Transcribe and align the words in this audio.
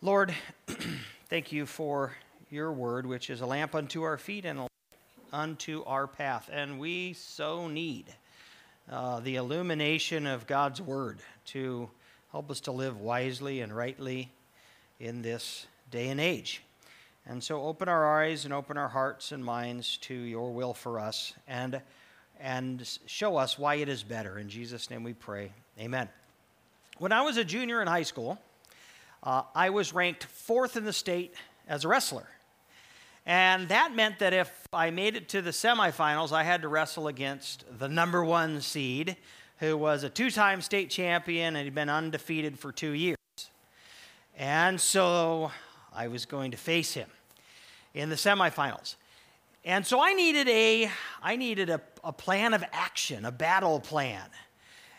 Lord, 0.00 0.32
thank 1.28 1.50
you 1.50 1.66
for 1.66 2.12
your 2.50 2.72
word, 2.72 3.04
which 3.04 3.30
is 3.30 3.40
a 3.40 3.46
lamp 3.46 3.74
unto 3.74 4.04
our 4.04 4.16
feet 4.16 4.44
and 4.44 4.60
a 4.60 4.68
unto 5.32 5.82
our 5.86 6.06
path. 6.06 6.48
And 6.52 6.78
we 6.78 7.14
so 7.14 7.66
need 7.66 8.06
uh, 8.88 9.18
the 9.18 9.34
illumination 9.34 10.28
of 10.28 10.46
God's 10.46 10.80
word 10.80 11.18
to 11.46 11.90
help 12.30 12.48
us 12.48 12.60
to 12.60 12.70
live 12.70 13.00
wisely 13.00 13.60
and 13.60 13.76
rightly 13.76 14.30
in 15.00 15.20
this 15.20 15.66
day 15.90 16.10
and 16.10 16.20
age. 16.20 16.62
And 17.26 17.42
so 17.42 17.62
open 17.62 17.88
our 17.88 18.22
eyes 18.22 18.44
and 18.44 18.54
open 18.54 18.78
our 18.78 18.88
hearts 18.88 19.32
and 19.32 19.44
minds 19.44 19.96
to 20.02 20.14
your 20.14 20.52
will 20.52 20.74
for 20.74 21.00
us 21.00 21.34
and, 21.48 21.80
and 22.38 22.98
show 23.06 23.36
us 23.36 23.58
why 23.58 23.74
it 23.74 23.88
is 23.88 24.04
better. 24.04 24.38
In 24.38 24.48
Jesus' 24.48 24.90
name 24.90 25.02
we 25.02 25.12
pray. 25.12 25.50
Amen. 25.76 26.08
When 26.98 27.10
I 27.10 27.22
was 27.22 27.36
a 27.36 27.44
junior 27.44 27.82
in 27.82 27.88
high 27.88 28.04
school, 28.04 28.38
uh, 29.22 29.42
I 29.54 29.70
was 29.70 29.92
ranked 29.92 30.24
fourth 30.24 30.76
in 30.76 30.84
the 30.84 30.92
state 30.92 31.34
as 31.68 31.84
a 31.84 31.88
wrestler. 31.88 32.28
And 33.26 33.68
that 33.68 33.94
meant 33.94 34.20
that 34.20 34.32
if 34.32 34.50
I 34.72 34.90
made 34.90 35.14
it 35.14 35.28
to 35.30 35.42
the 35.42 35.50
semifinals, 35.50 36.32
I 36.32 36.44
had 36.44 36.62
to 36.62 36.68
wrestle 36.68 37.08
against 37.08 37.64
the 37.78 37.88
number 37.88 38.24
one 38.24 38.60
seed, 38.62 39.16
who 39.58 39.76
was 39.76 40.02
a 40.02 40.08
two 40.08 40.30
time 40.30 40.62
state 40.62 40.88
champion 40.88 41.54
and 41.56 41.64
had 41.66 41.74
been 41.74 41.90
undefeated 41.90 42.58
for 42.58 42.72
two 42.72 42.92
years. 42.92 43.18
And 44.36 44.80
so 44.80 45.50
I 45.92 46.08
was 46.08 46.24
going 46.24 46.52
to 46.52 46.56
face 46.56 46.94
him 46.94 47.10
in 47.92 48.08
the 48.08 48.16
semifinals. 48.16 48.94
And 49.64 49.86
so 49.86 50.00
I 50.00 50.14
needed 50.14 50.48
a, 50.48 50.90
I 51.22 51.36
needed 51.36 51.68
a, 51.68 51.82
a 52.02 52.12
plan 52.12 52.54
of 52.54 52.64
action, 52.72 53.24
a 53.24 53.32
battle 53.32 53.80
plan. 53.80 54.24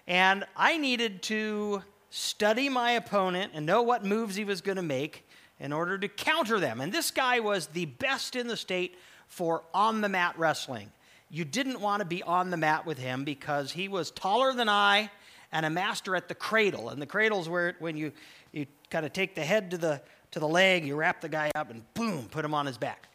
And 0.06 0.44
I 0.56 0.78
needed 0.78 1.24
to 1.24 1.82
study 2.10 2.70
my 2.70 2.92
opponent 2.92 3.52
and 3.54 3.66
know 3.66 3.82
what 3.82 4.04
moves 4.04 4.36
he 4.36 4.44
was 4.44 4.62
going 4.62 4.78
to 4.78 4.82
make 4.82 5.28
in 5.60 5.74
order 5.74 5.98
to 5.98 6.08
counter 6.08 6.60
them. 6.60 6.82
And 6.82 6.92
this 6.92 7.12
guy 7.12 7.40
was 7.40 7.68
the 7.68 7.86
best 7.86 8.36
in 8.36 8.48
the 8.48 8.58
state 8.58 8.96
for 9.28 9.64
on 9.74 10.02
the 10.02 10.10
mat 10.10 10.36
wrestling. 10.38 10.92
You 11.30 11.46
didn't 11.46 11.80
want 11.80 12.00
to 12.00 12.06
be 12.06 12.24
on 12.24 12.50
the 12.50 12.58
mat 12.58 12.86
with 12.86 12.98
him 12.98 13.24
because 13.24 13.72
he 13.72 13.88
was 13.88 14.10
taller 14.12 14.54
than 14.54 14.68
I 14.70 15.12
and 15.52 15.66
a 15.66 15.70
master 15.70 16.16
at 16.16 16.28
the 16.28 16.36
cradle. 16.36 16.90
And 16.90 17.02
the 17.02 17.06
cradle's 17.06 17.48
where 17.48 17.76
when 17.80 17.98
you, 17.98 18.12
you 18.52 18.66
kind 18.90 19.06
of 19.06 19.14
take 19.14 19.36
the 19.36 19.44
head 19.44 19.72
to 19.72 19.78
the, 19.78 20.02
to 20.32 20.40
the 20.40 20.48
leg, 20.48 20.86
you 20.86 20.96
wrap 20.96 21.22
the 21.22 21.30
guy 21.30 21.52
up 21.56 21.70
and 21.70 21.84
boom, 21.94 22.28
put 22.30 22.44
him 22.44 22.54
on 22.54 22.66
his 22.66 22.78
back. 22.78 23.08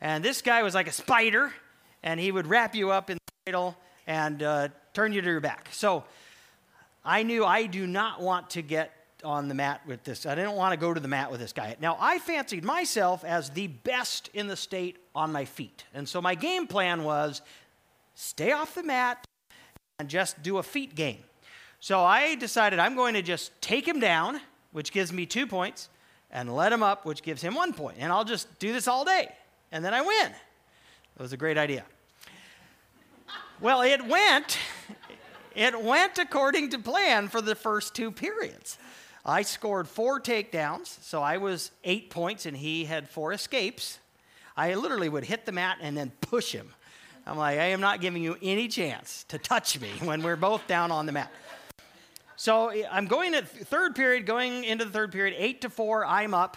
And 0.00 0.24
this 0.24 0.42
guy 0.42 0.62
was 0.62 0.74
like 0.74 0.86
a 0.86 0.92
spider, 0.92 1.52
and 2.02 2.20
he 2.20 2.30
would 2.30 2.46
wrap 2.46 2.74
you 2.74 2.90
up 2.90 3.10
in 3.10 3.16
the 3.16 3.32
cradle 3.44 3.76
and 4.06 4.42
uh, 4.42 4.68
turn 4.94 5.12
you 5.12 5.20
to 5.20 5.26
your 5.28 5.40
back. 5.40 5.68
So 5.72 6.04
I 7.08 7.22
knew 7.22 7.42
I 7.42 7.64
do 7.64 7.86
not 7.86 8.20
want 8.20 8.50
to 8.50 8.60
get 8.60 8.92
on 9.24 9.48
the 9.48 9.54
mat 9.54 9.80
with 9.86 10.04
this. 10.04 10.26
I 10.26 10.34
didn't 10.34 10.52
want 10.52 10.74
to 10.74 10.76
go 10.76 10.92
to 10.92 11.00
the 11.00 11.08
mat 11.08 11.30
with 11.30 11.40
this 11.40 11.54
guy. 11.54 11.74
Now, 11.80 11.96
I 11.98 12.18
fancied 12.18 12.64
myself 12.64 13.24
as 13.24 13.48
the 13.48 13.68
best 13.68 14.28
in 14.34 14.46
the 14.46 14.56
state 14.56 14.98
on 15.14 15.32
my 15.32 15.46
feet. 15.46 15.84
And 15.94 16.06
so 16.06 16.20
my 16.20 16.34
game 16.34 16.66
plan 16.66 17.04
was 17.04 17.40
stay 18.14 18.52
off 18.52 18.74
the 18.74 18.82
mat 18.82 19.24
and 19.98 20.10
just 20.10 20.42
do 20.42 20.58
a 20.58 20.62
feet 20.62 20.94
game. 20.94 21.20
So 21.80 22.00
I 22.00 22.34
decided 22.34 22.78
I'm 22.78 22.94
going 22.94 23.14
to 23.14 23.22
just 23.22 23.58
take 23.62 23.88
him 23.88 24.00
down, 24.00 24.38
which 24.72 24.92
gives 24.92 25.10
me 25.10 25.24
two 25.24 25.46
points, 25.46 25.88
and 26.30 26.54
let 26.54 26.74
him 26.74 26.82
up, 26.82 27.06
which 27.06 27.22
gives 27.22 27.40
him 27.40 27.54
one 27.54 27.72
point. 27.72 27.96
And 27.98 28.12
I'll 28.12 28.26
just 28.26 28.58
do 28.58 28.70
this 28.70 28.86
all 28.86 29.06
day. 29.06 29.34
And 29.72 29.82
then 29.82 29.94
I 29.94 30.02
win. 30.02 30.26
It 30.26 31.22
was 31.22 31.32
a 31.32 31.38
great 31.38 31.56
idea. 31.56 31.84
Well, 33.62 33.80
it 33.80 34.06
went 34.06 34.58
it 35.58 35.82
went 35.82 36.18
according 36.18 36.70
to 36.70 36.78
plan 36.78 37.26
for 37.28 37.40
the 37.40 37.54
first 37.54 37.94
two 37.94 38.12
periods. 38.12 38.78
I 39.26 39.42
scored 39.42 39.88
four 39.88 40.20
takedowns, 40.20 40.86
so 41.02 41.20
I 41.20 41.38
was 41.38 41.72
eight 41.82 42.10
points, 42.10 42.46
and 42.46 42.56
he 42.56 42.84
had 42.84 43.08
four 43.08 43.32
escapes. 43.32 43.98
I 44.56 44.74
literally 44.74 45.08
would 45.08 45.24
hit 45.24 45.46
the 45.46 45.52
mat 45.52 45.78
and 45.80 45.96
then 45.96 46.12
push 46.20 46.52
him. 46.52 46.70
I'm 47.26 47.36
like, 47.36 47.58
I 47.58 47.64
am 47.64 47.80
not 47.80 48.00
giving 48.00 48.22
you 48.22 48.38
any 48.40 48.68
chance 48.68 49.24
to 49.28 49.38
touch 49.38 49.80
me 49.80 49.90
when 50.04 50.22
we're 50.22 50.36
both 50.36 50.66
down 50.66 50.90
on 50.90 51.06
the 51.06 51.12
mat. 51.12 51.30
So 52.36 52.70
I'm 52.90 53.06
going 53.06 53.34
at 53.34 53.48
third 53.48 53.96
period, 53.96 54.26
going 54.26 54.62
into 54.62 54.84
the 54.84 54.92
third 54.92 55.10
period, 55.10 55.34
eight 55.36 55.60
to 55.62 55.70
four, 55.70 56.06
I'm 56.06 56.34
up. 56.34 56.56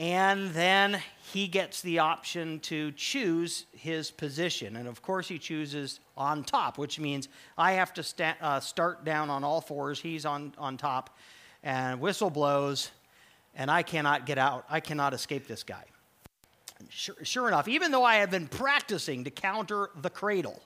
And 0.00 0.52
then 0.52 1.02
he 1.30 1.46
gets 1.46 1.82
the 1.82 1.98
option 1.98 2.58
to 2.60 2.90
choose 2.92 3.66
his 3.72 4.10
position. 4.10 4.76
And 4.76 4.88
of 4.88 5.02
course, 5.02 5.28
he 5.28 5.38
chooses 5.38 6.00
on 6.16 6.42
top, 6.42 6.78
which 6.78 6.98
means 6.98 7.28
I 7.58 7.72
have 7.72 7.92
to 7.92 8.02
sta- 8.02 8.36
uh, 8.40 8.60
start 8.60 9.04
down 9.04 9.28
on 9.28 9.44
all 9.44 9.60
fours. 9.60 10.00
He's 10.00 10.24
on, 10.24 10.54
on 10.56 10.78
top. 10.78 11.18
And 11.62 12.00
whistle 12.00 12.30
blows, 12.30 12.90
and 13.54 13.70
I 13.70 13.82
cannot 13.82 14.24
get 14.24 14.38
out. 14.38 14.64
I 14.70 14.80
cannot 14.80 15.12
escape 15.12 15.46
this 15.46 15.64
guy. 15.64 15.84
Sure, 16.88 17.16
sure 17.22 17.48
enough, 17.48 17.68
even 17.68 17.92
though 17.92 18.04
I 18.04 18.16
have 18.16 18.30
been 18.30 18.48
practicing 18.48 19.24
to 19.24 19.30
counter 19.30 19.90
the 20.00 20.08
cradle, 20.08 20.62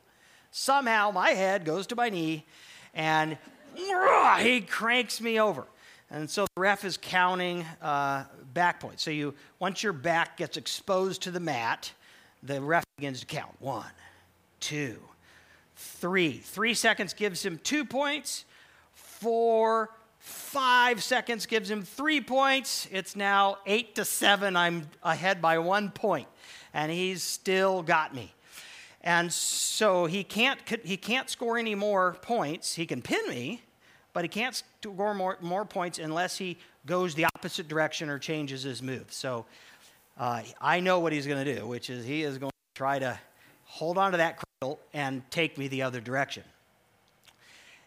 somehow 0.52 1.10
my 1.10 1.30
head 1.30 1.64
goes 1.64 1.88
to 1.88 1.96
my 1.96 2.08
knee 2.08 2.46
and 2.94 3.36
he 4.38 4.60
cranks 4.60 5.20
me 5.20 5.40
over. 5.40 5.66
And 6.14 6.30
so 6.30 6.46
the 6.54 6.60
ref 6.60 6.84
is 6.84 6.96
counting 6.96 7.64
uh, 7.82 8.22
back 8.52 8.78
points. 8.78 9.02
So 9.02 9.10
you, 9.10 9.34
once 9.58 9.82
your 9.82 9.92
back 9.92 10.36
gets 10.36 10.56
exposed 10.56 11.22
to 11.22 11.32
the 11.32 11.40
mat, 11.40 11.92
the 12.40 12.60
ref 12.60 12.84
begins 12.96 13.18
to 13.18 13.26
count. 13.26 13.50
One, 13.58 13.90
two, 14.60 15.00
three. 15.74 16.34
Three 16.34 16.74
seconds 16.74 17.14
gives 17.14 17.44
him 17.44 17.58
two 17.64 17.84
points. 17.84 18.44
Four, 18.92 19.90
five 20.20 21.02
seconds 21.02 21.46
gives 21.46 21.68
him 21.68 21.82
three 21.82 22.20
points. 22.20 22.86
It's 22.92 23.16
now 23.16 23.58
eight 23.66 23.96
to 23.96 24.04
seven. 24.04 24.54
I'm 24.54 24.88
ahead 25.02 25.42
by 25.42 25.58
one 25.58 25.90
point, 25.90 26.28
and 26.72 26.92
he's 26.92 27.24
still 27.24 27.82
got 27.82 28.14
me. 28.14 28.32
And 29.02 29.32
so 29.32 30.06
he 30.06 30.22
can't, 30.22 30.60
he 30.84 30.96
can't 30.96 31.28
score 31.28 31.58
any 31.58 31.74
more 31.74 32.18
points. 32.22 32.76
He 32.76 32.86
can 32.86 33.02
pin 33.02 33.28
me, 33.28 33.62
but 34.14 34.24
he 34.24 34.28
can't 34.28 34.62
score 34.80 35.12
more, 35.12 35.36
more 35.42 35.66
points 35.66 35.98
unless 35.98 36.38
he 36.38 36.56
goes 36.86 37.14
the 37.14 37.26
opposite 37.26 37.68
direction 37.68 38.08
or 38.08 38.18
changes 38.18 38.62
his 38.62 38.80
move. 38.80 39.06
So 39.10 39.44
uh, 40.16 40.42
I 40.60 40.80
know 40.80 41.00
what 41.00 41.12
he's 41.12 41.26
going 41.26 41.44
to 41.44 41.56
do, 41.56 41.66
which 41.66 41.90
is 41.90 42.06
he 42.06 42.22
is 42.22 42.38
going 42.38 42.50
to 42.50 42.78
try 42.78 42.98
to 43.00 43.18
hold 43.64 43.98
on 43.98 44.12
to 44.12 44.18
that 44.18 44.38
cradle 44.38 44.78
and 44.94 45.28
take 45.30 45.58
me 45.58 45.68
the 45.68 45.82
other 45.82 46.00
direction. 46.00 46.44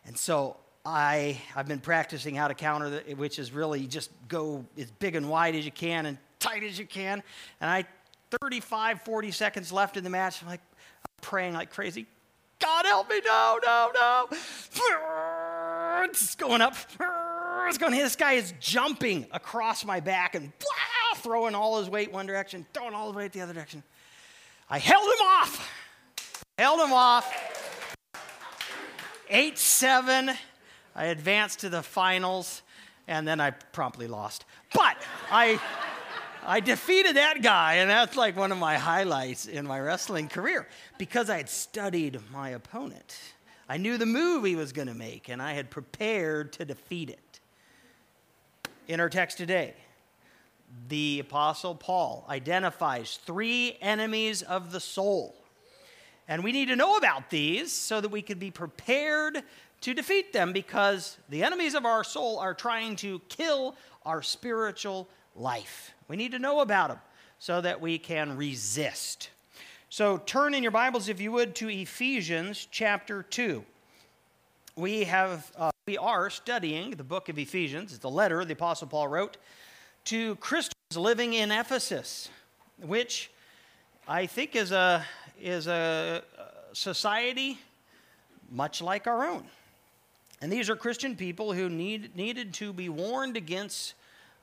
And 0.05 0.17
so 0.17 0.57
I, 0.85 1.41
I've 1.55 1.67
been 1.67 1.79
practicing 1.79 2.35
how 2.35 2.49
to 2.49 2.53
counter, 2.53 2.89
the, 2.89 3.13
which 3.15 3.39
is 3.39 3.53
really 3.53 3.87
just 3.87 4.11
go 4.27 4.65
as 4.77 4.91
big 4.91 5.15
and 5.15 5.29
wide 5.29 5.55
as 5.55 5.65
you 5.65 5.71
can 5.71 6.05
and 6.05 6.17
tight 6.39 6.63
as 6.63 6.77
you 6.77 6.85
can. 6.85 7.23
And 7.61 7.69
I, 7.69 7.85
35, 8.41 9.01
40 9.01 9.31
seconds 9.31 9.71
left 9.71 9.95
in 9.95 10.03
the 10.03 10.09
match, 10.09 10.41
I'm 10.41 10.49
like, 10.49 10.61
I'm 11.05 11.21
praying 11.21 11.53
like 11.53 11.71
crazy. 11.71 12.05
God 12.59 12.85
help 12.85 13.09
me, 13.09 13.21
no, 13.23 13.59
no, 13.63 13.91
no 13.93 14.27
it's 16.03 16.35
going 16.35 16.61
up. 16.61 16.75
It's 17.67 17.77
going. 17.77 17.93
This 17.93 18.15
guy 18.15 18.33
is 18.33 18.53
jumping 18.59 19.27
across 19.31 19.85
my 19.85 19.99
back 19.99 20.35
and 20.35 20.51
blah, 20.57 21.21
throwing 21.21 21.55
all 21.55 21.79
his 21.79 21.89
weight 21.89 22.11
one 22.11 22.25
direction, 22.25 22.65
throwing 22.73 22.93
all 22.93 23.07
his 23.07 23.15
weight 23.15 23.31
the 23.33 23.41
other 23.41 23.53
direction. 23.53 23.83
I 24.69 24.79
held 24.79 25.05
him 25.05 25.25
off. 25.25 25.71
Held 26.57 26.79
him 26.79 26.93
off. 26.93 27.31
8 29.29 29.57
7. 29.57 30.31
I 30.95 31.05
advanced 31.05 31.59
to 31.59 31.69
the 31.69 31.83
finals, 31.83 32.63
and 33.07 33.27
then 33.27 33.39
I 33.39 33.51
promptly 33.51 34.07
lost. 34.07 34.45
But 34.73 34.97
I. 35.31 35.59
I 36.49 36.61
defeated 36.61 37.17
that 37.17 37.41
guy, 37.41 37.73
and 37.75 37.89
that's 37.89 38.15
like 38.15 38.37
one 38.37 38.53
of 38.53 38.57
my 38.57 38.77
highlights 38.77 39.47
in 39.47 39.67
my 39.67 39.81
wrestling 39.81 40.29
career 40.29 40.65
because 40.97 41.29
I 41.29 41.35
had 41.35 41.49
studied 41.49 42.21
my 42.31 42.51
opponent. 42.51 43.19
I 43.69 43.77
knew 43.77 43.97
the 43.97 44.05
move 44.05 44.45
he 44.45 44.55
was 44.55 44.71
going 44.71 44.87
to 44.87 44.93
make, 44.93 45.29
and 45.29 45.41
I 45.41 45.53
had 45.53 45.69
prepared 45.69 46.53
to 46.53 46.65
defeat 46.65 47.09
it. 47.09 47.39
In 48.87 48.99
our 48.99 49.09
text 49.09 49.37
today, 49.37 49.73
the 50.87 51.19
Apostle 51.19 51.75
Paul 51.75 52.25
identifies 52.29 53.19
three 53.25 53.77
enemies 53.81 54.41
of 54.41 54.71
the 54.71 54.79
soul. 54.79 55.35
And 56.29 56.43
we 56.43 56.51
need 56.51 56.67
to 56.67 56.75
know 56.75 56.97
about 56.97 57.29
these 57.29 57.71
so 57.71 57.99
that 58.01 58.09
we 58.09 58.21
can 58.21 58.39
be 58.39 58.51
prepared 58.51 59.43
to 59.81 59.93
defeat 59.93 60.33
them 60.33 60.53
because 60.53 61.17
the 61.29 61.43
enemies 61.43 61.75
of 61.75 61.85
our 61.85 62.03
soul 62.03 62.39
are 62.39 62.53
trying 62.53 62.95
to 62.97 63.19
kill 63.29 63.75
our 64.05 64.21
spiritual 64.21 65.07
life. 65.35 65.93
We 66.07 66.15
need 66.15 66.31
to 66.31 66.39
know 66.39 66.61
about 66.61 66.89
them 66.89 66.99
so 67.39 67.61
that 67.61 67.81
we 67.81 67.97
can 67.97 68.35
resist. 68.35 69.29
So 69.97 70.17
turn 70.17 70.53
in 70.53 70.61
your 70.61 70.71
Bibles, 70.71 71.09
if 71.09 71.19
you 71.19 71.31
would, 71.31 71.55
to 71.55 71.69
Ephesians 71.69 72.67
chapter 72.69 73.23
2. 73.23 73.65
We, 74.75 75.05
have, 75.05 75.51
uh, 75.57 75.71
we 75.87 75.97
are 75.97 76.29
studying 76.29 76.91
the 76.91 77.03
book 77.03 77.29
of 77.29 77.39
Ephesians. 77.39 77.95
It's 77.95 78.03
a 78.03 78.07
letter 78.07 78.45
the 78.45 78.53
Apostle 78.53 78.87
Paul 78.89 79.07
wrote 79.07 79.37
to 80.03 80.35
Christians 80.35 80.95
living 80.95 81.33
in 81.33 81.49
Ephesus, 81.49 82.29
which 82.79 83.31
I 84.07 84.27
think 84.27 84.55
is 84.55 84.71
a, 84.71 85.03
is 85.41 85.65
a 85.65 86.21
society 86.73 87.57
much 88.51 88.83
like 88.83 89.07
our 89.07 89.25
own. 89.25 89.45
And 90.43 90.51
these 90.51 90.69
are 90.69 90.75
Christian 90.75 91.15
people 91.15 91.53
who 91.53 91.69
need, 91.69 92.15
needed 92.15 92.53
to 92.53 92.71
be 92.71 92.87
warned 92.87 93.35
against 93.35 93.95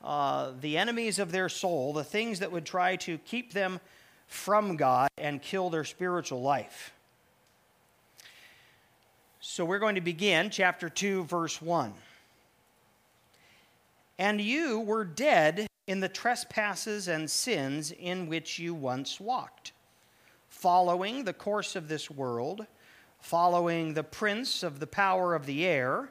uh, 0.03 0.51
the 0.61 0.77
enemies 0.77 1.21
of 1.21 1.31
their 1.31 1.49
soul, 1.49 1.93
the 1.93 2.03
things 2.03 2.41
that 2.41 2.51
would 2.51 2.65
try 2.67 2.97
to 2.97 3.19
keep 3.19 3.53
them 3.53 3.79
from 4.27 4.77
God 4.77 5.09
and 5.19 5.41
kill 5.41 5.71
their 5.71 5.85
spiritual 5.85 6.43
life. 6.43 6.93
So 9.41 9.65
we're 9.65 9.79
going 9.79 9.97
to 9.97 10.01
begin 10.01 10.51
chapter 10.51 10.89
2, 10.89 11.25
verse 11.25 11.61
1. 11.61 11.93
And 14.19 14.41
you 14.41 14.81
were 14.81 15.05
dead 15.05 15.67
in 15.87 16.01
the 16.01 16.09
trespasses 16.09 17.09
and 17.09 17.31
sins 17.31 17.93
in 17.93 18.29
which 18.29 18.59
you 18.59 18.75
once 18.75 19.21
walked, 19.21 19.73
following 20.49 21.25
the 21.25 21.33
course 21.33 21.77
of 21.77 21.89
this 21.89 22.11
world, 22.11 22.67
following 23.21 23.95
the 23.95 24.05
prince 24.05 24.63
of 24.63 24.81
the 24.81 24.87
power 24.87 25.35
of 25.35 25.47
the 25.47 25.67
air, 25.67 26.11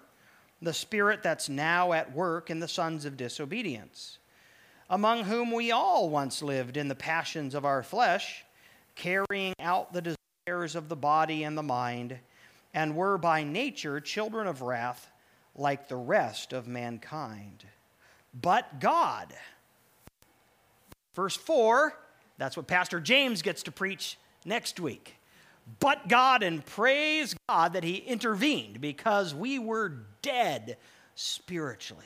the 0.61 0.73
spirit 0.73 1.23
that's 1.23 1.49
now 1.49 1.91
at 1.91 2.13
work 2.13 2.49
in 2.49 2.59
the 2.59 2.67
sons 2.67 3.05
of 3.05 3.17
disobedience, 3.17 4.19
among 4.89 5.23
whom 5.23 5.51
we 5.51 5.71
all 5.71 6.09
once 6.09 6.41
lived 6.41 6.77
in 6.77 6.87
the 6.87 6.95
passions 6.95 7.55
of 7.55 7.65
our 7.65 7.83
flesh, 7.83 8.43
carrying 8.95 9.53
out 9.59 9.93
the 9.93 10.15
desires 10.47 10.75
of 10.75 10.89
the 10.89 10.95
body 10.95 11.43
and 11.43 11.57
the 11.57 11.63
mind, 11.63 12.17
and 12.73 12.95
were 12.95 13.17
by 13.17 13.43
nature 13.43 13.99
children 13.99 14.47
of 14.47 14.61
wrath 14.61 15.09
like 15.55 15.87
the 15.87 15.95
rest 15.95 16.53
of 16.53 16.67
mankind 16.67 17.65
but 18.33 18.79
God. 18.79 19.33
Verse 21.13 21.35
4, 21.35 21.93
that's 22.37 22.57
what 22.57 22.67
Pastor 22.67 22.99
James 22.99 23.41
gets 23.41 23.63
to 23.63 23.71
preach 23.71 24.17
next 24.45 24.79
week. 24.79 25.17
But 25.79 26.07
God, 26.09 26.43
and 26.43 26.65
praise 26.65 27.35
God 27.47 27.73
that 27.73 27.83
He 27.83 27.95
intervened 27.95 28.81
because 28.81 29.33
we 29.35 29.59
were 29.59 29.93
dead 30.21 30.77
spiritually. 31.15 32.03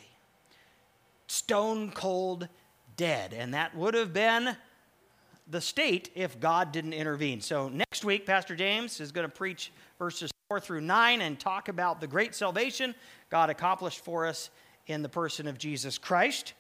Stone 1.28 1.92
cold 1.92 2.50
dead. 2.98 3.34
And 3.34 3.54
that 3.54 3.76
would 3.76 3.94
have 3.94 4.12
been 4.12 4.58
the 5.50 5.62
state 5.62 6.10
if 6.14 6.40
God 6.40 6.72
didn't 6.72 6.94
intervene. 6.94 7.40
So 7.40 7.70
next 7.70 8.04
week, 8.04 8.26
Pastor 8.26 8.56
James 8.56 9.00
is 9.00 9.12
going 9.12 9.28
to 9.28 9.34
preach 9.34 9.72
verses 9.98 10.30
4 10.50 10.60
through 10.60 10.82
9 10.82 11.22
and 11.22 11.40
talk 11.40 11.70
about 11.70 12.02
the 12.02 12.08
great 12.08 12.36
salvation 12.36 12.94
God 13.30 13.50
accomplished 13.50 14.04
for 14.04 14.26
us 14.26 14.50
in 14.88 15.02
the 15.02 15.10
person 15.10 15.48
of 15.48 15.58
Jesus 15.58 15.98
Christ. 15.98 16.54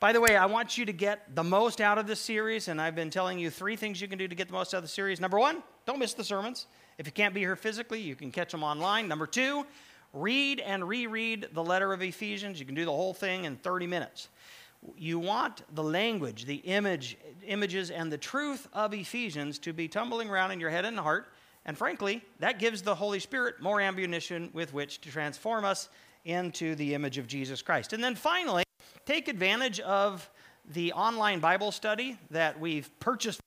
By 0.00 0.12
the 0.12 0.20
way, 0.20 0.36
I 0.36 0.46
want 0.46 0.78
you 0.78 0.84
to 0.84 0.92
get 0.92 1.34
the 1.34 1.42
most 1.42 1.80
out 1.80 1.98
of 1.98 2.06
this 2.06 2.20
series, 2.20 2.68
and 2.68 2.80
I've 2.80 2.94
been 2.94 3.10
telling 3.10 3.38
you 3.38 3.50
three 3.50 3.74
things 3.74 4.00
you 4.00 4.06
can 4.06 4.18
do 4.18 4.28
to 4.28 4.34
get 4.34 4.46
the 4.46 4.52
most 4.52 4.72
out 4.72 4.78
of 4.78 4.84
the 4.84 4.88
series. 4.88 5.20
Number 5.20 5.38
one, 5.40 5.62
don't 5.86 5.98
miss 5.98 6.14
the 6.14 6.22
sermons. 6.22 6.66
If 6.98 7.06
you 7.06 7.12
can't 7.12 7.34
be 7.34 7.40
here 7.40 7.56
physically, 7.56 8.00
you 8.00 8.14
can 8.14 8.30
catch 8.30 8.52
them 8.52 8.62
online. 8.62 9.08
Number 9.08 9.26
two, 9.26 9.66
read 10.12 10.60
and 10.60 10.86
reread 10.86 11.48
the 11.52 11.64
letter 11.64 11.92
of 11.92 12.00
Ephesians. 12.00 12.60
You 12.60 12.66
can 12.66 12.76
do 12.76 12.84
the 12.84 12.92
whole 12.92 13.12
thing 13.12 13.44
in 13.44 13.56
30 13.56 13.88
minutes. 13.88 14.28
You 14.96 15.18
want 15.18 15.62
the 15.74 15.82
language, 15.82 16.44
the 16.44 16.56
image, 16.56 17.16
images, 17.46 17.90
and 17.90 18.12
the 18.12 18.18
truth 18.18 18.68
of 18.72 18.94
Ephesians 18.94 19.58
to 19.60 19.72
be 19.72 19.88
tumbling 19.88 20.30
around 20.30 20.52
in 20.52 20.60
your 20.60 20.70
head 20.70 20.84
and 20.84 20.98
heart. 20.98 21.32
And 21.64 21.76
frankly, 21.76 22.22
that 22.38 22.58
gives 22.58 22.82
the 22.82 22.94
Holy 22.94 23.18
Spirit 23.18 23.60
more 23.60 23.80
ammunition 23.80 24.50
with 24.52 24.72
which 24.72 25.00
to 25.02 25.10
transform 25.10 25.64
us 25.64 25.88
into 26.24 26.74
the 26.74 26.94
image 26.94 27.18
of 27.18 27.26
Jesus 27.26 27.62
Christ. 27.62 27.92
And 27.92 28.02
then 28.02 28.14
finally, 28.14 28.64
take 29.04 29.28
advantage 29.28 29.80
of 29.80 30.28
the 30.70 30.92
online 30.92 31.40
Bible 31.40 31.72
study 31.72 32.18
that 32.30 32.58
we've 32.60 32.90
purchased 33.00 33.40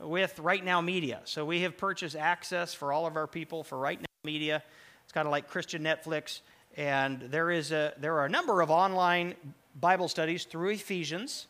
with 0.00 0.38
Right 0.38 0.64
Now 0.64 0.80
Media. 0.80 1.20
So 1.24 1.44
we 1.44 1.62
have 1.62 1.76
purchased 1.76 2.16
access 2.16 2.74
for 2.74 2.92
all 2.92 3.06
of 3.06 3.16
our 3.16 3.26
people 3.26 3.64
for 3.64 3.78
Right 3.78 4.00
Now 4.00 4.06
Media. 4.24 4.62
It's 5.04 5.12
kind 5.12 5.26
of 5.26 5.32
like 5.32 5.48
Christian 5.48 5.82
Netflix. 5.82 6.40
And 6.76 7.20
there, 7.22 7.50
is 7.50 7.72
a, 7.72 7.94
there 7.98 8.18
are 8.18 8.26
a 8.26 8.28
number 8.28 8.60
of 8.60 8.70
online 8.70 9.34
Bible 9.80 10.08
studies 10.08 10.44
through 10.44 10.70
Ephesians. 10.70 11.46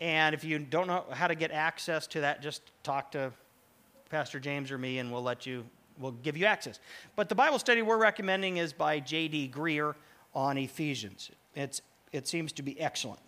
And 0.00 0.34
if 0.34 0.44
you 0.44 0.58
don't 0.58 0.86
know 0.86 1.04
how 1.12 1.28
to 1.28 1.34
get 1.34 1.50
access 1.50 2.06
to 2.08 2.20
that, 2.22 2.42
just 2.42 2.62
talk 2.82 3.12
to 3.12 3.32
Pastor 4.10 4.40
James 4.40 4.70
or 4.70 4.78
me, 4.78 4.98
and 4.98 5.12
we'll 5.12 5.22
let 5.22 5.46
you 5.46 5.64
we'll 5.98 6.12
give 6.12 6.36
you 6.36 6.46
access. 6.46 6.80
But 7.16 7.28
the 7.28 7.34
Bible 7.34 7.58
study 7.58 7.82
we're 7.82 7.98
recommending 7.98 8.56
is 8.56 8.72
by 8.72 9.00
J.D. 9.00 9.52
Greear 9.54 9.94
on 10.34 10.58
Ephesians. 10.58 11.30
It's, 11.54 11.82
it 12.12 12.26
seems 12.26 12.52
to 12.52 12.62
be 12.62 12.78
excellent. 12.80 13.20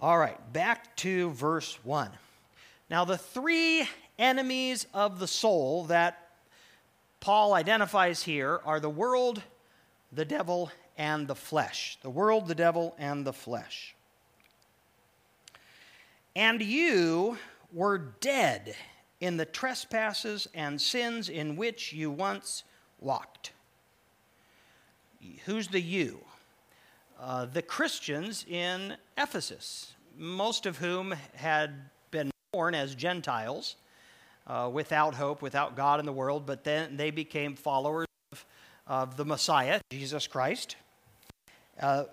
All 0.00 0.18
right, 0.18 0.52
back 0.52 0.94
to 0.96 1.30
verse 1.30 1.78
1. 1.84 2.10
Now, 2.90 3.04
the 3.04 3.16
three 3.16 3.88
enemies 4.18 4.86
of 4.92 5.18
the 5.18 5.26
soul 5.26 5.84
that 5.84 6.28
Paul 7.20 7.54
identifies 7.54 8.22
here 8.22 8.60
are 8.64 8.78
the 8.78 8.90
world, 8.90 9.42
the 10.12 10.24
devil, 10.24 10.70
and 10.96 11.28
the 11.28 11.34
flesh. 11.34 11.98
The 12.02 12.10
world, 12.10 12.48
the 12.48 12.54
devil, 12.54 12.94
and 12.98 13.26
the 13.26 13.32
flesh. 13.32 13.94
And 16.34 16.60
you 16.60 17.38
were 17.72 17.98
dead 18.20 18.74
in 19.20 19.36
the 19.36 19.44
trespasses 19.44 20.48
and 20.54 20.80
sins 20.80 21.28
in 21.28 21.56
which 21.56 21.92
you 21.92 22.10
once 22.10 22.64
walked. 23.00 23.52
Who's 25.46 25.68
the 25.68 25.80
you? 25.80 26.20
Uh, 27.18 27.46
the 27.46 27.62
Christians 27.62 28.44
in 28.48 28.96
Ephesus, 29.16 29.94
most 30.18 30.66
of 30.66 30.76
whom 30.76 31.14
had 31.34 31.88
been 32.10 32.30
born 32.52 32.74
as 32.74 32.94
Gentiles 32.94 33.76
uh, 34.46 34.70
without 34.72 35.14
hope, 35.14 35.40
without 35.40 35.76
God 35.76 35.98
in 35.98 36.06
the 36.06 36.12
world, 36.12 36.44
but 36.46 36.64
then 36.64 36.96
they 36.96 37.10
became 37.10 37.56
followers 37.56 38.06
of, 38.32 38.44
of 38.86 39.16
the 39.16 39.24
Messiah, 39.24 39.80
Jesus 39.90 40.26
Christ. 40.26 40.76
Uh, 41.80 42.04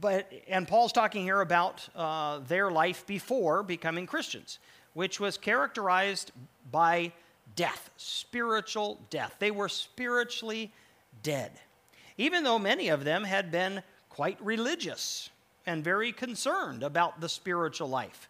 but 0.00 0.30
and 0.48 0.66
Paul's 0.66 0.92
talking 0.92 1.22
here 1.22 1.40
about 1.40 1.88
uh, 1.94 2.40
their 2.40 2.70
life 2.70 3.06
before 3.06 3.62
becoming 3.62 4.06
Christians 4.06 4.58
which 4.94 5.20
was 5.20 5.36
characterized 5.36 6.32
by 6.70 7.12
death, 7.56 7.90
spiritual 7.96 9.00
death. 9.10 9.34
They 9.38 9.50
were 9.50 9.68
spiritually 9.68 10.72
dead, 11.22 11.52
even 12.16 12.42
though 12.42 12.58
many 12.58 12.88
of 12.88 13.04
them 13.04 13.24
had 13.24 13.50
been 13.50 13.82
quite 14.08 14.38
religious 14.40 15.30
and 15.66 15.84
very 15.84 16.12
concerned 16.12 16.82
about 16.82 17.20
the 17.20 17.28
spiritual 17.28 17.88
life. 17.88 18.28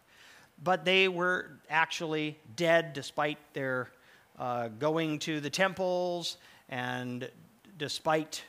But 0.63 0.85
they 0.85 1.07
were 1.07 1.51
actually 1.69 2.37
dead 2.55 2.93
despite 2.93 3.37
their 3.53 3.89
uh, 4.39 4.69
going 4.79 5.19
to 5.19 5.39
the 5.39 5.49
temples 5.49 6.37
and 6.69 7.29
despite 7.77 8.43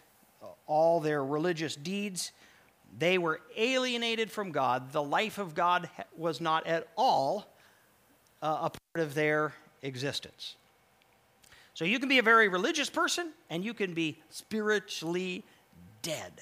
all 0.67 1.01
their 1.01 1.25
religious 1.25 1.77
deeds. 1.77 2.33
They 2.99 3.19
were 3.19 3.41
alienated 3.57 4.31
from 4.31 4.53
God. 4.53 4.93
The 4.93 5.03
life 5.03 5.39
of 5.39 5.55
God 5.55 5.89
was 6.17 6.41
not 6.41 6.67
at 6.67 6.89
all 6.97 7.47
uh, 8.43 8.47
a 8.47 8.71
part 8.71 9.07
of 9.07 9.15
their 9.15 9.53
existence. 9.83 10.57
So 11.75 11.85
you 11.85 11.99
can 11.99 12.09
be 12.09 12.19
a 12.19 12.23
very 12.23 12.49
religious 12.49 12.89
person 12.89 13.33
and 13.51 13.65
you 13.65 13.75
can 13.75 13.93
be 13.93 14.19
spiritually 14.31 15.45
dead. 16.03 16.33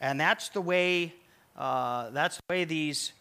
And 0.00 0.20
that's 0.20 0.50
the 0.50 0.60
way 0.60 1.14
uh, 1.56 2.10
that's 2.10 2.36
the 2.36 2.42
way 2.50 2.64
these 2.64 3.12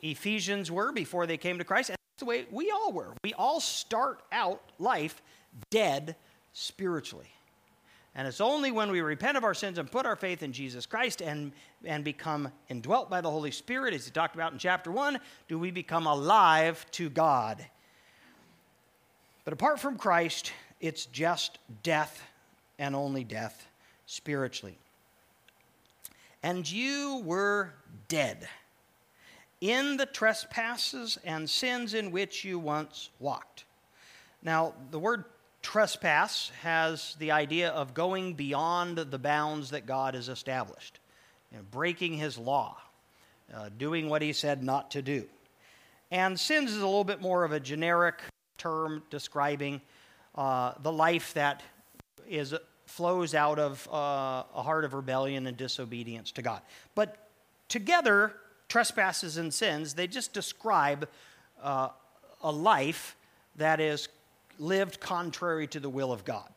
Ephesians 0.00 0.70
were 0.70 0.92
before 0.92 1.26
they 1.26 1.36
came 1.36 1.58
to 1.58 1.64
Christ. 1.64 1.90
And 1.90 1.96
that's 1.96 2.20
the 2.20 2.26
way 2.26 2.46
we 2.50 2.70
all 2.70 2.92
were. 2.92 3.14
We 3.22 3.34
all 3.34 3.60
start 3.60 4.20
out 4.32 4.60
life 4.78 5.22
dead 5.70 6.16
spiritually. 6.52 7.30
And 8.14 8.28
it's 8.28 8.40
only 8.40 8.70
when 8.70 8.90
we 8.90 9.00
repent 9.00 9.38
of 9.38 9.44
our 9.44 9.54
sins 9.54 9.78
and 9.78 9.90
put 9.90 10.04
our 10.04 10.16
faith 10.16 10.42
in 10.42 10.52
Jesus 10.52 10.84
Christ 10.84 11.22
and, 11.22 11.52
and 11.84 12.04
become 12.04 12.50
indwelt 12.68 13.08
by 13.08 13.22
the 13.22 13.30
Holy 13.30 13.50
Spirit, 13.50 13.94
as 13.94 14.04
he 14.04 14.10
talked 14.10 14.34
about 14.34 14.52
in 14.52 14.58
chapter 14.58 14.92
1, 14.92 15.18
do 15.48 15.58
we 15.58 15.70
become 15.70 16.06
alive 16.06 16.84
to 16.92 17.08
God. 17.08 17.64
But 19.44 19.54
apart 19.54 19.80
from 19.80 19.96
Christ, 19.96 20.52
it's 20.80 21.06
just 21.06 21.58
death 21.82 22.22
and 22.78 22.94
only 22.94 23.24
death 23.24 23.66
spiritually. 24.06 24.76
And 26.42 26.70
you 26.70 27.22
were 27.24 27.72
dead 28.08 28.48
in 29.62 29.96
the 29.96 30.06
trespasses 30.06 31.18
and 31.24 31.48
sins 31.48 31.94
in 31.94 32.10
which 32.10 32.44
you 32.44 32.58
once 32.58 33.10
walked. 33.20 33.64
Now, 34.42 34.74
the 34.90 34.98
word 34.98 35.24
trespass 35.62 36.50
has 36.62 37.16
the 37.18 37.30
idea 37.30 37.70
of 37.70 37.94
going 37.94 38.34
beyond 38.34 38.98
the 38.98 39.18
bounds 39.18 39.70
that 39.70 39.86
God 39.86 40.14
has 40.14 40.28
established, 40.28 40.98
you 41.50 41.58
know, 41.58 41.64
breaking 41.70 42.14
his 42.14 42.36
law, 42.36 42.76
uh, 43.54 43.70
doing 43.78 44.08
what 44.08 44.22
he 44.22 44.32
said 44.32 44.62
not 44.62 44.90
to 44.90 45.02
do. 45.02 45.24
And 46.10 46.38
sins 46.38 46.72
is 46.72 46.82
a 46.82 46.86
little 46.86 47.04
bit 47.04 47.20
more 47.20 47.44
of 47.44 47.52
a 47.52 47.60
generic 47.60 48.20
term 48.58 49.02
describing 49.08 49.80
uh, 50.34 50.72
the 50.82 50.92
life 50.92 51.34
that 51.34 51.62
is 52.28 52.54
flows 52.86 53.34
out 53.34 53.58
of 53.58 53.88
uh, 53.88 54.44
a 54.54 54.62
heart 54.62 54.84
of 54.84 54.92
rebellion 54.92 55.46
and 55.46 55.56
disobedience 55.56 56.30
to 56.32 56.42
God. 56.42 56.60
But 56.94 57.28
together, 57.68 58.34
trespasses 58.68 59.38
and 59.38 59.52
sins, 59.54 59.94
they 59.94 60.06
just 60.06 60.34
describe 60.34 61.08
uh, 61.62 61.88
a 62.42 62.52
life 62.52 63.16
that 63.56 63.80
is 63.80 64.08
lived 64.58 65.00
contrary 65.00 65.66
to 65.68 65.80
the 65.80 65.88
will 65.88 66.12
of 66.12 66.24
God. 66.24 66.48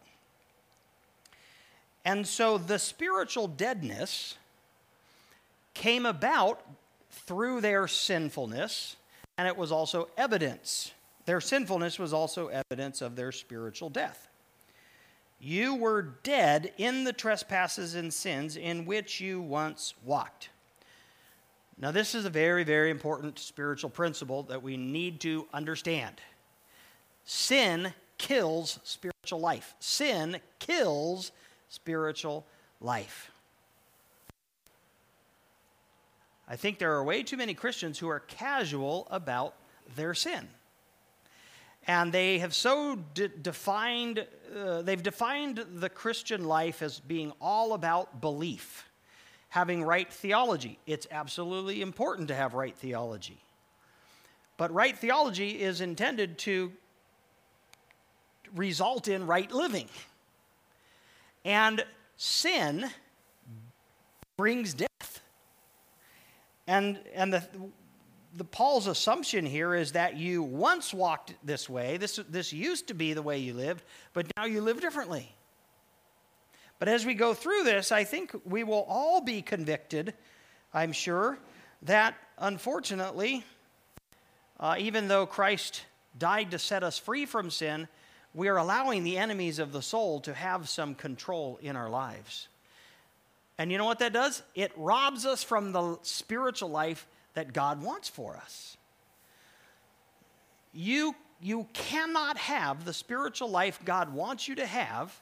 And 2.03 2.27
so 2.27 2.57
the 2.57 2.77
spiritual 2.77 3.47
deadness 3.47 4.37
came 5.73 6.05
about 6.05 6.61
through 7.09 7.61
their 7.61 7.87
sinfulness, 7.87 8.95
and 9.37 9.47
it 9.47 9.57
was 9.57 9.71
also 9.71 10.09
evidence. 10.17 10.91
Their 11.25 11.41
sinfulness 11.41 11.97
was 11.97 12.13
also 12.13 12.47
evidence 12.47 13.01
of 13.01 13.15
their 13.15 13.31
spiritual 13.31 13.89
death. 13.89 14.27
You 15.39 15.75
were 15.75 16.01
dead 16.23 16.73
in 16.77 17.03
the 17.03 17.13
trespasses 17.13 17.95
and 17.95 18.13
sins 18.13 18.55
in 18.55 18.85
which 18.85 19.19
you 19.19 19.41
once 19.41 19.93
walked. 20.03 20.49
Now, 21.77 21.91
this 21.91 22.15
is 22.15 22.23
a 22.23 22.29
very, 22.29 22.63
very 22.63 22.89
important 22.89 23.37
spiritual 23.37 23.89
principle 23.89 24.43
that 24.43 24.63
we 24.63 24.77
need 24.77 25.19
to 25.21 25.45
understand. 25.53 26.21
Sin 27.25 27.93
kills 28.17 28.79
spiritual 28.83 29.39
life. 29.39 29.73
Sin 29.79 30.37
kills 30.59 31.31
spiritual 31.69 32.45
life. 32.79 33.31
I 36.47 36.55
think 36.55 36.77
there 36.77 36.93
are 36.93 37.03
way 37.03 37.23
too 37.23 37.37
many 37.37 37.55
Christians 37.55 37.97
who 37.97 38.07
are 38.07 38.19
casual 38.19 39.07
about 39.09 39.55
their 39.95 40.13
sin. 40.13 40.47
And 41.87 42.11
they 42.11 42.39
have 42.39 42.53
so 42.53 42.95
de- 43.13 43.27
defined, 43.27 44.25
uh, 44.55 44.81
they've 44.81 45.01
defined 45.01 45.65
the 45.75 45.89
Christian 45.89 46.45
life 46.45 46.81
as 46.81 46.99
being 46.99 47.31
all 47.41 47.73
about 47.73 48.21
belief, 48.21 48.89
having 49.49 49.83
right 49.83 50.11
theology. 50.11 50.79
It's 50.85 51.07
absolutely 51.09 51.81
important 51.81 52.27
to 52.29 52.35
have 52.35 52.53
right 52.53 52.75
theology. 52.75 53.39
But 54.57 54.71
right 54.73 54.97
theology 54.97 55.61
is 55.61 55.81
intended 55.81 56.37
to 56.39 56.71
result 58.55 59.07
in 59.07 59.27
right 59.27 59.51
living. 59.51 59.89
And 61.43 61.85
sin 62.17 62.89
brings 64.37 64.73
death. 64.73 65.21
And, 66.67 66.99
and 67.13 67.31
the, 67.31 67.43
the 68.35 68.43
Paul's 68.43 68.87
assumption 68.87 69.45
here 69.45 69.75
is 69.75 69.91
that 69.91 70.17
you 70.17 70.41
once 70.41 70.93
walked 70.93 71.35
this 71.43 71.69
way. 71.69 71.97
This, 71.97 72.19
this 72.29 72.51
used 72.51 72.87
to 72.87 72.93
be 72.93 73.13
the 73.13 73.21
way 73.21 73.37
you 73.37 73.53
lived, 73.53 73.83
but 74.13 74.25
now 74.35 74.45
you 74.45 74.61
live 74.61 74.81
differently. 74.81 75.31
But 76.79 76.89
as 76.89 77.05
we 77.05 77.13
go 77.13 77.33
through 77.33 77.63
this, 77.63 77.91
I 77.91 78.03
think 78.03 78.35
we 78.43 78.63
will 78.63 78.85
all 78.89 79.21
be 79.21 79.41
convicted, 79.41 80.13
I'm 80.73 80.91
sure, 80.91 81.37
that 81.83 82.15
unfortunately, 82.37 83.43
uh, 84.59 84.75
even 84.77 85.07
though 85.07 85.25
Christ 85.25 85.83
died 86.17 86.51
to 86.51 86.59
set 86.59 86.83
us 86.83 86.97
free 86.97 87.25
from 87.25 87.49
sin, 87.49 87.87
we 88.35 88.49
are 88.49 88.57
allowing 88.57 89.03
the 89.03 89.17
enemies 89.17 89.59
of 89.59 89.71
the 89.71 89.81
soul 89.81 90.19
to 90.21 90.33
have 90.33 90.67
some 90.67 90.93
control 90.93 91.57
in 91.61 91.77
our 91.77 91.89
lives. 91.89 92.49
And 93.57 93.71
you 93.71 93.77
know 93.77 93.85
what 93.85 93.99
that 93.99 94.11
does? 94.11 94.43
It 94.53 94.73
robs 94.75 95.25
us 95.25 95.41
from 95.41 95.71
the 95.71 95.97
spiritual 96.01 96.69
life 96.69 97.07
that 97.33 97.53
God 97.53 97.81
wants 97.81 98.09
for 98.09 98.35
us. 98.35 98.75
You, 100.73 101.15
you 101.41 101.65
cannot 101.71 102.37
have 102.37 102.83
the 102.83 102.93
spiritual 102.93 103.49
life 103.49 103.79
God 103.85 104.13
wants 104.13 104.49
you 104.49 104.55
to 104.55 104.65
have 104.65 105.17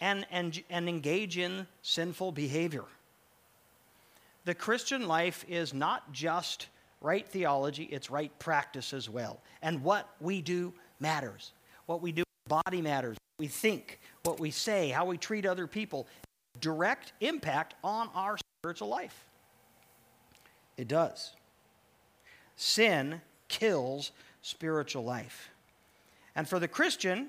and, 0.00 0.24
and, 0.30 0.62
and 0.70 0.88
engage 0.88 1.36
in 1.36 1.66
sinful 1.82 2.30
behavior. 2.30 2.84
The 4.44 4.54
Christian 4.54 5.08
life 5.08 5.44
is 5.48 5.74
not 5.74 6.12
just 6.12 6.68
right 7.00 7.26
theology, 7.26 7.84
it's 7.84 8.10
right 8.10 8.36
practice 8.38 8.92
as 8.92 9.10
well. 9.10 9.40
And 9.60 9.82
what 9.82 10.08
we 10.20 10.40
do 10.40 10.72
matters. 11.00 11.52
What 11.86 12.00
we 12.00 12.12
do 12.12 12.23
body 12.48 12.82
matters, 12.82 13.16
we 13.38 13.46
think, 13.46 14.00
what 14.22 14.38
we 14.38 14.50
say, 14.50 14.90
how 14.90 15.04
we 15.06 15.16
treat 15.16 15.46
other 15.46 15.66
people, 15.66 16.06
direct 16.60 17.12
impact 17.20 17.74
on 17.82 18.08
our 18.14 18.36
spiritual 18.60 18.88
life. 18.88 19.24
It 20.76 20.88
does. 20.88 21.32
Sin 22.56 23.20
kills 23.48 24.12
spiritual 24.42 25.04
life. 25.04 25.50
And 26.36 26.48
for 26.48 26.58
the 26.58 26.68
Christian, 26.68 27.28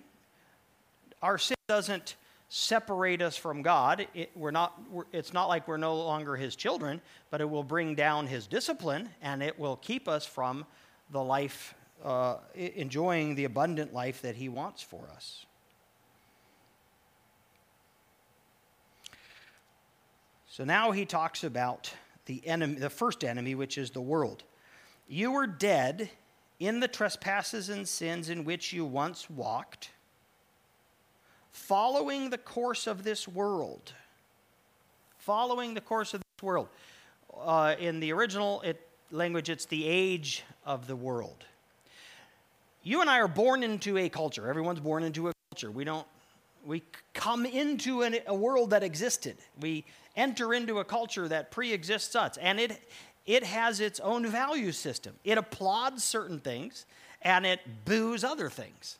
our 1.22 1.38
sin 1.38 1.56
doesn't 1.68 2.16
separate 2.50 3.22
us 3.22 3.36
from 3.38 3.62
God. 3.62 4.08
It, 4.14 4.32
we're 4.36 4.52
not, 4.52 4.80
we're, 4.92 5.06
it's 5.12 5.34
not 5.34 5.48
like 5.48 5.68
we're 5.68 5.78
no 5.78 5.96
longer 5.96 6.36
His 6.36 6.56
children, 6.56 7.02
but 7.32 7.42
it 7.42 7.50
will 7.50 7.64
bring 7.64 7.96
down 7.96 8.28
His 8.28 8.48
discipline 8.48 9.10
and 9.22 9.42
it 9.42 9.58
will 9.60 9.78
keep 9.78 10.08
us 10.08 10.26
from 10.26 10.66
the 11.12 11.24
life 11.24 11.74
uh, 12.06 12.38
enjoying 12.54 13.34
the 13.34 13.46
abundant 13.46 13.94
life 13.94 14.22
that 14.22 14.36
He 14.36 14.48
wants 14.48 14.84
for 14.84 15.10
us. 15.14 15.46
So 20.56 20.64
now 20.64 20.92
he 20.92 21.04
talks 21.04 21.44
about 21.44 21.92
the 22.28 22.42
enemy, 22.48 22.76
the 22.76 22.90
first 22.90 23.26
enemy, 23.26 23.56
which 23.56 23.78
is 23.78 23.92
the 23.92 24.00
world. 24.00 24.44
You 25.06 25.32
were 25.32 25.48
dead 25.48 26.10
in 26.62 26.80
the 26.80 26.88
trespasses 26.88 27.68
and 27.68 27.86
sins 27.86 28.30
in 28.30 28.46
which 28.46 28.72
you 28.72 28.86
once 28.86 29.30
walked, 29.30 29.90
following 31.52 32.30
the 32.30 32.38
course 32.38 32.88
of 32.88 33.04
this 33.04 33.28
world. 33.28 33.92
Following 35.18 35.74
the 35.74 35.82
course 35.82 36.14
of 36.14 36.22
this 36.22 36.44
world. 36.44 36.70
Uh, 37.38 37.76
in 37.78 38.00
the 38.00 38.14
original 38.14 38.62
it, 38.62 38.80
language, 39.12 39.50
it's 39.50 39.66
the 39.66 39.86
age 39.86 40.46
of 40.66 40.88
the 40.88 40.96
world 40.96 41.44
you 42.86 43.02
and 43.02 43.10
I 43.10 43.20
are 43.20 43.28
born 43.28 43.64
into 43.64 43.98
a 43.98 44.08
culture. 44.08 44.48
Everyone's 44.48 44.80
born 44.80 45.04
into 45.04 45.28
a 45.28 45.34
culture. 45.52 45.72
We 45.72 45.84
don't, 45.84 46.06
we 46.64 46.84
come 47.14 47.46
into 47.46 48.04
an, 48.04 48.18
a 48.28 48.36
world 48.36 48.70
that 48.70 48.84
existed. 48.84 49.38
We 49.60 49.84
enter 50.16 50.54
into 50.54 50.80
a 50.80 50.86
culture 50.86 51.28
that 51.28 51.52
pre 51.52 51.74
exists 51.74 52.16
us, 52.16 52.38
and 52.38 52.60
it, 52.60 52.80
it 53.26 53.44
has 53.44 53.80
its 53.80 54.00
own 54.00 54.28
value 54.28 54.72
system. 54.72 55.16
It 55.24 55.40
applauds 55.40 56.04
certain 56.04 56.40
things 56.40 56.86
and 57.24 57.44
it 57.46 57.60
boos 57.86 58.24
other 58.24 58.52
things. 58.52 59.00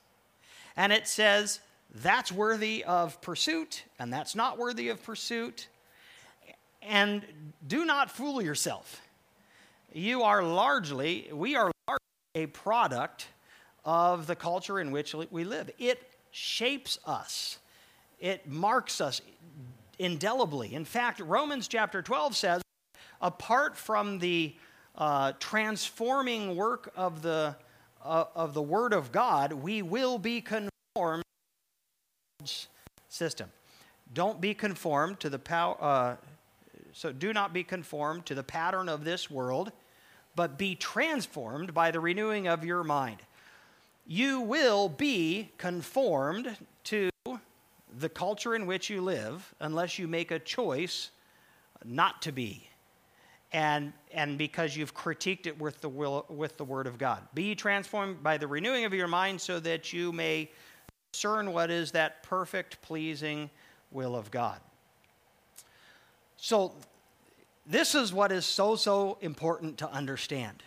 And 0.76 0.92
it 0.92 1.08
says, 1.08 1.60
that's 1.94 2.32
worthy 2.32 2.84
of 2.84 3.22
pursuit, 3.22 3.84
and 4.00 4.12
that's 4.12 4.36
not 4.36 4.58
worthy 4.58 4.90
of 4.90 5.02
pursuit. 5.04 5.68
And 6.82 7.24
do 7.66 7.86
not 7.86 8.10
fool 8.10 8.42
yourself. 8.42 9.00
You 9.94 10.24
are 10.24 10.44
largely, 10.44 11.30
we 11.32 11.56
are 11.56 11.72
largely 11.88 12.00
a 12.34 12.48
product 12.48 13.28
of 13.86 14.26
the 14.26 14.36
culture 14.36 14.80
in 14.80 14.92
which 14.92 15.14
we 15.14 15.44
live. 15.44 15.70
It 15.78 16.02
shapes 16.32 16.98
us, 17.06 17.60
it 18.20 18.48
marks 18.50 19.00
us 19.00 19.22
indelibly. 20.00 20.74
In 20.74 20.84
fact, 20.84 21.20
Romans 21.20 21.68
chapter 21.68 22.02
12 22.02 22.36
says, 22.36 22.62
apart 23.22 23.78
from 23.78 24.20
the 24.20 24.56
uh, 24.98 25.34
transforming 25.40 26.56
work 26.56 26.92
of 26.96 27.22
the, 27.22 27.56
uh, 28.04 28.26
of 28.36 28.54
the 28.54 28.62
Word 28.62 28.92
of 28.92 29.12
God, 29.12 29.54
we 29.54 29.82
will 29.82 30.18
be 30.18 30.42
conformed 30.42 31.24
system. 33.08 33.50
Don't 34.14 34.42
be 34.42 34.54
conformed 34.54 35.20
to 35.22 35.30
the 35.30 35.40
power. 35.40 35.78
Uh, 35.80 36.16
so 36.92 37.12
do 37.12 37.34
not 37.34 37.54
be 37.54 37.64
conformed 37.64 38.26
to 38.26 38.36
the 38.36 38.44
pattern 38.44 38.90
of 38.90 39.04
this 39.04 39.30
world, 39.30 39.72
but 40.36 40.58
be 40.58 40.76
transformed 40.76 41.74
by 41.74 41.92
the 41.92 42.00
renewing 42.00 42.48
of 42.48 42.66
your 42.66 42.84
mind 42.84 43.22
you 44.06 44.42
will 44.42 44.88
be 44.90 45.50
conformed 45.58 46.56
to 46.86 47.10
the 47.98 48.10
culture 48.10 48.56
in 48.56 48.66
which 48.66 48.90
you 48.90 49.02
live 49.02 49.54
unless 49.60 49.98
you 49.98 50.08
make 50.08 50.32
a 50.32 50.40
choice 50.40 51.12
not 51.84 52.22
to 52.24 52.32
be. 52.32 52.70
And, 53.52 53.94
and 54.12 54.38
because 54.38 54.76
you've 54.76 54.94
critiqued 54.94 55.48
it 55.48 55.60
with 55.60 55.80
the, 55.82 55.88
will, 55.88 56.26
with 56.30 56.58
the 56.58 56.66
Word 56.66 56.88
of 56.88 56.98
God. 56.98 57.22
Be 57.34 57.56
transformed 57.56 58.22
by 58.22 58.38
the 58.38 58.48
renewing 58.48 58.84
of 58.86 58.94
your 58.94 59.08
mind 59.08 59.40
so 59.40 59.60
that 59.62 59.94
you 59.94 60.12
may 60.12 60.52
discern 61.14 61.54
what 61.54 61.72
is 61.72 61.92
that 61.92 62.22
perfect, 62.24 62.82
pleasing 62.82 63.50
will 63.92 64.16
of 64.16 64.30
God. 64.30 64.60
So, 66.38 66.74
this 67.66 67.96
is 67.96 68.14
what 68.14 68.32
is 68.32 68.46
so, 68.46 68.76
so 68.76 69.18
important 69.22 69.80
to 69.80 69.90
understand 69.90 70.62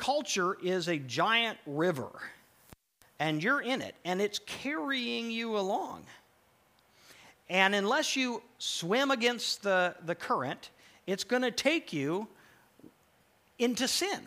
culture 0.00 0.56
is 0.62 0.88
a 0.88 0.96
giant 0.96 1.58
river, 1.66 2.08
and 3.18 3.42
you're 3.42 3.60
in 3.60 3.82
it, 3.82 3.94
and 4.06 4.18
it's 4.22 4.38
carrying 4.46 5.30
you 5.30 5.58
along. 5.58 6.04
And 7.50 7.74
unless 7.74 8.16
you 8.16 8.42
swim 8.58 9.10
against 9.10 9.62
the, 9.62 9.94
the 10.06 10.14
current, 10.14 10.70
it's 11.06 11.22
going 11.22 11.42
to 11.42 11.50
take 11.50 11.92
you 11.92 12.28
into 13.58 13.86
sin. 13.86 14.20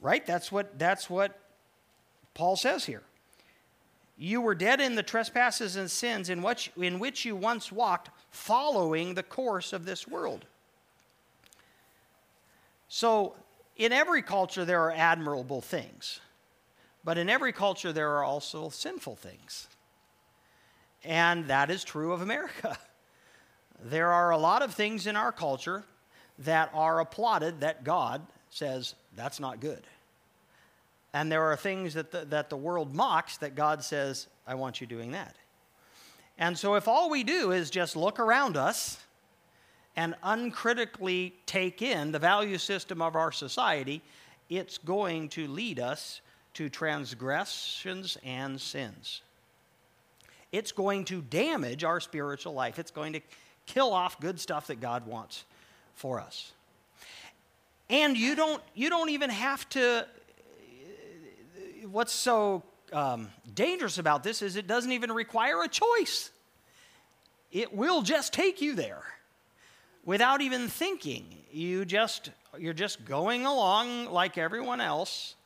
Right? 0.00 0.26
That's 0.26 0.50
what, 0.50 0.80
that's 0.80 1.08
what 1.08 1.38
Paul 2.34 2.56
says 2.56 2.84
here. 2.84 3.02
You 4.18 4.40
were 4.40 4.56
dead 4.56 4.80
in 4.80 4.96
the 4.96 5.02
trespasses 5.04 5.76
and 5.76 5.88
sins 5.88 6.28
in 6.28 6.42
which, 6.42 6.72
in 6.76 6.98
which 6.98 7.24
you 7.24 7.36
once 7.36 7.70
walked, 7.70 8.10
following 8.32 9.14
the 9.14 9.22
course 9.22 9.72
of 9.72 9.84
this 9.84 10.08
world. 10.08 10.44
So 12.88 13.34
in 13.76 13.92
every 13.92 14.22
culture, 14.22 14.64
there 14.64 14.82
are 14.82 14.92
admirable 14.92 15.60
things, 15.60 16.20
but 17.04 17.18
in 17.18 17.28
every 17.28 17.52
culture, 17.52 17.92
there 17.92 18.16
are 18.16 18.24
also 18.24 18.68
sinful 18.68 19.16
things. 19.16 19.68
And 21.04 21.48
that 21.48 21.70
is 21.70 21.84
true 21.84 22.12
of 22.12 22.22
America. 22.22 22.78
There 23.86 24.12
are 24.12 24.30
a 24.30 24.38
lot 24.38 24.62
of 24.62 24.72
things 24.72 25.06
in 25.06 25.14
our 25.14 25.32
culture 25.32 25.84
that 26.38 26.70
are 26.72 27.00
applauded 27.00 27.60
that 27.60 27.84
God 27.84 28.26
says 28.48 28.94
that's 29.14 29.40
not 29.40 29.60
good. 29.60 29.82
And 31.12 31.30
there 31.30 31.42
are 31.42 31.56
things 31.56 31.94
that 31.94 32.10
the, 32.10 32.24
that 32.26 32.50
the 32.50 32.56
world 32.56 32.94
mocks 32.94 33.36
that 33.38 33.54
God 33.54 33.84
says, 33.84 34.26
I 34.46 34.54
want 34.54 34.80
you 34.80 34.86
doing 34.86 35.12
that. 35.12 35.36
And 36.38 36.58
so 36.58 36.74
if 36.74 36.88
all 36.88 37.10
we 37.10 37.24
do 37.24 37.52
is 37.52 37.68
just 37.68 37.94
look 37.94 38.18
around 38.18 38.56
us 38.56 39.03
and 39.96 40.14
uncritically 40.22 41.34
take 41.46 41.82
in 41.82 42.12
the 42.12 42.18
value 42.18 42.58
system 42.58 43.00
of 43.00 43.16
our 43.16 43.30
society, 43.30 44.02
it's 44.50 44.78
going 44.78 45.28
to 45.30 45.46
lead 45.46 45.78
us 45.78 46.20
to 46.54 46.68
transgressions 46.68 48.18
and 48.24 48.60
sins. 48.60 49.22
It's 50.52 50.72
going 50.72 51.04
to 51.06 51.20
damage 51.22 51.84
our 51.84 52.00
spiritual 52.00 52.54
life. 52.54 52.78
It's 52.78 52.90
going 52.90 53.14
to 53.14 53.20
kill 53.66 53.92
off 53.92 54.20
good 54.20 54.38
stuff 54.38 54.68
that 54.68 54.80
God 54.80 55.06
wants 55.06 55.44
for 55.94 56.20
us. 56.20 56.52
And 57.90 58.16
you 58.16 58.34
don't, 58.36 58.62
you 58.74 58.88
don't 58.88 59.10
even 59.10 59.30
have 59.30 59.68
to. 59.70 60.06
What's 61.90 62.12
so 62.12 62.62
um, 62.92 63.30
dangerous 63.54 63.98
about 63.98 64.22
this 64.22 64.42
is 64.42 64.56
it 64.56 64.66
doesn't 64.66 64.92
even 64.92 65.12
require 65.12 65.62
a 65.62 65.68
choice. 65.68 66.30
It 67.52 67.74
will 67.74 68.02
just 68.02 68.32
take 68.32 68.60
you 68.60 68.74
there 68.74 69.02
without 70.04 70.40
even 70.40 70.68
thinking. 70.68 71.24
You 71.52 71.84
just, 71.84 72.30
you're 72.58 72.72
just 72.72 73.04
going 73.04 73.46
along 73.46 74.06
like 74.06 74.38
everyone 74.38 74.80
else, 74.80 75.36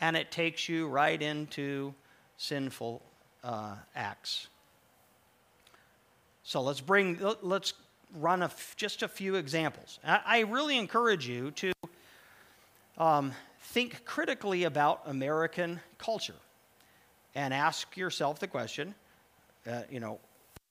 and 0.00 0.16
it 0.16 0.30
takes 0.30 0.68
you 0.68 0.88
right 0.88 1.20
into 1.20 1.94
sinful 2.36 3.02
uh, 3.42 3.76
acts. 3.94 4.48
So 6.42 6.60
let's 6.60 6.80
bring, 6.80 7.18
let's 7.42 7.72
run 8.14 8.48
just 8.76 9.02
a 9.02 9.08
few 9.08 9.36
examples. 9.36 9.98
I, 10.04 10.20
I 10.26 10.40
really 10.40 10.76
encourage 10.76 11.26
you 11.26 11.50
to 11.52 11.72
um, 12.98 13.32
think 13.60 14.04
critically 14.04 14.64
about 14.64 15.02
American 15.06 15.80
culture 15.98 16.34
and 17.34 17.52
ask 17.52 17.96
yourself 17.96 18.38
the 18.38 18.46
question, 18.46 18.94
uh, 19.66 19.82
you 19.90 20.00
know, 20.00 20.20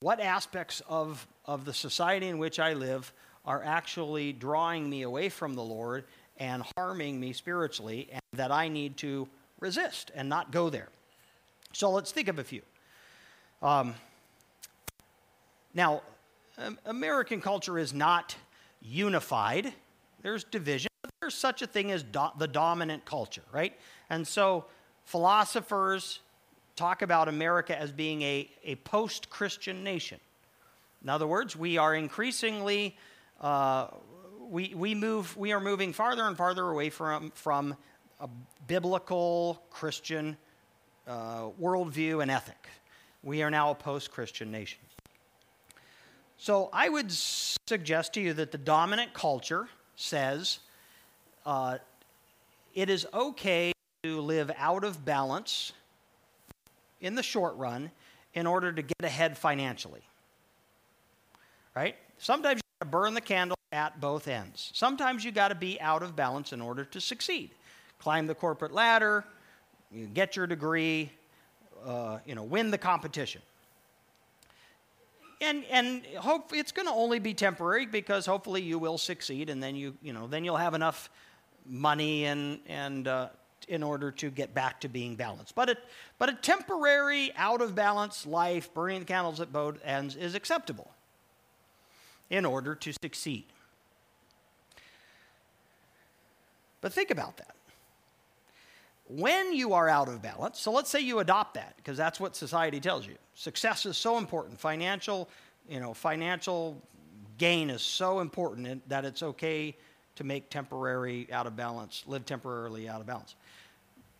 what 0.00 0.20
aspects 0.20 0.80
of, 0.88 1.26
of 1.44 1.64
the 1.64 1.74
society 1.74 2.28
in 2.28 2.38
which 2.38 2.58
I 2.58 2.74
live 2.74 3.12
are 3.44 3.62
actually 3.62 4.32
drawing 4.32 4.88
me 4.88 5.02
away 5.02 5.28
from 5.28 5.54
the 5.54 5.62
Lord 5.62 6.04
and 6.38 6.62
harming 6.76 7.20
me 7.20 7.32
spiritually, 7.32 8.08
and 8.10 8.20
that 8.32 8.50
I 8.50 8.68
need 8.68 8.96
to 8.98 9.28
resist 9.60 10.10
and 10.14 10.28
not 10.28 10.50
go 10.50 10.70
there. 10.70 10.88
So 11.72 11.90
let's 11.90 12.10
think 12.10 12.28
of 12.28 12.38
a 12.38 12.44
few. 12.44 12.62
Um, 13.62 13.94
now, 15.74 16.02
American 16.86 17.40
culture 17.40 17.78
is 17.78 17.92
not 17.92 18.36
unified. 18.82 19.72
There's 20.22 20.44
division. 20.44 20.88
There's 21.20 21.34
such 21.34 21.62
a 21.62 21.66
thing 21.66 21.90
as 21.90 22.02
do- 22.02 22.32
the 22.38 22.48
dominant 22.48 23.04
culture, 23.04 23.42
right? 23.52 23.72
And 24.10 24.26
so 24.26 24.66
philosophers 25.04 26.20
talk 26.76 27.02
about 27.02 27.28
America 27.28 27.78
as 27.78 27.92
being 27.92 28.22
a, 28.22 28.50
a 28.64 28.74
post 28.76 29.30
Christian 29.30 29.84
nation. 29.84 30.18
In 31.02 31.08
other 31.08 31.26
words, 31.26 31.56
we 31.56 31.78
are 31.78 31.94
increasingly, 31.94 32.96
uh, 33.44 33.88
we, 34.48 34.72
we, 34.74 34.94
move, 34.94 35.36
we 35.36 35.52
are 35.52 35.60
moving 35.60 35.92
farther 35.92 36.26
and 36.26 36.34
farther 36.34 36.66
away 36.66 36.88
from, 36.88 37.30
from 37.34 37.76
a 38.18 38.28
biblical 38.66 39.62
Christian 39.68 40.38
uh, 41.06 41.50
worldview 41.60 42.22
and 42.22 42.30
ethic. 42.30 42.68
We 43.22 43.42
are 43.42 43.50
now 43.50 43.70
a 43.70 43.74
post 43.74 44.10
Christian 44.10 44.50
nation. 44.50 44.78
So 46.38 46.70
I 46.72 46.88
would 46.88 47.12
suggest 47.12 48.14
to 48.14 48.20
you 48.20 48.32
that 48.32 48.50
the 48.50 48.58
dominant 48.58 49.12
culture 49.12 49.68
says 49.94 50.60
uh, 51.44 51.76
it 52.74 52.88
is 52.88 53.06
okay 53.12 53.72
to 54.04 54.22
live 54.22 54.50
out 54.56 54.84
of 54.84 55.04
balance 55.04 55.74
in 57.02 57.14
the 57.14 57.22
short 57.22 57.56
run 57.56 57.90
in 58.32 58.46
order 58.46 58.72
to 58.72 58.80
get 58.80 59.02
ahead 59.02 59.36
financially. 59.36 60.02
Right? 61.74 61.96
Sometimes 62.16 62.62
to 62.84 62.90
burn 62.90 63.14
the 63.14 63.20
candle 63.20 63.56
at 63.72 64.00
both 64.00 64.28
ends. 64.28 64.70
Sometimes 64.74 65.24
you 65.24 65.32
got 65.32 65.48
to 65.48 65.54
be 65.54 65.80
out 65.80 66.02
of 66.02 66.14
balance 66.14 66.52
in 66.52 66.60
order 66.60 66.84
to 66.84 67.00
succeed. 67.00 67.50
Climb 67.98 68.26
the 68.26 68.34
corporate 68.34 68.72
ladder, 68.72 69.24
you 69.90 70.06
get 70.06 70.36
your 70.36 70.46
degree, 70.46 71.10
uh, 71.84 72.18
you 72.26 72.34
know, 72.34 72.42
win 72.42 72.70
the 72.70 72.78
competition 72.78 73.40
and 75.40 75.64
and 75.70 76.06
hope 76.18 76.52
it's 76.52 76.72
going 76.72 76.86
to 76.86 76.92
only 76.92 77.18
be 77.18 77.34
temporary 77.34 77.86
because 77.86 78.26
hopefully 78.26 78.62
you 78.62 78.78
will 78.78 78.98
succeed 78.98 79.50
and 79.50 79.62
then 79.62 79.76
you 79.76 79.94
you 80.02 80.12
know 80.12 80.26
then 80.26 80.44
you'll 80.44 80.56
have 80.56 80.74
enough 80.74 81.10
money 81.66 82.24
and 82.24 82.60
and 82.66 83.08
uh, 83.08 83.28
in 83.68 83.82
order 83.82 84.10
to 84.10 84.30
get 84.30 84.54
back 84.54 84.80
to 84.80 84.88
being 84.88 85.16
balanced 85.16 85.54
but 85.54 85.68
it 85.68 85.78
but 86.18 86.28
a 86.28 86.34
temporary 86.34 87.32
out 87.36 87.60
of 87.60 87.74
balance 87.74 88.26
life 88.26 88.72
burning 88.74 89.00
the 89.00 89.04
candles 89.04 89.40
at 89.40 89.52
both 89.52 89.78
ends 89.84 90.16
is 90.16 90.34
acceptable 90.34 90.93
in 92.30 92.44
order 92.44 92.74
to 92.74 92.92
succeed 93.02 93.44
but 96.80 96.92
think 96.92 97.10
about 97.10 97.36
that 97.36 97.54
when 99.08 99.52
you 99.52 99.74
are 99.74 99.88
out 99.88 100.08
of 100.08 100.22
balance, 100.22 100.58
so 100.58 100.72
let's 100.72 100.88
say 100.88 101.00
you 101.00 101.18
adopt 101.18 101.54
that 101.54 101.74
because 101.76 101.96
that's 101.96 102.18
what 102.18 102.34
society 102.34 102.80
tells 102.80 103.06
you. 103.06 103.14
Success 103.34 103.84
is 103.84 103.96
so 103.96 104.16
important. 104.16 104.58
Financial, 104.58 105.28
you 105.68 105.78
know, 105.78 105.92
financial 105.92 106.80
gain 107.36 107.68
is 107.68 107.82
so 107.82 108.20
important 108.20 108.88
that 108.88 109.04
it's 109.04 109.22
okay 109.22 109.76
to 110.16 110.24
make 110.24 110.48
temporary 110.48 111.28
out 111.32 111.46
of 111.46 111.54
balance, 111.56 112.04
live 112.06 112.24
temporarily 112.24 112.88
out 112.88 113.00
of 113.00 113.06
balance. 113.06 113.34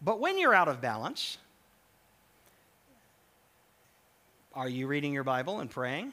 But 0.03 0.21
when 0.21 0.39
you're 0.39 0.55
out 0.55 0.69
of 0.69 0.81
balance, 0.81 1.39
are 4.53 4.69
you 4.69 4.87
reading 4.87 5.15
your 5.15 5.25
Bible 5.25 5.61
and 5.61 5.71
praying? 5.71 6.13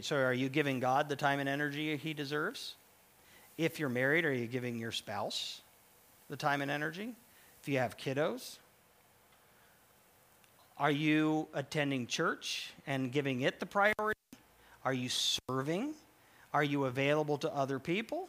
So 0.00 0.16
are 0.16 0.32
you 0.32 0.48
giving 0.48 0.80
God 0.80 1.08
the 1.08 1.16
time 1.16 1.40
and 1.40 1.48
energy 1.48 1.96
he 1.96 2.14
deserves? 2.14 2.74
If 3.58 3.78
you're 3.78 3.90
married, 3.90 4.24
are 4.24 4.32
you 4.32 4.46
giving 4.46 4.78
your 4.78 4.92
spouse 4.92 5.60
the 6.30 6.36
time 6.36 6.62
and 6.62 6.70
energy? 6.70 7.14
If 7.60 7.68
you 7.68 7.78
have 7.78 7.96
kiddos, 7.96 8.56
are 10.78 10.90
you 10.90 11.48
attending 11.54 12.06
church 12.06 12.72
and 12.86 13.12
giving 13.12 13.42
it 13.42 13.60
the 13.60 13.66
priority? 13.66 14.18
Are 14.84 14.92
you 14.92 15.08
serving? 15.08 15.94
Are 16.52 16.64
you 16.64 16.86
available 16.86 17.38
to 17.38 17.54
other 17.54 17.78
people? 17.78 18.28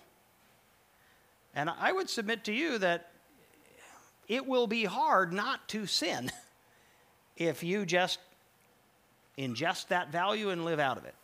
And 1.55 1.69
I 1.69 1.91
would 1.91 2.09
submit 2.09 2.43
to 2.45 2.53
you 2.53 2.77
that 2.79 3.11
it 4.27 4.45
will 4.45 4.67
be 4.67 4.83
hard 4.83 5.31
not 5.31 5.67
to 5.69 5.85
sin 5.85 6.31
if 7.37 7.63
you 7.63 7.85
just 7.85 8.19
ingest 9.37 9.87
that 9.87 10.11
value 10.11 10.49
and 10.49 10.65
live 10.65 10.79
out 10.79 10.97
of 10.97 11.05
it. 11.05 11.15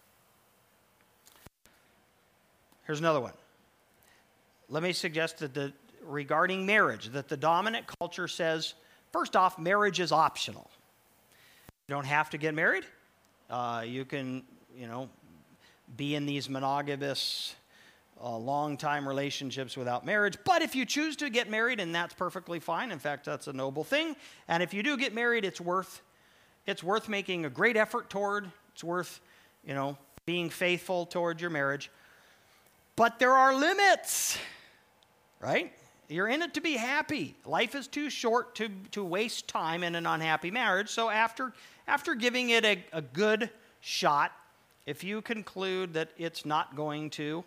Here's 2.83 2.99
another 2.99 3.21
one. 3.21 3.33
Let 4.69 4.83
me 4.83 4.93
suggest 4.93 5.39
that 5.39 5.53
the, 5.53 5.73
regarding 6.03 6.65
marriage 6.65 7.09
that 7.09 7.27
the 7.27 7.37
dominant 7.37 7.85
culture 7.99 8.27
says 8.27 8.73
first 9.11 9.35
off, 9.35 9.59
marriage 9.59 9.99
is 9.99 10.11
optional. 10.11 10.69
You 11.87 11.95
don't 11.95 12.05
have 12.05 12.29
to 12.31 12.37
get 12.37 12.53
married. 12.55 12.85
Uh, 13.49 13.83
you 13.85 14.05
can, 14.05 14.43
you 14.77 14.87
know, 14.87 15.09
be 15.97 16.15
in 16.15 16.25
these 16.25 16.49
monogamous, 16.49 17.55
uh, 18.23 18.37
long 18.37 18.77
time 18.77 19.07
relationships 19.07 19.75
without 19.75 20.05
marriage. 20.05 20.37
But 20.45 20.61
if 20.61 20.75
you 20.75 20.85
choose 20.85 21.15
to 21.17 21.29
get 21.29 21.49
married, 21.49 21.79
and 21.79 21.93
that's 21.93 22.13
perfectly 22.13 22.59
fine. 22.59 22.91
In 22.91 22.99
fact, 22.99 23.25
that's 23.25 23.47
a 23.47 23.53
noble 23.53 23.83
thing. 23.83 24.15
And 24.47 24.63
if 24.63 24.73
you 24.73 24.83
do 24.83 24.95
get 24.95 25.13
married, 25.13 25.43
it's 25.43 25.59
worth, 25.59 26.01
it's 26.65 26.83
worth 26.83 27.09
making 27.09 27.45
a 27.45 27.49
great 27.49 27.75
effort 27.75 28.09
toward. 28.09 28.49
It's 28.73 28.83
worth, 28.83 29.19
you 29.65 29.73
know, 29.73 29.97
being 30.25 30.49
faithful 30.49 31.05
toward 31.05 31.41
your 31.41 31.49
marriage. 31.49 31.89
But 33.01 33.17
there 33.17 33.33
are 33.33 33.55
limits, 33.55 34.37
right? 35.39 35.73
You're 36.07 36.27
in 36.27 36.43
it 36.43 36.53
to 36.53 36.61
be 36.61 36.73
happy. 36.73 37.33
Life 37.47 37.73
is 37.73 37.87
too 37.87 38.11
short 38.11 38.53
to, 38.57 38.69
to 38.91 39.03
waste 39.03 39.47
time 39.47 39.83
in 39.83 39.95
an 39.95 40.05
unhappy 40.05 40.51
marriage. 40.51 40.87
So 40.87 41.09
after, 41.09 41.51
after 41.87 42.13
giving 42.13 42.51
it 42.51 42.63
a, 42.63 42.85
a 42.93 43.01
good 43.01 43.49
shot, 43.79 44.31
if 44.85 45.03
you 45.03 45.23
conclude 45.23 45.95
that 45.95 46.09
it's 46.19 46.45
not 46.45 46.75
going 46.75 47.09
to, 47.09 47.43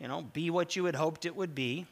you 0.00 0.08
know, 0.08 0.22
be 0.22 0.50
what 0.50 0.74
you 0.74 0.86
had 0.86 0.96
hoped 0.96 1.24
it 1.24 1.36
would 1.36 1.54
be, 1.54 1.86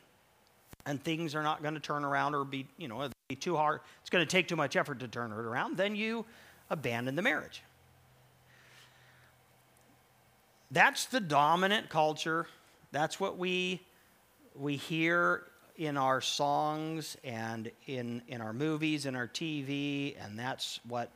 and 0.84 1.00
things 1.00 1.36
are 1.36 1.42
not 1.44 1.62
going 1.62 1.74
to 1.74 1.80
turn 1.80 2.04
around 2.04 2.34
or 2.34 2.42
be, 2.42 2.66
you 2.78 2.88
know, 2.88 3.08
be 3.28 3.36
too 3.36 3.56
hard, 3.56 3.78
it's 4.00 4.10
going 4.10 4.26
to 4.26 4.28
take 4.28 4.48
too 4.48 4.56
much 4.56 4.74
effort 4.74 4.98
to 4.98 5.06
turn 5.06 5.30
it 5.30 5.36
around, 5.36 5.76
then 5.76 5.94
you 5.94 6.24
abandon 6.68 7.14
the 7.14 7.22
marriage. 7.22 7.62
That's 10.72 11.06
the 11.06 11.20
dominant 11.20 11.90
culture. 11.90 12.48
That's 12.92 13.20
what 13.20 13.38
we 13.38 13.82
we 14.54 14.76
hear 14.76 15.44
in 15.76 15.96
our 15.96 16.20
songs 16.20 17.16
and 17.22 17.70
in, 17.86 18.20
in 18.26 18.40
our 18.40 18.52
movies 18.52 19.06
and 19.06 19.16
our 19.16 19.28
TV, 19.28 20.16
and 20.24 20.36
that's 20.36 20.80
what 20.88 21.10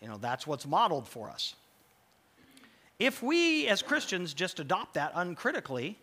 you 0.00 0.08
know, 0.08 0.16
that's 0.18 0.46
what's 0.46 0.66
modeled 0.66 1.08
for 1.08 1.28
us. 1.28 1.54
If 2.98 3.22
we 3.22 3.66
as 3.68 3.82
Christians 3.82 4.34
just 4.34 4.60
adopt 4.60 4.94
that 4.94 5.12
uncritically, 5.14 5.96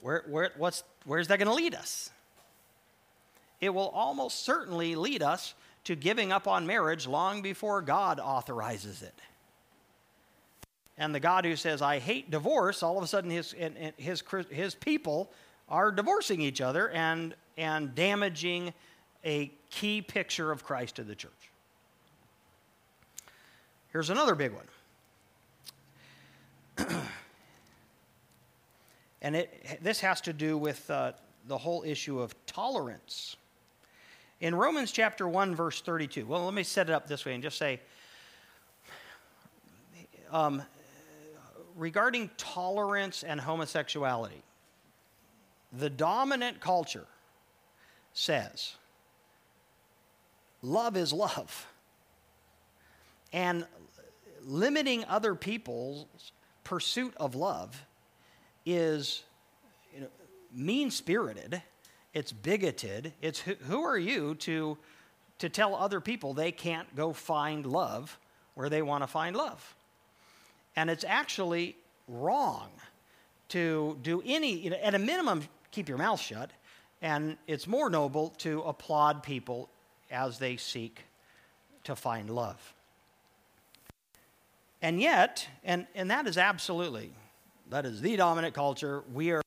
where, 0.00 0.24
where, 0.28 0.50
what's, 0.56 0.82
where's 1.04 1.28
that 1.28 1.38
going 1.38 1.48
to 1.48 1.54
lead 1.54 1.74
us? 1.74 2.10
It 3.60 3.70
will 3.70 3.88
almost 3.88 4.44
certainly 4.44 4.94
lead 4.94 5.22
us 5.22 5.54
to 5.84 5.94
giving 5.94 6.32
up 6.32 6.46
on 6.46 6.66
marriage 6.66 7.06
long 7.06 7.42
before 7.42 7.80
God 7.80 8.20
authorizes 8.20 9.02
it. 9.02 9.14
And 10.98 11.14
the 11.14 11.20
God 11.20 11.44
who 11.44 11.56
says, 11.56 11.82
I 11.82 11.98
hate 11.98 12.30
divorce, 12.30 12.82
all 12.82 12.96
of 12.96 13.04
a 13.04 13.06
sudden 13.06 13.30
his, 13.30 13.54
his, 13.96 14.22
his 14.50 14.74
people 14.74 15.30
are 15.68 15.90
divorcing 15.90 16.40
each 16.40 16.60
other 16.60 16.88
and, 16.90 17.34
and 17.58 17.94
damaging 17.94 18.72
a 19.24 19.50
key 19.70 20.00
picture 20.00 20.50
of 20.52 20.64
Christ 20.64 20.96
to 20.96 21.04
the 21.04 21.14
church. 21.14 21.32
Here's 23.92 24.10
another 24.10 24.34
big 24.34 24.52
one. 24.52 24.66
and 29.22 29.36
it, 29.36 29.78
this 29.82 30.00
has 30.00 30.20
to 30.22 30.32
do 30.32 30.56
with 30.56 30.90
uh, 30.90 31.12
the 31.46 31.58
whole 31.58 31.82
issue 31.84 32.20
of 32.20 32.34
tolerance. 32.46 33.36
In 34.40 34.54
Romans 34.54 34.92
chapter 34.92 35.26
1, 35.26 35.54
verse 35.54 35.80
32, 35.80 36.26
well, 36.26 36.44
let 36.44 36.54
me 36.54 36.62
set 36.62 36.90
it 36.90 36.92
up 36.92 37.06
this 37.06 37.24
way 37.24 37.34
and 37.34 37.42
just 37.42 37.56
say 37.58 37.80
um, 40.30 40.62
regarding 41.76 42.30
tolerance 42.36 43.22
and 43.22 43.40
homosexuality, 43.40 44.42
the 45.72 45.90
dominant 45.90 46.60
culture 46.60 47.06
says 48.12 48.74
love 50.62 50.96
is 50.96 51.12
love. 51.12 51.66
And 53.32 53.66
limiting 54.42 55.04
other 55.04 55.34
people's 55.34 56.06
pursuit 56.64 57.12
of 57.18 57.34
love 57.34 57.84
is 58.64 59.22
you 59.94 60.00
know, 60.00 60.08
mean 60.54 60.90
spirited, 60.90 61.62
it's 62.16 62.32
bigoted. 62.32 63.12
It's 63.20 63.38
who, 63.40 63.54
who 63.66 63.82
are 63.82 63.98
you 63.98 64.36
to, 64.36 64.78
to 65.38 65.48
tell 65.50 65.74
other 65.74 66.00
people 66.00 66.32
they 66.32 66.50
can't 66.50 66.96
go 66.96 67.12
find 67.12 67.66
love 67.66 68.18
where 68.54 68.70
they 68.70 68.80
want 68.80 69.02
to 69.02 69.06
find 69.06 69.36
love? 69.36 69.75
And 70.76 70.90
it's 70.90 71.04
actually 71.04 71.76
wrong 72.06 72.70
to 73.48 73.98
do 74.02 74.22
any, 74.24 74.52
you 74.52 74.70
know, 74.70 74.76
at 74.82 74.94
a 74.94 74.98
minimum, 74.98 75.42
keep 75.70 75.88
your 75.88 75.98
mouth 75.98 76.20
shut. 76.20 76.50
And 77.02 77.36
it's 77.46 77.66
more 77.66 77.90
noble 77.90 78.30
to 78.38 78.62
applaud 78.62 79.22
people 79.22 79.68
as 80.10 80.38
they 80.38 80.56
seek 80.56 81.04
to 81.84 81.96
find 81.96 82.30
love. 82.30 82.74
And 84.82 85.00
yet, 85.00 85.46
and, 85.64 85.86
and 85.94 86.10
that 86.10 86.26
is 86.26 86.36
absolutely, 86.36 87.10
that 87.70 87.86
is 87.86 88.00
the 88.00 88.16
dominant 88.16 88.54
culture. 88.54 89.02
We 89.12 89.32
are, 89.32 89.42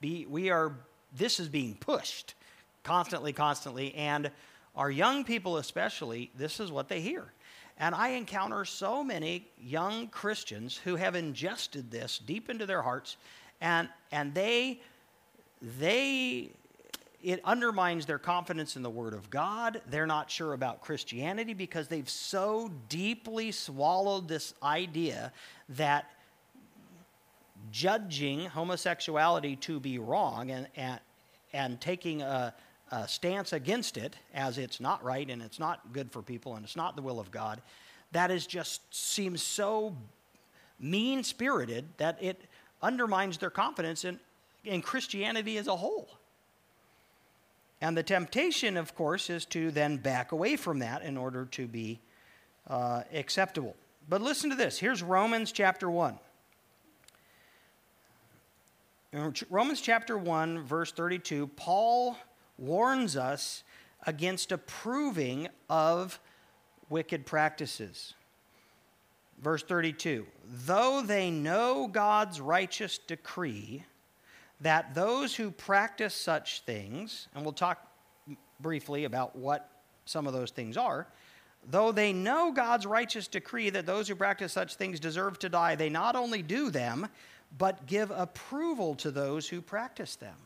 be, 0.00 0.26
we 0.26 0.50
are, 0.50 0.72
this 1.16 1.40
is 1.40 1.48
being 1.48 1.74
pushed 1.74 2.34
constantly, 2.82 3.32
constantly. 3.32 3.94
And 3.94 4.30
our 4.76 4.90
young 4.90 5.24
people, 5.24 5.56
especially, 5.56 6.30
this 6.36 6.60
is 6.60 6.70
what 6.70 6.88
they 6.88 7.00
hear. 7.00 7.32
And 7.78 7.94
I 7.94 8.10
encounter 8.10 8.64
so 8.64 9.02
many 9.02 9.48
young 9.60 10.08
Christians 10.08 10.76
who 10.76 10.96
have 10.96 11.14
ingested 11.14 11.90
this 11.90 12.18
deep 12.18 12.50
into 12.50 12.66
their 12.66 12.82
hearts, 12.82 13.16
and, 13.60 13.88
and 14.10 14.34
they, 14.34 14.80
they 15.78 16.50
it 17.22 17.40
undermines 17.44 18.04
their 18.04 18.18
confidence 18.18 18.76
in 18.76 18.82
the 18.82 18.90
Word 18.90 19.14
of 19.14 19.30
God. 19.30 19.80
They're 19.88 20.06
not 20.06 20.30
sure 20.30 20.54
about 20.54 20.80
Christianity 20.80 21.54
because 21.54 21.88
they've 21.88 22.08
so 22.08 22.70
deeply 22.88 23.52
swallowed 23.52 24.26
this 24.28 24.54
idea 24.62 25.32
that 25.70 26.10
judging 27.70 28.46
homosexuality 28.46 29.56
to 29.56 29.78
be 29.78 29.98
wrong 29.98 30.50
and, 30.50 30.66
and, 30.76 31.00
and 31.52 31.80
taking 31.80 32.22
a, 32.22 32.52
a 32.92 33.08
stance 33.08 33.54
against 33.54 33.96
it 33.96 34.16
as 34.34 34.58
it's 34.58 34.78
not 34.78 35.02
right 35.02 35.28
and 35.28 35.40
it's 35.42 35.58
not 35.58 35.92
good 35.92 36.12
for 36.12 36.20
people 36.22 36.54
and 36.54 36.64
it's 36.64 36.76
not 36.76 36.94
the 36.94 37.02
will 37.02 37.18
of 37.18 37.30
God, 37.30 37.60
that 38.12 38.30
is 38.30 38.46
just 38.46 38.82
seems 38.94 39.42
so 39.42 39.96
mean 40.78 41.24
spirited 41.24 41.86
that 41.96 42.22
it 42.22 42.38
undermines 42.82 43.38
their 43.38 43.50
confidence 43.50 44.04
in, 44.04 44.20
in 44.64 44.82
Christianity 44.82 45.56
as 45.56 45.68
a 45.68 45.76
whole. 45.76 46.10
And 47.80 47.96
the 47.96 48.02
temptation, 48.02 48.76
of 48.76 48.94
course, 48.94 49.30
is 49.30 49.46
to 49.46 49.70
then 49.70 49.96
back 49.96 50.32
away 50.32 50.56
from 50.56 50.80
that 50.80 51.02
in 51.02 51.16
order 51.16 51.46
to 51.46 51.66
be 51.66 51.98
uh, 52.68 53.02
acceptable. 53.12 53.74
But 54.08 54.20
listen 54.20 54.50
to 54.50 54.56
this. 54.56 54.78
Here's 54.78 55.02
Romans 55.02 55.50
chapter 55.50 55.90
1. 55.90 56.18
In 59.12 59.34
Romans 59.50 59.80
chapter 59.80 60.16
1, 60.16 60.60
verse 60.60 60.92
32, 60.92 61.46
Paul 61.48 62.16
warns 62.58 63.16
us 63.16 63.64
against 64.06 64.52
approving 64.52 65.48
of 65.68 66.20
wicked 66.88 67.26
practices. 67.26 68.14
Verse 69.40 69.62
32 69.62 70.26
Though 70.66 71.02
they 71.02 71.30
know 71.30 71.88
God's 71.88 72.40
righteous 72.40 72.98
decree, 72.98 73.84
that 74.60 74.94
those 74.94 75.34
who 75.34 75.50
practice 75.50 76.14
such 76.14 76.62
things, 76.62 77.28
and 77.34 77.44
we'll 77.44 77.52
talk 77.52 77.86
briefly 78.60 79.04
about 79.04 79.34
what 79.34 79.68
some 80.04 80.26
of 80.26 80.32
those 80.32 80.50
things 80.50 80.76
are, 80.76 81.08
though 81.68 81.92
they 81.92 82.12
know 82.12 82.52
God's 82.52 82.86
righteous 82.86 83.26
decree 83.26 83.70
that 83.70 83.86
those 83.86 84.08
who 84.08 84.14
practice 84.14 84.52
such 84.52 84.76
things 84.76 85.00
deserve 85.00 85.38
to 85.40 85.48
die, 85.48 85.74
they 85.74 85.88
not 85.88 86.16
only 86.16 86.42
do 86.42 86.70
them, 86.70 87.08
but 87.58 87.86
give 87.86 88.10
approval 88.10 88.94
to 88.96 89.10
those 89.10 89.48
who 89.48 89.60
practice 89.60 90.16
them. 90.16 90.36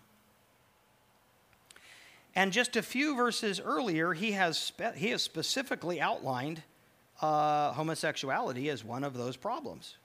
And 2.36 2.52
just 2.52 2.76
a 2.76 2.82
few 2.82 3.16
verses 3.16 3.60
earlier, 3.64 4.12
he 4.12 4.32
has, 4.32 4.58
spe- 4.58 4.94
he 4.94 5.08
has 5.08 5.22
specifically 5.22 6.02
outlined 6.02 6.62
uh, 7.22 7.72
homosexuality 7.72 8.68
as 8.68 8.84
one 8.84 9.04
of 9.04 9.14
those 9.14 9.38
problems, 9.38 9.96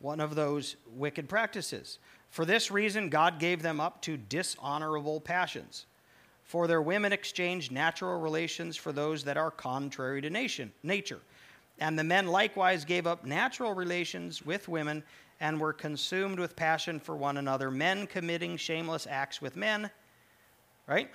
one 0.00 0.18
of 0.18 0.34
those 0.34 0.74
wicked 0.96 1.28
practices. 1.28 2.00
For 2.30 2.44
this 2.44 2.72
reason, 2.72 3.08
God 3.10 3.38
gave 3.38 3.62
them 3.62 3.80
up 3.80 4.02
to 4.02 4.16
dishonorable 4.16 5.20
passions. 5.20 5.86
For 6.42 6.66
their 6.66 6.82
women 6.82 7.12
exchanged 7.12 7.70
natural 7.70 8.18
relations 8.18 8.76
for 8.76 8.90
those 8.90 9.22
that 9.22 9.36
are 9.36 9.52
contrary 9.52 10.20
to 10.20 10.30
nation, 10.30 10.72
nature. 10.82 11.20
And 11.78 11.96
the 11.96 12.02
men 12.02 12.26
likewise 12.26 12.84
gave 12.84 13.06
up 13.06 13.24
natural 13.24 13.72
relations 13.72 14.44
with 14.44 14.66
women 14.66 15.04
and 15.38 15.60
were 15.60 15.72
consumed 15.72 16.40
with 16.40 16.56
passion 16.56 16.98
for 16.98 17.14
one 17.14 17.36
another, 17.36 17.70
men 17.70 18.08
committing 18.08 18.56
shameless 18.56 19.06
acts 19.08 19.40
with 19.40 19.54
men. 19.54 19.88
Right? 20.88 21.08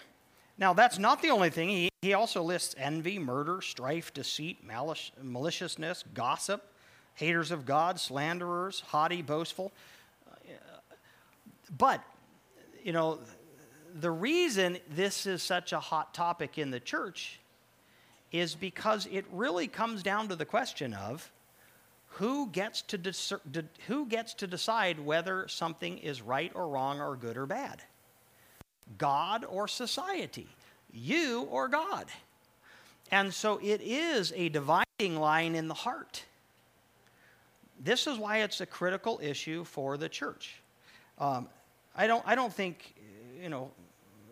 Now, 0.58 0.74
that's 0.74 0.98
not 0.98 1.22
the 1.22 1.30
only 1.30 1.50
thing. 1.50 1.70
He, 1.70 1.90
he 2.02 2.14
also 2.14 2.42
lists 2.42 2.76
envy, 2.78 3.20
murder, 3.20 3.62
strife, 3.62 4.14
deceit, 4.14 4.64
malice, 4.64 5.12
maliciousness, 5.22 6.04
gossip, 6.14 6.64
haters 7.14 7.52
of 7.52 7.66
God, 7.66 8.00
slanderers, 8.00 8.80
haughty, 8.80 9.22
boastful. 9.22 9.72
But, 11.78 12.02
you 12.84 12.94
know, 12.94 13.20
the 13.94 14.12
reason 14.12 14.78
this 14.90 15.26
is 15.26 15.44
such 15.44 15.74
a 15.74 15.80
hot 15.80 16.14
topic 16.14 16.58
in 16.58 16.72
the 16.72 16.80
church 16.80 17.40
is 18.32 18.56
because 18.56 19.08
it 19.12 19.26
really 19.32 19.68
comes 19.68 20.04
down 20.04 20.28
to 20.30 20.36
the 20.36 20.46
question 20.46 20.94
of 20.94 21.32
who 22.08 22.48
gets 22.48 22.82
to, 22.84 23.00
who 23.88 24.06
gets 24.06 24.34
to 24.36 24.48
decide 24.48 25.00
whether 25.00 25.48
something 25.48 25.98
is 25.98 26.22
right 26.22 26.52
or 26.56 26.68
wrong 26.68 27.00
or 27.00 27.16
good 27.16 27.38
or 27.38 27.46
bad? 27.46 27.82
God 28.98 29.46
or 29.46 29.68
society? 29.68 30.48
You 30.92 31.48
or 31.52 31.68
God? 31.68 32.08
And 33.12 33.34
so 33.34 33.60
it 33.64 33.82
is 33.82 34.34
a 34.36 34.50
dividing 34.50 35.18
line 35.18 35.56
in 35.56 35.68
the 35.68 35.74
heart. 35.74 36.24
This 37.80 38.08
is 38.08 38.18
why 38.18 38.40
it's 38.40 38.60
a 38.62 38.66
critical 38.66 39.20
issue 39.22 39.64
for 39.64 39.98
the 39.98 40.10
church. 40.10 40.62
Um, 41.20 41.48
I 41.96 42.08
don't, 42.08 42.24
I 42.26 42.36
don't 42.36 42.54
think, 42.54 42.96
you 43.42 43.50
know, 43.50 43.72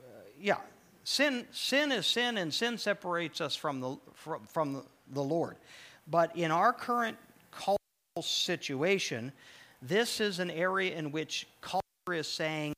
uh, 0.04 0.22
yeah, 0.40 0.58
sin, 1.04 1.46
sin 1.52 1.92
is 1.92 2.06
sin, 2.06 2.38
and 2.38 2.54
sin 2.54 2.78
separates 2.78 3.42
us 3.42 3.56
from 3.56 3.80
the, 3.80 3.98
from, 4.14 4.44
from 4.46 4.84
the 5.14 5.24
Lord. 5.24 5.58
But 6.08 6.36
in 6.36 6.52
our 6.52 6.74
current 6.74 7.18
cultural 7.52 7.80
situation, 8.22 9.32
this 9.82 10.20
is 10.20 10.40
an 10.40 10.52
area 10.52 10.96
in 10.96 11.12
which 11.12 11.48
culture 11.62 11.84
is 12.12 12.28
saying 12.28 12.75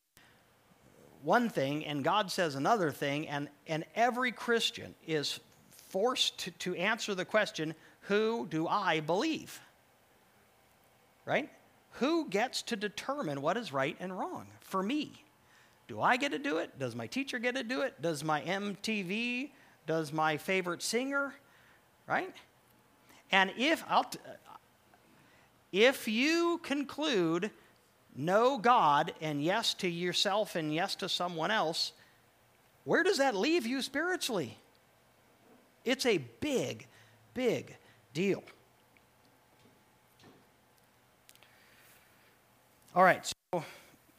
one 1.28 1.50
thing 1.50 1.86
and 1.86 2.06
God 2.06 2.32
says 2.32 2.56
another 2.56 2.90
thing, 2.90 3.28
and, 3.28 3.50
and 3.68 3.84
every 3.96 4.32
Christian 4.32 4.96
is 5.06 5.42
forced 5.90 6.38
to, 6.40 6.52
to 6.52 6.76
answer 6.76 7.14
the 7.14 7.26
question 7.26 7.76
who 8.02 8.48
do 8.50 8.66
I 8.66 9.02
believe? 9.02 9.60
Right? 11.26 11.50
Who 12.00 12.30
gets 12.30 12.62
to 12.62 12.78
determine 12.78 13.42
what 13.42 13.58
is 13.58 13.74
right 13.74 13.98
and 14.00 14.18
wrong 14.18 14.48
for 14.62 14.82
me? 14.82 15.22
Do 15.90 16.00
I 16.00 16.16
get 16.16 16.32
to 16.32 16.40
do 16.40 16.60
it? 16.60 16.80
Does 16.80 16.96
my 16.96 17.08
teacher 17.08 17.40
get 17.40 17.56
to 17.56 17.64
do 17.64 17.82
it? 17.82 18.02
Does 18.02 18.24
my 18.24 18.40
MTV? 18.44 19.50
Does 19.86 20.14
my 20.14 20.38
favorite 20.38 20.82
singer? 20.82 21.34
Right? 22.08 22.34
And 23.34 23.52
if, 23.58 23.84
I'll 23.90 24.06
t- 24.06 24.20
if 25.74 26.08
you 26.08 26.62
conclude 26.64 27.52
no 28.18 28.58
God 28.58 29.14
and 29.22 29.44
yes 29.44 29.76
to 29.76 29.88
yourself 29.88 30.56
and 30.56 30.74
yes 30.74 30.96
to 30.96 31.08
someone 31.08 31.52
else, 31.52 31.94
where 32.84 33.04
does 33.04 33.20
that 33.20 33.36
leave 33.36 33.66
you 33.66 33.82
spiritually? 33.82 34.58
It's 35.86 36.06
a 36.06 36.18
big, 36.18 36.88
big 37.34 37.78
deal. 38.14 38.44
All 42.96 43.04
right, 43.04 43.32
so 43.54 43.64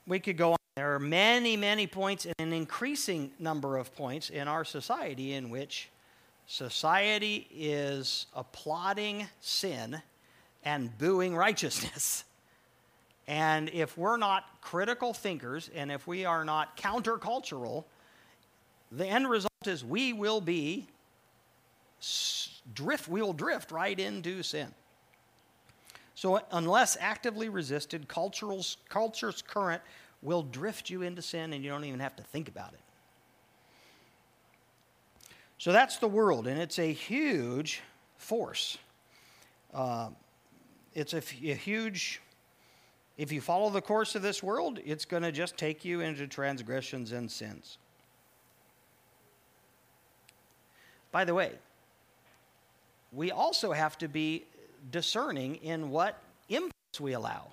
we 0.06 0.20
could 0.20 0.36
go 0.36 0.52
on. 0.52 0.58
There 0.76 0.94
are 0.94 1.00
many, 1.00 1.56
many 1.56 1.88
points, 1.88 2.24
and 2.24 2.34
an 2.38 2.52
increasing 2.52 3.32
number 3.40 3.76
of 3.76 3.92
points 3.96 4.30
in 4.30 4.46
our 4.46 4.64
society 4.64 5.32
in 5.32 5.50
which 5.50 5.88
society 6.46 7.48
is 7.52 8.26
applauding 8.34 9.26
sin 9.40 10.00
and 10.64 10.96
booing 10.96 11.34
righteousness. 11.46 12.22
And 13.28 13.68
if 13.74 13.98
we're 13.98 14.16
not 14.16 14.44
critical 14.62 15.12
thinkers 15.12 15.70
and 15.74 15.92
if 15.92 16.06
we 16.06 16.24
are 16.24 16.46
not 16.46 16.78
countercultural, 16.78 17.84
the 18.90 19.06
end 19.06 19.28
result 19.28 19.52
is 19.66 19.84
we 19.84 20.14
will 20.14 20.40
be 20.40 20.88
drift, 22.74 23.06
we 23.06 23.20
will 23.20 23.34
drift 23.34 23.70
right 23.70 23.98
into 24.00 24.42
sin. 24.42 24.72
So, 26.14 26.40
unless 26.52 26.96
actively 26.98 27.50
resisted, 27.50 28.08
culture's, 28.08 28.78
culture's 28.88 29.42
current 29.42 29.82
will 30.22 30.42
drift 30.42 30.88
you 30.90 31.02
into 31.02 31.22
sin 31.22 31.52
and 31.52 31.62
you 31.62 31.70
don't 31.70 31.84
even 31.84 32.00
have 32.00 32.16
to 32.16 32.22
think 32.22 32.48
about 32.48 32.72
it. 32.72 32.80
So, 35.58 35.70
that's 35.70 35.98
the 35.98 36.08
world, 36.08 36.46
and 36.46 36.58
it's 36.58 36.78
a 36.78 36.92
huge 36.92 37.82
force. 38.16 38.78
Uh, 39.72 40.08
it's 40.94 41.12
a, 41.12 41.18
a 41.18 41.54
huge, 41.54 42.20
if 43.18 43.32
you 43.32 43.40
follow 43.40 43.68
the 43.68 43.82
course 43.82 44.14
of 44.14 44.22
this 44.22 44.42
world, 44.42 44.78
it's 44.84 45.04
going 45.04 45.24
to 45.24 45.32
just 45.32 45.56
take 45.56 45.84
you 45.84 46.00
into 46.00 46.28
transgressions 46.28 47.10
and 47.10 47.28
sins. 47.28 47.76
By 51.10 51.24
the 51.24 51.34
way, 51.34 51.52
we 53.12 53.32
also 53.32 53.72
have 53.72 53.98
to 53.98 54.08
be 54.08 54.44
discerning 54.92 55.56
in 55.56 55.90
what 55.90 56.22
inputs 56.48 57.00
we 57.00 57.14
allow. 57.14 57.48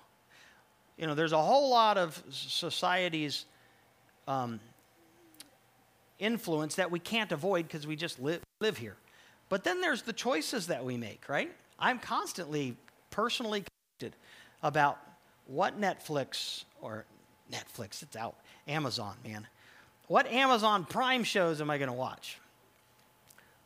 You 0.97 1.07
know, 1.07 1.15
there's 1.15 1.33
a 1.33 1.41
whole 1.41 1.69
lot 1.71 1.97
of 1.97 2.21
society's 2.29 3.45
um, 4.27 4.59
influence 6.19 6.75
that 6.75 6.91
we 6.91 6.99
can't 6.99 7.31
avoid 7.31 7.67
because 7.67 7.87
we 7.87 7.95
just 7.95 8.21
live, 8.21 8.41
live 8.61 8.77
here. 8.77 8.95
But 9.49 9.63
then 9.63 9.81
there's 9.81 10.03
the 10.03 10.13
choices 10.13 10.67
that 10.67 10.85
we 10.85 10.95
make, 10.95 11.27
right? 11.27 11.51
I'm 11.79 11.99
constantly 11.99 12.75
personally 13.09 13.63
connected 13.99 14.17
about 14.61 14.99
what 15.47 15.79
Netflix 15.79 16.63
or 16.81 17.05
Netflix, 17.51 18.01
it's 18.01 18.15
out, 18.15 18.35
Amazon, 18.67 19.15
man. 19.23 19.47
What 20.07 20.27
Amazon 20.27 20.85
Prime 20.85 21.23
shows 21.23 21.61
am 21.61 21.69
I 21.69 21.77
going 21.77 21.89
to 21.89 21.93
watch? 21.93 22.39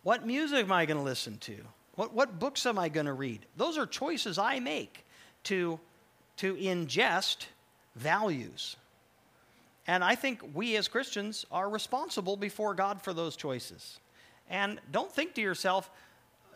What 0.04 0.26
music 0.26 0.64
am 0.64 0.72
I 0.72 0.86
going 0.86 0.98
to 0.98 1.04
listen 1.04 1.38
to? 1.40 1.56
What, 1.96 2.14
what 2.14 2.40
books 2.40 2.66
am 2.66 2.80
I 2.80 2.90
going 2.90 3.08
to 3.08 3.14
read? 3.14 3.46
Those 3.58 3.78
are 3.78 3.86
choices 3.86 4.38
I 4.38 4.60
make 4.60 5.06
to, 5.46 5.80
to 6.38 6.56
ingest 6.56 7.48
values. 7.96 8.78
And 9.88 10.04
I 10.04 10.16
think 10.16 10.42
we 10.54 10.78
as 10.78 10.88
Christians 10.88 11.46
are 11.52 11.70
responsible 11.70 12.38
before 12.38 12.74
God 12.74 13.02
for 13.02 13.12
those 13.14 13.36
choices. 13.36 14.00
And 14.50 14.80
don't 14.92 15.12
think 15.12 15.34
to 15.36 15.42
yourself, 15.42 15.90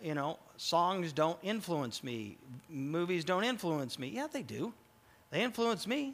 you 0.01 0.13
know, 0.13 0.37
songs 0.57 1.13
don't 1.13 1.39
influence 1.43 2.03
me, 2.03 2.37
movies 2.69 3.25
don't 3.25 3.43
influence 3.43 3.99
me. 3.99 4.09
Yeah, 4.09 4.27
they 4.31 4.43
do. 4.43 4.73
They 5.33 5.41
influence 5.41 5.87
me. 5.87 6.13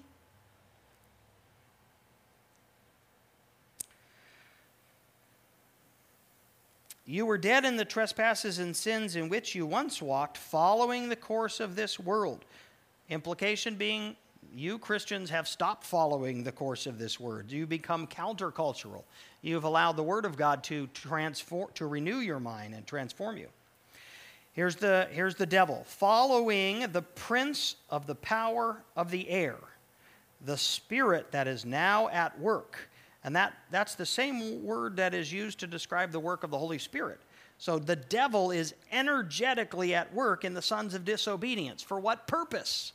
You 7.05 7.25
were 7.25 7.37
dead 7.37 7.65
in 7.65 7.75
the 7.75 7.83
trespasses 7.83 8.59
and 8.59 8.73
sins 8.73 9.17
in 9.17 9.27
which 9.27 9.55
you 9.55 9.65
once 9.65 10.01
walked, 10.01 10.37
following 10.37 11.09
the 11.09 11.17
course 11.17 11.59
of 11.59 11.75
this 11.75 11.99
world. 11.99 12.45
Implication 13.09 13.75
being, 13.75 14.15
you 14.55 14.79
Christians 14.79 15.29
have 15.31 15.49
stopped 15.49 15.83
following 15.83 16.45
the 16.45 16.53
course 16.53 16.87
of 16.87 16.97
this 16.97 17.19
word. 17.19 17.51
You 17.51 17.67
become 17.67 18.07
countercultural. 18.07 19.03
You've 19.41 19.65
allowed 19.65 19.97
the 19.97 20.03
word 20.03 20.23
of 20.23 20.37
God 20.37 20.63
to 20.65 20.87
transform, 20.93 21.67
to 21.73 21.87
renew 21.87 22.19
your 22.19 22.39
mind 22.39 22.73
and 22.73 22.87
transform 22.87 23.35
you. 23.35 23.49
Here's 24.53 24.75
the, 24.75 25.07
here's 25.11 25.35
the 25.35 25.45
devil 25.45 25.83
following 25.87 26.91
the 26.91 27.01
prince 27.01 27.75
of 27.89 28.07
the 28.07 28.15
power 28.15 28.83
of 28.95 29.11
the 29.11 29.29
air, 29.29 29.57
the 30.41 30.57
spirit 30.57 31.31
that 31.31 31.47
is 31.47 31.65
now 31.65 32.09
at 32.09 32.39
work. 32.39 32.89
And 33.23 33.35
that, 33.35 33.53
that's 33.69 33.95
the 33.95 34.05
same 34.05 34.63
word 34.63 34.95
that 34.97 35.13
is 35.13 35.31
used 35.31 35.59
to 35.59 35.67
describe 35.67 36.11
the 36.11 36.19
work 36.19 36.43
of 36.43 36.51
the 36.51 36.57
Holy 36.57 36.79
Spirit. 36.79 37.19
So 37.57 37.77
the 37.77 37.97
devil 37.97 38.51
is 38.51 38.73
energetically 38.91 39.93
at 39.93 40.13
work 40.13 40.45
in 40.45 40.53
the 40.53 40.61
sons 40.61 40.93
of 40.93 41.03
disobedience. 41.03 41.83
For 41.83 41.99
what 41.99 42.25
purpose? 42.25 42.93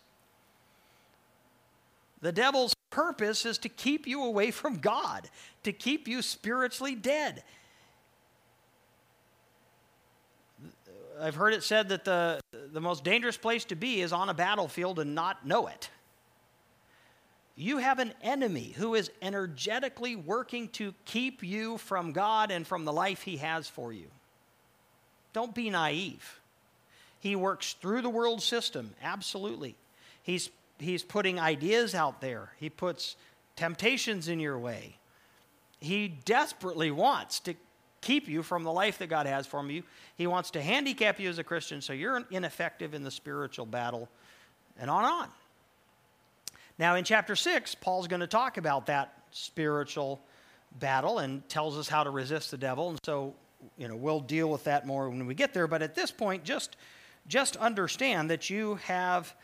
The 2.23 2.33
devil's 2.33 2.75
purpose 2.89 3.45
is 3.45 3.59
to 3.59 3.69
keep 3.69 4.07
you 4.07 4.25
away 4.25 4.51
from 4.51 4.79
God, 4.79 5.29
to 5.65 5.73
keep 5.73 6.09
you 6.09 6.23
spiritually 6.23 6.95
dead. 6.95 7.45
I've 11.21 11.35
heard 11.35 11.55
it 11.55 11.63
said 11.63 11.89
that 11.91 12.05
the, 12.05 12.41
the 12.73 12.81
most 12.81 13.05
dangerous 13.05 13.37
place 13.37 13.65
to 13.67 13.77
be 13.77 14.01
is 14.01 14.13
on 14.13 14.29
a 14.29 14.35
battlefield 14.35 14.99
and 14.99 15.15
not 15.15 15.47
know 15.47 15.67
it. 15.67 15.91
You 17.57 17.79
have 17.79 18.01
an 18.01 18.13
enemy 18.23 18.75
who 18.77 18.95
is 18.95 19.11
energetically 19.23 20.17
working 20.17 20.69
to 20.71 20.93
keep 21.05 21.43
you 21.43 21.79
from 21.79 22.13
God 22.13 22.51
and 22.51 22.67
from 22.67 22.85
the 22.85 22.93
life 22.93 23.23
He 23.23 23.37
has 23.37 23.69
for 23.69 23.93
you. 23.93 24.07
Don't 25.33 25.55
be 25.55 25.71
naive. 25.71 26.41
He 27.21 27.37
works 27.37 27.75
through 27.81 28.03
the 28.03 28.11
world 28.11 28.43
system, 28.43 28.95
absolutely. 29.03 29.77
He's, 30.23 30.51
he's 30.79 31.03
putting 31.03 31.39
ideas 31.39 31.95
out 31.95 32.21
there, 32.21 32.51
He 32.59 32.71
puts 32.71 33.17
temptations 33.57 34.29
in 34.29 34.41
your 34.41 34.59
way. 34.59 34.97
He 35.81 36.09
desperately 36.09 36.91
wants 36.91 37.41
to 37.41 37.55
keep 38.05 38.29
you 38.29 38.43
from 38.43 38.63
the 38.63 38.73
life 38.73 38.99
that 38.99 39.09
God 39.09 39.27
has 39.27 39.47
for 39.47 39.65
you. 39.69 39.83
He 40.17 40.27
wants 40.27 40.51
to 40.53 40.63
handicap 40.63 41.19
you 41.19 41.29
as 41.29 41.39
a 41.39 41.45
Christian 41.45 41.81
so 41.81 41.93
you're 41.93 42.23
ineffective 42.31 42.95
in 42.95 43.03
the 43.03 43.11
spiritual 43.11 43.67
battle, 43.67 44.09
and 44.79 44.91
on 44.91 45.05
on. 45.05 45.29
Now, 46.79 46.97
in 46.97 47.05
chapter 47.05 47.35
6, 47.35 47.77
Paul's 47.77 48.07
going 48.07 48.21
to 48.21 48.27
talk 48.27 48.57
about 48.59 48.87
that 48.87 49.17
spiritual 49.31 50.21
battle 50.79 51.19
and 51.21 51.49
tells 51.49 51.79
us 51.79 51.89
how 51.89 52.05
to 52.05 52.11
resist 52.11 52.51
the 52.51 52.59
devil. 52.59 52.91
And 52.91 52.99
so, 53.05 53.35
you 53.79 53.89
know, 53.89 53.97
we'll 53.97 54.21
deal 54.21 54.51
with 54.51 54.65
that 54.65 54.87
more 54.87 55.09
when 55.09 55.27
we 55.27 55.35
get 55.35 55.55
there. 55.55 55.67
But 55.67 55.83
at 55.83 55.95
this 55.95 56.11
point, 56.11 56.45
just, 56.45 56.77
just 57.29 57.57
understand 57.57 58.31
that 58.31 58.51
you 58.51 58.75
have 58.85 59.35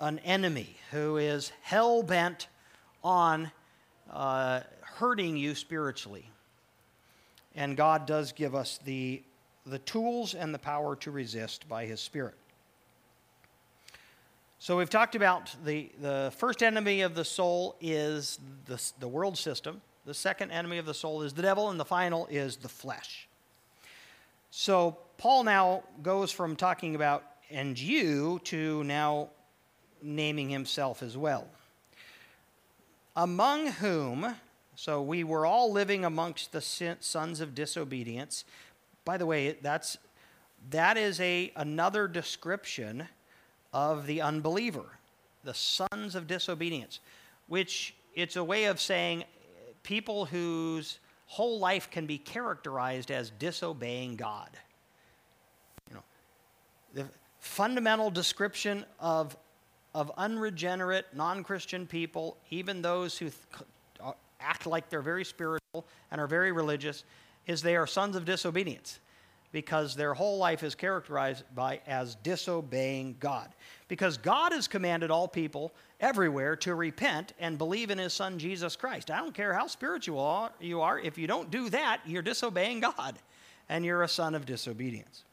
an 0.00 0.18
enemy 0.20 0.76
who 0.90 1.18
is 1.18 1.52
hell 1.60 2.02
bent 2.02 2.48
on 3.04 3.52
uh, 4.10 4.60
hurting 4.80 5.36
you 5.36 5.54
spiritually. 5.54 6.30
And 7.54 7.76
God 7.76 8.06
does 8.06 8.32
give 8.32 8.54
us 8.54 8.78
the, 8.84 9.22
the 9.66 9.78
tools 9.80 10.34
and 10.34 10.54
the 10.54 10.58
power 10.58 10.96
to 10.96 11.10
resist 11.10 11.68
by 11.68 11.86
His 11.86 12.00
Spirit. 12.00 12.34
So 14.58 14.76
we've 14.76 14.90
talked 14.90 15.14
about 15.14 15.54
the, 15.64 15.90
the 16.00 16.32
first 16.36 16.62
enemy 16.62 17.00
of 17.00 17.14
the 17.14 17.24
soul 17.24 17.76
is 17.80 18.38
the, 18.66 18.80
the 19.00 19.08
world 19.08 19.38
system. 19.38 19.80
The 20.04 20.14
second 20.14 20.50
enemy 20.50 20.78
of 20.78 20.86
the 20.86 20.94
soul 20.94 21.22
is 21.22 21.32
the 21.32 21.42
devil, 21.42 21.70
and 21.70 21.80
the 21.80 21.84
final 21.84 22.26
is 22.30 22.56
the 22.56 22.68
flesh. 22.68 23.26
So 24.50 24.98
Paul 25.16 25.44
now 25.44 25.84
goes 26.02 26.30
from 26.30 26.56
talking 26.56 26.94
about 26.94 27.24
and 27.50 27.78
you 27.78 28.40
to 28.44 28.84
now 28.84 29.28
naming 30.02 30.48
himself 30.48 31.02
as 31.02 31.16
well. 31.16 31.46
Among 33.16 33.66
whom 33.66 34.34
so 34.80 35.02
we 35.02 35.24
were 35.24 35.44
all 35.44 35.70
living 35.70 36.06
amongst 36.06 36.52
the 36.52 36.62
sons 36.62 37.42
of 37.42 37.54
disobedience. 37.54 38.46
By 39.04 39.18
the 39.18 39.26
way, 39.26 39.58
that's 39.60 39.98
that 40.70 40.96
is 40.96 41.20
a 41.20 41.52
another 41.54 42.08
description 42.08 43.06
of 43.74 44.06
the 44.06 44.22
unbeliever, 44.22 44.86
the 45.44 45.52
sons 45.52 46.14
of 46.14 46.26
disobedience, 46.26 47.00
which 47.46 47.94
it's 48.14 48.36
a 48.36 48.42
way 48.42 48.64
of 48.64 48.80
saying 48.80 49.24
people 49.82 50.24
whose 50.24 50.98
whole 51.26 51.58
life 51.58 51.90
can 51.90 52.06
be 52.06 52.16
characterized 52.16 53.10
as 53.10 53.28
disobeying 53.38 54.16
God. 54.16 54.48
You 55.90 55.96
know, 55.96 56.04
the 56.94 57.04
fundamental 57.38 58.10
description 58.10 58.86
of 58.98 59.36
of 59.94 60.10
unregenerate, 60.16 61.04
non-Christian 61.12 61.86
people, 61.86 62.38
even 62.48 62.80
those 62.80 63.18
who 63.18 63.28
act 64.40 64.66
like 64.66 64.88
they're 64.88 65.02
very 65.02 65.24
spiritual 65.24 65.86
and 66.10 66.20
are 66.20 66.26
very 66.26 66.52
religious 66.52 67.04
is 67.46 67.62
they 67.62 67.76
are 67.76 67.86
sons 67.86 68.16
of 68.16 68.24
disobedience. 68.24 68.98
because 69.52 69.96
their 69.96 70.14
whole 70.14 70.38
life 70.38 70.62
is 70.62 70.76
characterized 70.76 71.42
by 71.56 71.80
as 71.86 72.14
disobeying 72.22 73.16
God. 73.18 73.48
Because 73.88 74.16
God 74.16 74.52
has 74.52 74.68
commanded 74.68 75.10
all 75.10 75.26
people 75.26 75.72
everywhere 75.98 76.54
to 76.56 76.74
repent 76.74 77.32
and 77.40 77.58
believe 77.58 77.90
in 77.90 77.98
his 77.98 78.12
son 78.12 78.38
Jesus 78.38 78.76
Christ. 78.76 79.10
I 79.10 79.18
don't 79.18 79.34
care 79.34 79.52
how 79.52 79.66
spiritual 79.66 80.50
you 80.60 80.80
are, 80.80 81.00
if 81.00 81.18
you 81.18 81.26
don't 81.26 81.50
do 81.50 81.68
that, 81.70 82.00
you're 82.06 82.22
disobeying 82.22 82.78
God 82.80 83.18
and 83.68 83.84
you're 83.84 84.02
a 84.02 84.08
son 84.08 84.34
of 84.34 84.46
disobedience. 84.46 85.24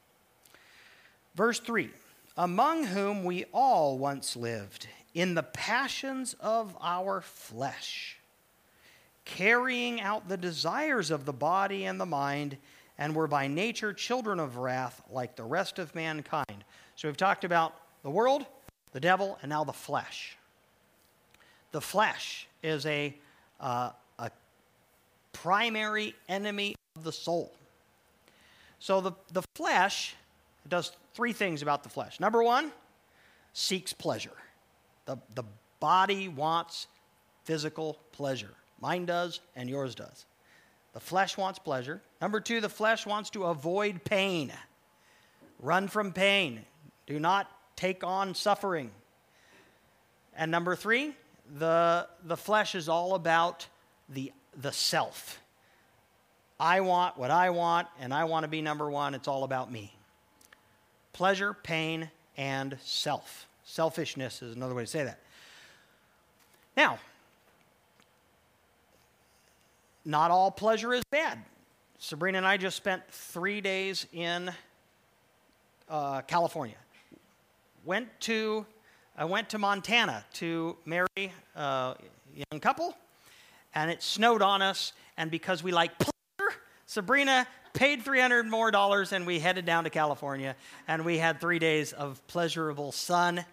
Verse 1.34 1.60
3 1.60 1.90
Among 2.36 2.84
whom 2.84 3.24
we 3.24 3.44
all 3.52 3.98
once 3.98 4.36
lived 4.36 4.86
in 5.14 5.34
the 5.34 5.42
passions 5.42 6.34
of 6.40 6.76
our 6.80 7.20
flesh, 7.20 8.18
carrying 9.28 10.00
out 10.00 10.26
the 10.26 10.36
desires 10.36 11.10
of 11.10 11.26
the 11.26 11.32
body 11.32 11.84
and 11.84 12.00
the 12.00 12.06
mind 12.06 12.56
and 12.96 13.14
were 13.14 13.26
by 13.26 13.46
nature 13.46 13.92
children 13.92 14.40
of 14.40 14.56
wrath 14.56 15.02
like 15.10 15.36
the 15.36 15.44
rest 15.44 15.78
of 15.78 15.94
mankind. 15.94 16.64
So 16.96 17.06
we've 17.06 17.16
talked 17.16 17.44
about 17.44 17.74
the 18.02 18.10
world, 18.10 18.46
the 18.92 19.00
devil, 19.00 19.38
and 19.42 19.50
now 19.50 19.64
the 19.64 19.72
flesh. 19.72 20.36
The 21.72 21.80
flesh 21.80 22.48
is 22.62 22.86
a, 22.86 23.14
uh, 23.60 23.90
a 24.18 24.30
primary 25.32 26.14
enemy 26.28 26.74
of 26.96 27.04
the 27.04 27.12
soul. 27.12 27.52
So 28.80 29.02
the, 29.02 29.12
the 29.32 29.42
flesh 29.54 30.16
does 30.68 30.92
three 31.12 31.34
things 31.34 31.60
about 31.60 31.82
the 31.82 31.90
flesh. 31.90 32.18
Number 32.18 32.42
one, 32.42 32.72
seeks 33.52 33.92
pleasure. 33.92 34.36
The, 35.04 35.18
the 35.34 35.44
body 35.80 36.28
wants 36.28 36.86
physical 37.44 37.98
pleasure. 38.12 38.54
Mine 38.80 39.06
does, 39.06 39.40
and 39.56 39.68
yours 39.68 39.94
does. 39.94 40.26
The 40.94 41.00
flesh 41.00 41.36
wants 41.36 41.58
pleasure. 41.58 42.00
Number 42.20 42.40
two, 42.40 42.60
the 42.60 42.68
flesh 42.68 43.06
wants 43.06 43.30
to 43.30 43.44
avoid 43.44 44.04
pain. 44.04 44.52
Run 45.60 45.88
from 45.88 46.12
pain. 46.12 46.64
Do 47.06 47.18
not 47.18 47.50
take 47.76 48.04
on 48.04 48.34
suffering. 48.34 48.90
And 50.36 50.50
number 50.50 50.76
three, 50.76 51.14
the, 51.58 52.08
the 52.24 52.36
flesh 52.36 52.74
is 52.74 52.88
all 52.88 53.14
about 53.14 53.66
the, 54.08 54.32
the 54.60 54.72
self. 54.72 55.40
I 56.60 56.80
want 56.80 57.16
what 57.16 57.30
I 57.30 57.50
want, 57.50 57.88
and 58.00 58.12
I 58.12 58.24
want 58.24 58.44
to 58.44 58.48
be 58.48 58.62
number 58.62 58.90
one. 58.90 59.14
It's 59.14 59.28
all 59.28 59.44
about 59.44 59.70
me. 59.70 59.94
Pleasure, 61.12 61.54
pain, 61.54 62.10
and 62.36 62.76
self. 62.82 63.46
Selfishness 63.64 64.42
is 64.42 64.56
another 64.56 64.74
way 64.74 64.82
to 64.82 64.86
say 64.86 65.04
that. 65.04 65.20
Now, 66.76 66.98
not 70.04 70.30
all 70.30 70.50
pleasure 70.50 70.92
is 70.94 71.02
bad. 71.10 71.38
Sabrina 71.98 72.38
and 72.38 72.46
I 72.46 72.56
just 72.56 72.76
spent 72.76 73.02
three 73.10 73.60
days 73.60 74.06
in 74.12 74.52
uh, 75.88 76.20
California. 76.22 76.76
Went 77.84 78.08
to, 78.20 78.64
I 79.16 79.24
went 79.24 79.48
to 79.50 79.58
Montana 79.58 80.24
to 80.34 80.76
marry 80.84 81.32
a 81.56 81.96
young 82.34 82.60
couple, 82.60 82.96
and 83.74 83.90
it 83.90 84.02
snowed 84.02 84.42
on 84.42 84.62
us. 84.62 84.92
And 85.16 85.30
because 85.30 85.62
we 85.62 85.72
like 85.72 85.98
pleasure, 85.98 86.54
Sabrina 86.86 87.46
paid 87.72 88.02
300 88.02 88.46
more 88.46 88.70
dollars, 88.70 89.12
and 89.12 89.26
we 89.26 89.40
headed 89.40 89.64
down 89.64 89.84
to 89.84 89.90
California. 89.90 90.54
And 90.86 91.04
we 91.04 91.18
had 91.18 91.40
three 91.40 91.58
days 91.58 91.92
of 91.92 92.24
pleasurable 92.28 92.92
sun 92.92 93.44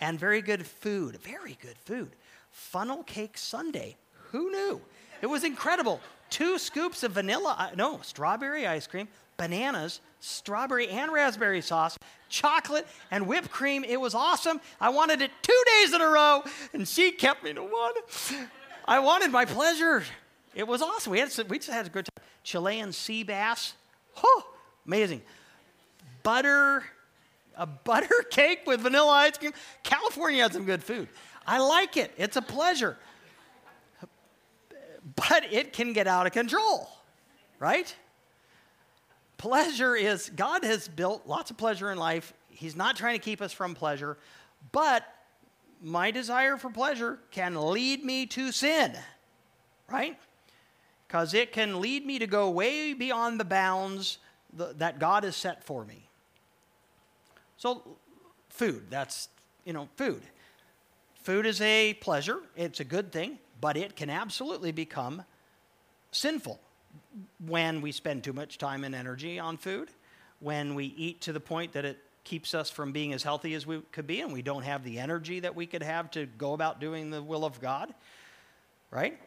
and 0.00 0.18
very 0.18 0.42
good 0.42 0.66
food. 0.66 1.16
Very 1.16 1.56
good 1.62 1.78
food. 1.78 2.10
Funnel 2.50 3.02
cake 3.04 3.38
Sunday. 3.38 3.96
Who 4.30 4.50
knew? 4.50 4.80
It 5.20 5.26
was 5.26 5.44
incredible. 5.44 6.00
Two 6.30 6.58
scoops 6.58 7.02
of 7.02 7.12
vanilla, 7.12 7.56
uh, 7.58 7.70
no, 7.76 8.00
strawberry 8.02 8.66
ice 8.66 8.86
cream, 8.86 9.08
bananas, 9.36 10.00
strawberry 10.20 10.88
and 10.88 11.12
raspberry 11.12 11.60
sauce, 11.60 11.98
chocolate, 12.28 12.86
and 13.10 13.26
whipped 13.26 13.50
cream. 13.50 13.84
It 13.84 14.00
was 14.00 14.14
awesome. 14.14 14.60
I 14.80 14.90
wanted 14.90 15.22
it 15.22 15.30
two 15.42 15.62
days 15.66 15.94
in 15.94 16.00
a 16.00 16.06
row, 16.06 16.42
and 16.72 16.86
she 16.86 17.10
kept 17.10 17.42
me 17.42 17.52
to 17.52 17.62
one. 17.62 17.92
I 18.86 19.00
wanted 19.00 19.30
my 19.30 19.44
pleasure. 19.44 20.04
It 20.54 20.66
was 20.66 20.82
awesome. 20.82 21.12
We, 21.12 21.18
had 21.18 21.30
we 21.48 21.58
just 21.58 21.70
had 21.70 21.86
a 21.86 21.90
good 21.90 22.06
time. 22.06 22.24
Chilean 22.42 22.92
sea 22.92 23.22
bass. 23.22 23.74
Oh, 24.22 24.46
amazing. 24.86 25.22
Butter, 26.22 26.84
a 27.56 27.66
butter 27.84 28.24
cake 28.30 28.60
with 28.66 28.80
vanilla 28.80 29.12
ice 29.12 29.38
cream. 29.38 29.52
California 29.82 30.42
has 30.42 30.52
some 30.52 30.64
good 30.64 30.82
food. 30.82 31.08
I 31.46 31.58
like 31.58 31.96
it. 31.96 32.12
It's 32.16 32.36
a 32.36 32.42
pleasure 32.42 32.96
but 35.16 35.52
it 35.52 35.72
can 35.72 35.92
get 35.92 36.06
out 36.06 36.26
of 36.26 36.32
control, 36.32 36.88
right? 37.58 37.94
Pleasure 39.38 39.96
is, 39.96 40.30
God 40.30 40.64
has 40.64 40.88
built 40.88 41.26
lots 41.26 41.50
of 41.50 41.56
pleasure 41.56 41.90
in 41.90 41.98
life. 41.98 42.32
He's 42.50 42.76
not 42.76 42.96
trying 42.96 43.18
to 43.18 43.24
keep 43.24 43.40
us 43.40 43.52
from 43.52 43.74
pleasure, 43.74 44.18
but 44.72 45.04
my 45.82 46.10
desire 46.10 46.56
for 46.56 46.70
pleasure 46.70 47.18
can 47.30 47.54
lead 47.54 48.04
me 48.04 48.26
to 48.26 48.52
sin, 48.52 48.92
right? 49.90 50.18
Because 51.06 51.32
it 51.32 51.52
can 51.52 51.80
lead 51.80 52.04
me 52.04 52.18
to 52.18 52.26
go 52.26 52.50
way 52.50 52.92
beyond 52.92 53.40
the 53.40 53.44
bounds 53.44 54.18
that 54.52 54.98
God 54.98 55.24
has 55.24 55.36
set 55.36 55.64
for 55.64 55.84
me. 55.84 56.08
So, 57.56 57.82
food, 58.48 58.86
that's, 58.90 59.28
you 59.64 59.72
know, 59.72 59.88
food. 59.96 60.22
Food 61.22 61.46
is 61.46 61.60
a 61.60 61.94
pleasure, 61.94 62.40
it's 62.56 62.80
a 62.80 62.84
good 62.84 63.12
thing 63.12 63.38
but 63.60 63.76
it 63.76 63.96
can 63.96 64.10
absolutely 64.10 64.72
become 64.72 65.22
sinful 66.12 66.60
when 67.46 67.80
we 67.80 67.92
spend 67.92 68.24
too 68.24 68.32
much 68.32 68.58
time 68.58 68.84
and 68.84 68.94
energy 68.94 69.38
on 69.38 69.56
food, 69.56 69.90
when 70.40 70.74
we 70.74 70.86
eat 70.96 71.20
to 71.22 71.32
the 71.32 71.40
point 71.40 71.72
that 71.72 71.84
it 71.84 71.98
keeps 72.24 72.54
us 72.54 72.70
from 72.70 72.92
being 72.92 73.12
as 73.12 73.22
healthy 73.22 73.54
as 73.54 73.66
we 73.66 73.80
could 73.92 74.06
be, 74.06 74.20
and 74.20 74.32
we 74.32 74.42
don't 74.42 74.62
have 74.62 74.84
the 74.84 74.98
energy 74.98 75.40
that 75.40 75.54
we 75.54 75.66
could 75.66 75.82
have 75.82 76.10
to 76.10 76.26
go 76.26 76.52
about 76.52 76.80
doing 76.80 77.10
the 77.10 77.22
will 77.22 77.44
of 77.44 77.60
God, 77.60 77.92
right? 78.90 79.18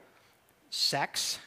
Sex. 0.69 1.39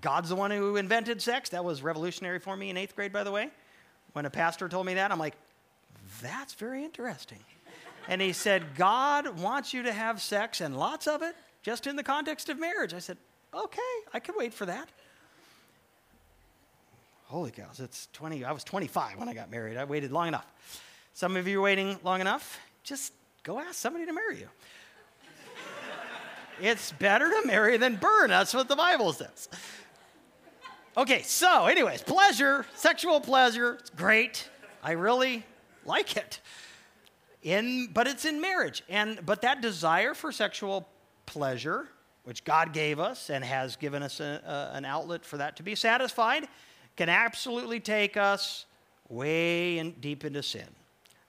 God's 0.00 0.28
the 0.28 0.36
one 0.36 0.50
who 0.50 0.76
invented 0.76 1.22
sex. 1.22 1.50
That 1.50 1.64
was 1.64 1.82
revolutionary 1.82 2.38
for 2.38 2.56
me 2.56 2.70
in 2.70 2.76
eighth 2.76 2.94
grade, 2.94 3.12
by 3.12 3.24
the 3.24 3.32
way. 3.32 3.50
When 4.12 4.26
a 4.26 4.30
pastor 4.30 4.68
told 4.68 4.86
me 4.86 4.94
that, 4.94 5.10
I'm 5.10 5.18
like, 5.18 5.34
that's 6.22 6.54
very 6.54 6.84
interesting 6.84 7.40
and 8.08 8.22
he 8.22 8.32
said, 8.32 8.74
God 8.74 9.38
wants 9.38 9.74
you 9.74 9.82
to 9.82 9.92
have 9.92 10.20
sex 10.22 10.62
and 10.62 10.76
lots 10.76 11.06
of 11.06 11.22
it 11.22 11.36
just 11.62 11.86
in 11.86 11.94
the 11.94 12.02
context 12.02 12.48
of 12.48 12.58
marriage. 12.58 12.94
I 12.94 12.98
said, 12.98 13.18
okay, 13.52 13.80
I 14.14 14.18
can 14.18 14.34
wait 14.36 14.54
for 14.54 14.64
that. 14.64 14.88
Holy 17.24 17.50
cows, 17.50 17.78
it's 17.78 18.08
20, 18.14 18.46
I 18.46 18.52
was 18.52 18.64
25 18.64 19.18
when 19.18 19.28
I 19.28 19.34
got 19.34 19.50
married. 19.50 19.76
I 19.76 19.84
waited 19.84 20.10
long 20.10 20.28
enough. 20.28 20.46
Some 21.12 21.36
of 21.36 21.46
you 21.46 21.58
are 21.58 21.62
waiting 21.62 21.98
long 22.02 22.22
enough. 22.22 22.58
Just 22.82 23.12
go 23.42 23.58
ask 23.58 23.74
somebody 23.74 24.06
to 24.06 24.14
marry 24.14 24.38
you. 24.38 24.48
it's 26.62 26.92
better 26.92 27.28
to 27.28 27.46
marry 27.46 27.76
than 27.76 27.96
burn. 27.96 28.30
That's 28.30 28.54
what 28.54 28.68
the 28.68 28.76
Bible 28.76 29.12
says. 29.12 29.50
Okay, 30.96 31.20
so, 31.22 31.66
anyways, 31.66 32.02
pleasure, 32.02 32.64
sexual 32.74 33.20
pleasure, 33.20 33.74
it's 33.74 33.90
great. 33.90 34.48
I 34.82 34.92
really 34.92 35.44
like 35.84 36.16
it 36.16 36.40
in 37.42 37.88
but 37.92 38.06
it's 38.06 38.24
in 38.24 38.40
marriage. 38.40 38.82
And 38.88 39.24
but 39.24 39.42
that 39.42 39.60
desire 39.60 40.14
for 40.14 40.32
sexual 40.32 40.88
pleasure 41.26 41.88
which 42.24 42.44
god 42.44 42.72
gave 42.72 42.98
us 42.98 43.30
and 43.30 43.44
has 43.44 43.76
given 43.76 44.02
us 44.02 44.20
a, 44.20 44.42
a, 44.46 44.76
an 44.76 44.84
outlet 44.84 45.24
for 45.24 45.36
that 45.38 45.56
to 45.56 45.62
be 45.62 45.74
satisfied 45.74 46.48
can 46.96 47.08
absolutely 47.08 47.80
take 47.80 48.16
us 48.16 48.66
way 49.08 49.78
in, 49.78 49.92
deep 49.92 50.24
into 50.24 50.42
sin. 50.42 50.66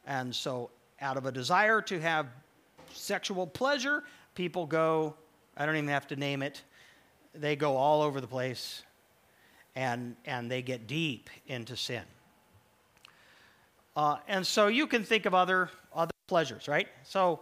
And 0.06 0.34
so 0.34 0.72
out 1.02 1.18
of 1.18 1.26
a 1.26 1.32
desire 1.32 1.82
to 1.82 2.00
have 2.00 2.28
sexual 2.94 3.46
pleasure 3.46 4.04
people 4.36 4.66
go 4.66 5.14
i 5.58 5.66
don't 5.66 5.76
even 5.76 5.90
have 5.90 6.08
to 6.08 6.16
name 6.16 6.42
it 6.42 6.64
they 7.34 7.56
go 7.56 7.76
all 7.76 8.02
over 8.02 8.20
the 8.20 8.28
place 8.28 8.84
and 9.76 10.16
and 10.26 10.50
they 10.50 10.62
get 10.62 10.88
deep 10.88 11.30
into 11.48 11.76
sin 11.76 12.04
uh, 14.00 14.18
and 14.30 14.48
so 14.48 14.68
you 14.68 14.88
can 14.88 15.04
think 15.04 15.26
of 15.26 15.34
other, 15.34 15.70
other 15.94 16.14
pleasures, 16.26 16.70
right? 16.70 16.88
So, 17.04 17.42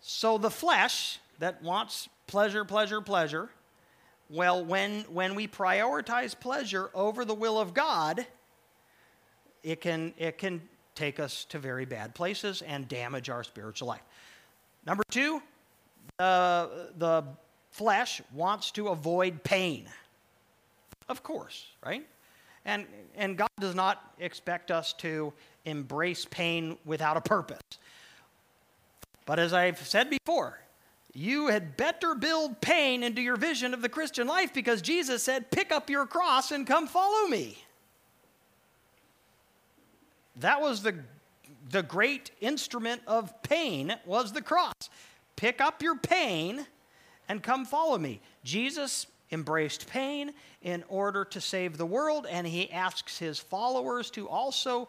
so 0.00 0.38
the 0.38 0.48
flesh 0.48 1.18
that 1.40 1.60
wants 1.64 2.08
pleasure, 2.28 2.64
pleasure, 2.64 3.00
pleasure, 3.00 3.50
well, 4.30 4.64
when, 4.64 5.00
when 5.12 5.34
we 5.34 5.48
prioritize 5.48 6.38
pleasure 6.38 6.90
over 6.94 7.24
the 7.24 7.34
will 7.34 7.58
of 7.58 7.74
God, 7.74 8.24
it 9.64 9.80
can, 9.80 10.14
it 10.16 10.38
can 10.38 10.62
take 10.94 11.18
us 11.18 11.44
to 11.46 11.58
very 11.58 11.86
bad 11.86 12.14
places 12.14 12.62
and 12.62 12.86
damage 12.86 13.28
our 13.28 13.42
spiritual 13.42 13.88
life. 13.88 14.04
Number 14.86 15.02
two, 15.10 15.42
uh, 16.20 16.68
the 16.98 17.24
flesh 17.72 18.22
wants 18.32 18.70
to 18.70 18.90
avoid 18.90 19.42
pain. 19.42 19.88
Of 21.08 21.24
course, 21.24 21.66
right? 21.84 22.06
And, 22.64 22.86
and 23.14 23.36
God 23.36 23.48
does 23.60 23.74
not 23.74 24.14
expect 24.18 24.70
us 24.70 24.92
to 24.94 25.32
embrace 25.64 26.24
pain 26.24 26.78
without 26.84 27.16
a 27.16 27.20
purpose. 27.20 27.60
But 29.26 29.38
as 29.38 29.52
I've 29.52 29.86
said 29.86 30.10
before, 30.10 30.60
you 31.12 31.48
had 31.48 31.76
better 31.76 32.14
build 32.14 32.60
pain 32.60 33.02
into 33.02 33.22
your 33.22 33.36
vision 33.36 33.72
of 33.72 33.82
the 33.82 33.88
Christian 33.88 34.26
life 34.26 34.52
because 34.52 34.82
Jesus 34.82 35.22
said, 35.22 35.50
Pick 35.50 35.72
up 35.72 35.88
your 35.88 36.06
cross 36.06 36.50
and 36.50 36.66
come 36.66 36.86
follow 36.86 37.28
me. 37.28 37.58
that 40.36 40.60
was 40.60 40.82
the, 40.82 40.96
the 41.70 41.82
great 41.82 42.32
instrument 42.40 43.00
of 43.06 43.42
pain 43.42 43.94
was 44.04 44.32
the 44.32 44.42
cross. 44.42 44.72
Pick 45.36 45.60
up 45.60 45.82
your 45.82 45.96
pain 45.96 46.66
and 47.28 47.42
come 47.42 47.64
follow 47.64 47.98
me. 47.98 48.20
Jesus 48.42 49.06
embraced 49.34 49.86
pain 49.88 50.32
in 50.62 50.82
order 50.88 51.26
to 51.26 51.40
save 51.40 51.76
the 51.76 51.84
world, 51.84 52.26
and 52.30 52.46
he 52.46 52.70
asks 52.72 53.18
his 53.18 53.38
followers 53.38 54.10
to 54.12 54.28
also 54.28 54.88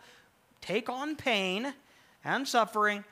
take 0.62 0.90
on 0.90 1.18
pain 1.18 1.74
and 2.24 2.48
suffering 2.48 3.04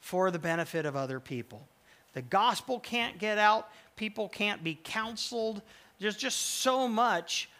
for 0.00 0.30
the 0.30 0.38
benefit 0.38 0.86
of 0.86 0.94
other 0.94 1.18
people. 1.18 1.66
The 2.12 2.22
gospel 2.22 2.78
can't 2.78 3.18
get 3.18 3.38
out, 3.38 3.68
people 3.96 4.28
can't 4.28 4.62
be 4.62 4.78
counseled. 4.84 5.60
There's 5.98 6.16
just 6.16 6.60
so 6.60 6.86
much 6.86 7.50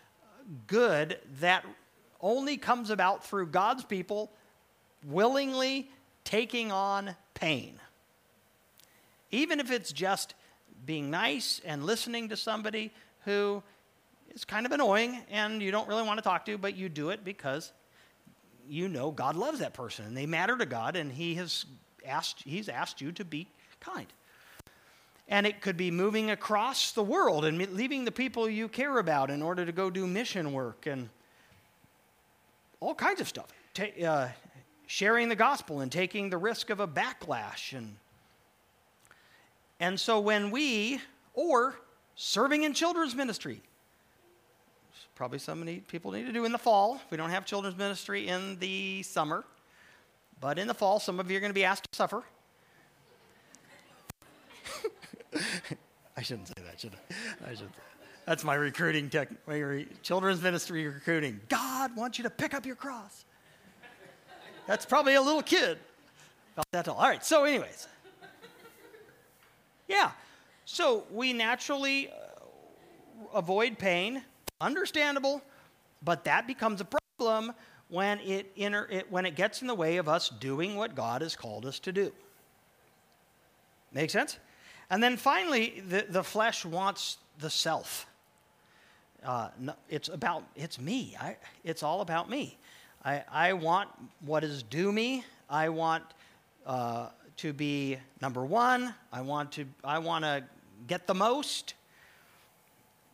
good 0.67 1.19
that 1.41 1.65
only 2.21 2.57
comes 2.57 2.91
about 2.91 3.25
through 3.25 3.47
God's 3.47 3.85
people 3.85 4.31
willingly 5.05 5.91
taking 6.25 6.73
on 6.73 7.15
pain. 7.35 7.79
Even 9.31 9.61
if 9.61 9.71
it's 9.71 9.93
just 9.93 10.35
being 10.85 11.11
nice 11.11 11.61
and 11.65 11.85
listening 11.85 12.29
to 12.29 12.37
somebody 12.37 12.93
who 13.27 13.63
is 14.35 14.45
kind 14.47 14.65
of 14.65 14.73
annoying 14.73 15.21
and 15.31 15.61
you 15.61 15.71
don't 15.71 15.87
really 15.87 16.03
want 16.03 16.17
to 16.17 16.23
talk 16.23 16.47
to, 16.47 16.57
but 16.57 16.75
you 16.75 16.89
do 16.89 17.11
it 17.11 17.25
because 17.25 17.73
you 18.69 18.89
know 18.89 19.11
God 19.11 19.37
loves 19.37 19.59
that 19.59 19.75
person 19.75 20.07
and 20.07 20.17
they 20.17 20.25
matter 20.25 20.57
to 20.57 20.65
God 20.65 20.97
and 20.97 21.13
he 21.13 21.35
has 21.35 21.67
asked 22.07 22.43
he's 22.43 22.71
asked 22.71 23.03
you 23.03 23.13
to 23.13 23.25
be 23.25 23.47
kind. 23.81 24.07
And 25.29 25.47
it 25.47 25.61
could 25.61 25.77
be 25.77 25.91
moving 25.91 26.31
across 26.31 26.93
the 26.93 27.03
world 27.03 27.45
and 27.45 27.59
leaving 27.75 28.05
the 28.05 28.13
people 28.13 28.49
you 28.49 28.69
care 28.69 28.99
about 28.99 29.29
in 29.29 29.43
order 29.43 29.67
to 29.67 29.73
go 29.73 29.91
do 29.91 30.07
mission 30.07 30.53
work 30.53 30.87
and 30.87 31.09
all 32.79 32.95
kinds 32.95 33.21
of 33.21 33.27
stuff. 33.27 33.49
Ta- 33.75 34.05
uh, 34.07 34.29
sharing 34.87 35.29
the 35.29 35.37
gospel 35.37 35.81
and 35.81 35.91
taking 35.91 36.31
the 36.31 36.39
risk 36.39 36.71
of 36.71 36.79
a 36.79 36.87
backlash 36.87 37.77
and 37.77 37.97
and 39.81 40.01
so 40.01 40.21
when 40.21 40.51
we 40.51 41.01
or 41.35 41.77
serving 42.17 42.65
in 42.65 42.75
children's 42.75 43.15
ministry 43.15 43.63
probably 45.17 45.39
some 45.39 45.65
need, 45.65 45.89
people 45.89 46.13
need 46.13 46.27
to 46.27 46.33
do 46.33 46.45
in 46.45 46.53
the 46.53 46.59
fall. 46.59 47.01
We 47.11 47.17
don't 47.17 47.31
have 47.31 47.47
children's 47.47 47.77
ministry 47.77 48.29
in 48.29 48.59
the 48.61 49.03
summer. 49.03 49.45
But 50.41 50.59
in 50.59 50.69
the 50.69 50.75
fall, 50.75 51.01
some 51.01 51.19
of 51.19 51.31
you 51.31 51.39
are 51.39 51.41
going 51.41 51.51
to 51.51 51.55
be 51.55 51.65
asked 51.65 51.91
to 51.91 51.97
suffer. 51.97 52.23
I 56.17 56.23
shouldn't 56.23 56.49
say 56.49 56.55
that, 56.65 56.79
should 56.79 56.93
I? 56.95 56.99
I 57.51 57.55
should. 57.55 57.71
That's 58.27 58.45
my 58.45 58.55
recruiting 58.55 59.09
tech, 59.09 59.31
my 59.47 59.59
re, 59.59 59.89
children's 60.03 60.43
ministry 60.43 60.87
recruiting. 60.87 61.41
God 61.49 61.97
wants 61.97 62.19
you 62.19 62.25
to 62.25 62.31
pick 62.31 62.53
up 62.53 62.67
your 62.67 62.77
cross. 62.77 63.25
That's 64.67 64.85
probably 64.85 65.15
a 65.15 65.23
little 65.23 65.43
kid. 65.43 65.79
About 66.55 66.67
that 66.73 66.89
all. 66.89 66.97
All 66.97 67.09
right. 67.09 67.25
So, 67.25 67.45
anyways, 67.45 67.87
yeah. 69.89 70.11
So 70.67 71.05
we 71.11 71.33
naturally 71.33 72.11
uh, 72.11 72.13
avoid 73.35 73.79
pain 73.79 74.23
Understandable, 74.61 75.43
but 76.03 76.25
that 76.25 76.47
becomes 76.47 76.81
a 76.81 76.87
problem 77.19 77.53
when 77.89 78.21
it, 78.21 78.51
inter, 78.57 78.89
it, 78.91 79.11
when 79.13 79.27
it 79.27 79.37
gets 79.37 79.61
in 79.61 79.69
the 79.69 79.75
way 79.75 79.99
of 79.99 80.09
us 80.09 80.31
doing 80.31 80.77
what 80.77 80.95
God 80.95 81.21
has 81.21 81.37
called 81.37 81.67
us 81.67 81.79
to 81.81 81.93
do. 81.93 82.11
Make 83.93 84.11
sense? 84.11 84.39
And 84.89 85.03
then 85.03 85.19
finally, 85.19 85.83
the, 85.87 86.07
the 86.09 86.25
flesh 86.25 86.65
wants 86.65 87.19
the 87.39 87.51
self. 87.51 88.07
Uh, 89.23 89.51
no, 89.59 89.75
it's 89.91 90.09
about, 90.09 90.45
it's 90.57 90.81
me. 90.81 91.15
I, 91.21 91.37
it's 91.63 91.83
all 91.83 92.01
about 92.01 92.31
me. 92.31 92.57
I, 93.05 93.25
I 93.31 93.53
want 93.53 93.91
what 94.25 94.43
is 94.43 94.63
due 94.63 94.91
me. 94.91 95.23
I 95.51 95.69
want 95.69 96.03
uh, 96.65 97.09
to 97.39 97.53
be 97.53 97.99
number 98.23 98.45
one. 98.45 98.95
I 99.13 99.21
want 99.21 99.53
to, 99.53 99.67
I 99.85 99.99
want 99.99 100.25
to 100.25 100.45
get 100.87 101.07
the 101.07 101.15
most. 101.15 101.75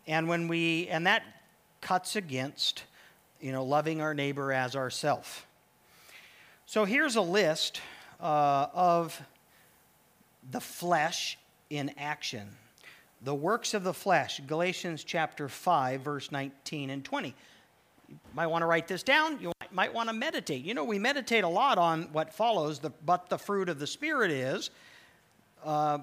And 0.06 0.28
when 0.28 0.48
we, 0.48 0.88
and 0.88 1.06
that 1.06 1.22
cuts 1.80 2.16
against, 2.16 2.84
you 3.40 3.52
know, 3.52 3.64
loving 3.64 4.00
our 4.00 4.14
neighbor 4.14 4.52
as 4.52 4.74
ourself. 4.74 5.46
So 6.66 6.84
here's 6.84 7.16
a 7.16 7.22
list 7.22 7.80
uh, 8.20 8.66
of 8.72 9.20
the 10.50 10.60
flesh 10.60 11.38
in 11.70 11.92
action. 11.98 12.48
The 13.22 13.34
works 13.34 13.74
of 13.74 13.84
the 13.84 13.94
flesh, 13.94 14.40
Galatians 14.46 15.04
chapter 15.04 15.48
5, 15.48 16.00
verse 16.00 16.32
19 16.32 16.90
and 16.90 17.04
20. 17.04 17.34
You 18.08 18.16
might 18.34 18.48
want 18.48 18.62
to 18.62 18.66
write 18.66 18.88
this 18.88 19.02
down. 19.02 19.38
You 19.40 19.52
might 19.70 19.94
want 19.94 20.08
to 20.08 20.12
meditate. 20.12 20.64
You 20.64 20.74
know, 20.74 20.84
we 20.84 20.98
meditate 20.98 21.44
a 21.44 21.48
lot 21.48 21.78
on 21.78 22.04
what 22.12 22.34
follows, 22.34 22.78
the, 22.78 22.90
but 23.06 23.28
the 23.28 23.38
fruit 23.38 23.68
of 23.68 23.78
the 23.78 23.86
Spirit 23.86 24.30
is. 24.30 24.70
Uh, 25.64 25.98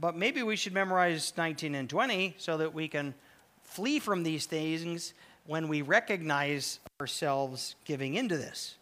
but 0.00 0.16
maybe 0.16 0.42
we 0.42 0.56
should 0.56 0.72
memorize 0.72 1.32
19 1.36 1.74
and 1.74 1.90
20 1.90 2.34
so 2.38 2.56
that 2.58 2.72
we 2.72 2.88
can 2.88 3.14
flee 3.62 3.98
from 3.98 4.22
these 4.22 4.46
things 4.46 5.14
when 5.46 5.68
we 5.68 5.82
recognize 5.82 6.78
ourselves 7.00 7.74
giving 7.84 8.14
into 8.14 8.36
this. 8.36 8.76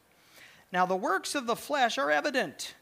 Now, 0.72 0.84
the 0.84 0.96
works 0.96 1.34
of 1.34 1.46
the 1.46 1.56
flesh 1.56 1.96
are 1.96 2.10
evident. 2.10 2.74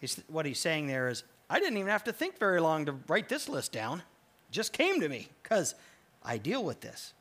He's, 0.00 0.20
what 0.28 0.44
he's 0.44 0.58
saying 0.58 0.88
there 0.88 1.08
is, 1.08 1.22
I 1.48 1.60
didn't 1.60 1.78
even 1.78 1.90
have 1.90 2.04
to 2.04 2.12
think 2.12 2.38
very 2.38 2.60
long 2.60 2.86
to 2.86 2.92
write 3.06 3.28
this 3.28 3.48
list 3.48 3.72
down. 3.72 3.98
It 3.98 4.52
just 4.52 4.72
came 4.72 5.00
to 5.00 5.08
me 5.08 5.28
because 5.42 5.74
I 6.24 6.38
deal 6.38 6.64
with 6.64 6.80
this. 6.80 7.12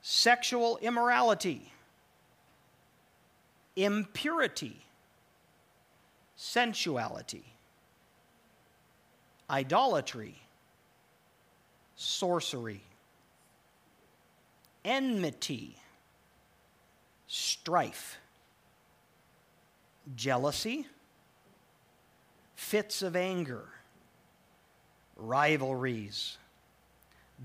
Sexual 0.00 0.78
immorality, 0.80 1.72
impurity, 3.76 4.76
sensuality, 6.36 7.44
idolatry 9.50 10.42
sorcery, 12.00 12.80
enmity, 14.84 15.74
strife, 17.26 18.18
jealousy, 20.14 20.86
fits 22.54 23.02
of 23.02 23.16
anger, 23.16 23.64
rivalries, 25.16 26.38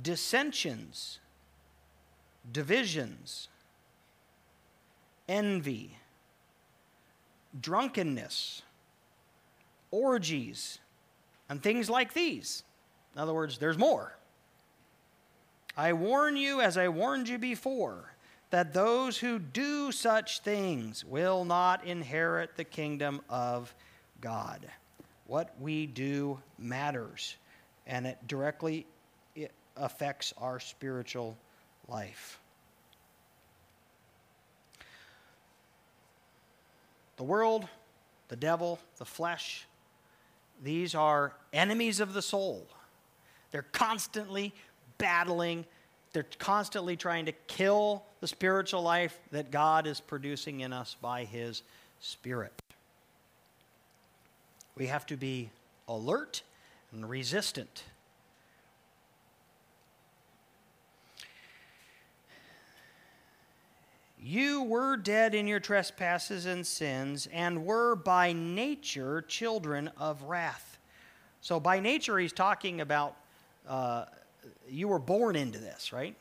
dissensions, 0.04 1.18
divisions, 2.52 3.48
envy, 5.28 5.98
drunkenness, 7.60 8.62
orgies, 9.90 10.78
and 11.50 11.62
things 11.62 11.90
like 11.90 12.14
these. 12.14 12.64
In 13.16 13.22
other 13.22 13.34
words, 13.34 13.58
there's 13.58 13.78
more. 13.78 14.16
I 15.76 15.94
warn 15.94 16.38
you, 16.38 16.62
as 16.62 16.78
I 16.78 16.88
warned 16.88 17.28
you 17.28 17.38
before, 17.38 18.14
that 18.52 18.74
those 18.74 19.18
who 19.18 19.40
do 19.40 19.92
such 19.92 20.42
things 20.42 21.04
will 21.04 21.46
not 21.46 21.84
inherit 21.86 22.56
the 22.56 22.64
kingdom 22.64 23.22
of 23.30 23.74
God. 24.22 24.68
What 25.26 25.56
we 25.60 25.88
do 25.88 26.40
matters, 26.60 27.36
and 27.88 28.06
it 28.06 28.18
directly 28.28 28.86
it 29.36 29.52
affects 29.76 30.34
our 30.38 30.60
spiritual 30.60 31.36
life. 31.88 32.40
The 37.18 37.24
world, 37.24 37.68
the 38.28 38.36
devil, 38.36 38.80
the 38.98 39.06
flesh, 39.06 39.66
these 40.64 40.96
are 40.96 41.34
enemies 41.52 42.00
of 42.00 42.14
the 42.14 42.22
soul. 42.22 42.66
They're 43.52 43.66
constantly 43.72 44.54
battling. 44.98 45.66
They're 46.14 46.26
constantly 46.40 46.96
trying 46.96 47.26
to 47.26 47.34
kill 47.48 48.04
the 48.22 48.28
spiritual 48.28 48.82
life 48.82 49.20
that 49.32 49.52
God 49.52 49.86
is 49.86 50.00
producing 50.00 50.62
in 50.62 50.72
us 50.72 50.96
by 51.02 51.26
His 51.26 51.62
Spirit. 52.00 52.54
We 54.76 54.88
have 54.88 55.06
to 55.08 55.18
be 55.18 55.50
alert 55.88 56.42
and 56.92 57.08
resistant. 57.10 57.84
You 64.26 64.64
were 64.64 64.96
dead 64.96 65.36
in 65.36 65.48
your 65.48 65.60
trespasses 65.60 66.46
and 66.46 66.66
sins, 66.66 67.28
and 67.34 67.66
were 67.66 67.94
by 67.94 68.32
nature 68.32 69.22
children 69.22 69.92
of 69.98 70.24
wrath. 70.24 70.78
So, 71.42 71.60
by 71.60 71.82
nature, 71.82 72.18
he's 72.18 72.32
talking 72.32 72.80
about 72.80 73.18
uh, 73.68 74.06
you 74.70 74.88
were 74.88 75.00
born 75.00 75.36
into 75.36 75.60
this, 75.60 75.92
right? 75.92 76.16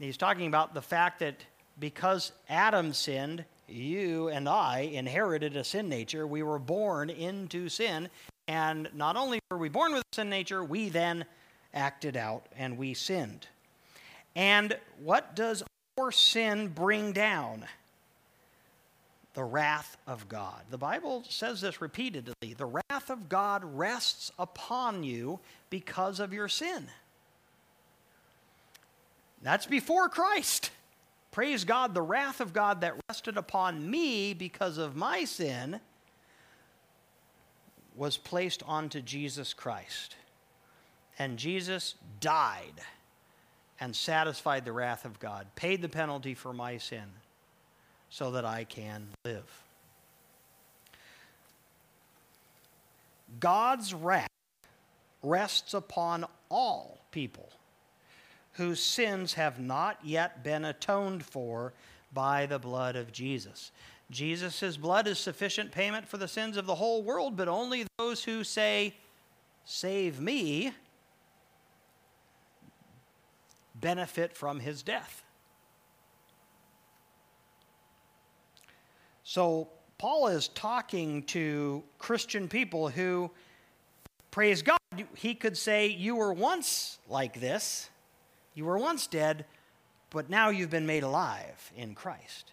He's 0.00 0.16
talking 0.16 0.48
about 0.48 0.74
the 0.74 0.82
fact 0.82 1.20
that 1.20 1.36
because 1.78 2.32
Adam 2.48 2.92
sinned, 2.92 3.44
you 3.68 4.26
and 4.28 4.48
I 4.48 4.80
inherited 4.92 5.56
a 5.56 5.62
sin 5.62 5.88
nature. 5.88 6.26
We 6.26 6.42
were 6.42 6.58
born 6.58 7.08
into 7.08 7.68
sin. 7.68 8.08
And 8.48 8.88
not 8.94 9.16
only 9.16 9.38
were 9.48 9.58
we 9.58 9.68
born 9.68 9.92
with 9.92 10.02
sin 10.12 10.28
nature, 10.28 10.64
we 10.64 10.88
then 10.88 11.24
acted 11.72 12.16
out 12.16 12.46
and 12.56 12.76
we 12.76 12.94
sinned. 12.94 13.46
And 14.34 14.76
what 14.98 15.36
does 15.36 15.62
our 15.98 16.12
sin 16.12 16.68
bring 16.68 17.12
down? 17.12 17.64
the 19.34 19.44
wrath 19.44 19.96
of 20.06 20.28
God. 20.28 20.62
The 20.70 20.78
Bible 20.78 21.24
says 21.28 21.60
this 21.62 21.80
repeatedly 21.80 22.54
the 22.56 22.66
wrath 22.66 23.10
of 23.10 23.28
God 23.28 23.64
rests 23.64 24.30
upon 24.38 25.04
you 25.04 25.40
because 25.70 26.20
of 26.20 26.32
your 26.32 26.48
sin. 26.48 26.86
That's 29.42 29.66
before 29.66 30.08
Christ. 30.08 30.70
Praise 31.30 31.64
God, 31.64 31.94
the 31.94 32.02
wrath 32.02 32.40
of 32.40 32.52
God 32.52 32.82
that 32.82 32.94
rested 33.08 33.38
upon 33.38 33.90
me 33.90 34.34
because 34.34 34.76
of 34.76 34.96
my 34.96 35.24
sin 35.24 35.80
was 37.96 38.18
placed 38.18 38.62
onto 38.64 39.00
Jesus 39.00 39.54
Christ. 39.54 40.16
And 41.18 41.38
Jesus 41.38 41.94
died 42.20 42.82
and 43.80 43.94
satisfied 43.94 44.64
the 44.64 44.72
wrath 44.72 45.04
of 45.04 45.18
God, 45.18 45.46
paid 45.56 45.82
the 45.82 45.88
penalty 45.88 46.34
for 46.34 46.52
my 46.52 46.78
sin 46.78 47.04
so 48.10 48.30
that 48.32 48.44
I 48.44 48.64
can 48.64 49.08
live. 49.24 49.62
God's 53.40 53.94
wrath 53.94 54.28
rests 55.22 55.74
upon 55.74 56.26
all 56.50 56.98
people 57.10 57.48
whose 58.52 58.82
sins 58.82 59.34
have 59.34 59.58
not 59.58 59.98
yet 60.04 60.44
been 60.44 60.64
atoned 60.64 61.24
for 61.24 61.72
by 62.12 62.46
the 62.46 62.58
blood 62.58 62.96
of 62.96 63.12
Jesus. 63.12 63.70
Jesus' 64.10 64.76
blood 64.76 65.06
is 65.06 65.18
sufficient 65.18 65.72
payment 65.72 66.06
for 66.06 66.18
the 66.18 66.28
sins 66.28 66.58
of 66.58 66.66
the 66.66 66.74
whole 66.74 67.02
world, 67.02 67.36
but 67.36 67.48
only 67.48 67.86
those 67.98 68.22
who 68.22 68.44
say, 68.44 68.94
Save 69.64 70.20
me, 70.20 70.72
benefit 73.82 74.34
from 74.34 74.60
his 74.60 74.82
death. 74.82 75.22
So, 79.22 79.68
Paul 79.98 80.28
is 80.28 80.48
talking 80.48 81.22
to 81.24 81.84
Christian 81.98 82.48
people 82.48 82.88
who, 82.88 83.30
praise 84.30 84.62
God, 84.62 84.78
he 85.14 85.34
could 85.34 85.56
say, 85.56 85.86
You 85.86 86.16
were 86.16 86.32
once 86.32 86.98
like 87.08 87.38
this, 87.38 87.90
you 88.54 88.64
were 88.64 88.78
once 88.78 89.06
dead, 89.06 89.44
but 90.10 90.28
now 90.28 90.48
you've 90.48 90.70
been 90.70 90.86
made 90.86 91.02
alive 91.02 91.72
in 91.76 91.94
Christ. 91.94 92.52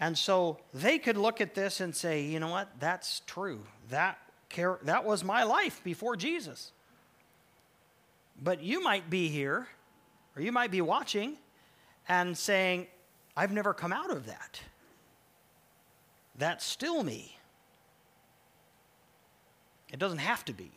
And 0.00 0.18
so 0.18 0.58
they 0.74 0.98
could 0.98 1.16
look 1.16 1.40
at 1.40 1.54
this 1.54 1.80
and 1.80 1.94
say, 1.94 2.22
You 2.22 2.40
know 2.40 2.50
what? 2.50 2.68
That's 2.80 3.20
true. 3.26 3.60
That, 3.90 4.18
that 4.82 5.04
was 5.04 5.22
my 5.22 5.44
life 5.44 5.80
before 5.84 6.16
Jesus. 6.16 6.72
But 8.42 8.62
you 8.62 8.82
might 8.82 9.08
be 9.08 9.28
here 9.28 9.68
or 10.36 10.42
you 10.42 10.52
might 10.52 10.70
be 10.70 10.80
watching 10.80 11.36
and 12.08 12.36
saying, 12.36 12.86
I've 13.36 13.52
never 13.52 13.72
come 13.74 13.92
out 13.92 14.10
of 14.10 14.26
that. 14.26 14.60
That's 16.36 16.64
still 16.64 17.02
me. 17.02 17.36
It 19.92 19.98
doesn't 19.98 20.18
have 20.18 20.44
to 20.46 20.52
be. 20.52 20.70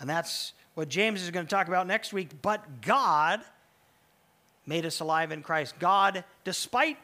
And 0.00 0.08
that's 0.08 0.54
what 0.74 0.88
James 0.88 1.22
is 1.22 1.30
going 1.30 1.46
to 1.46 1.50
talk 1.50 1.68
about 1.68 1.86
next 1.86 2.12
week. 2.12 2.30
But 2.40 2.80
God 2.80 3.40
made 4.66 4.86
us 4.86 5.00
alive 5.00 5.30
in 5.30 5.42
Christ. 5.42 5.78
God, 5.78 6.24
despite 6.44 6.96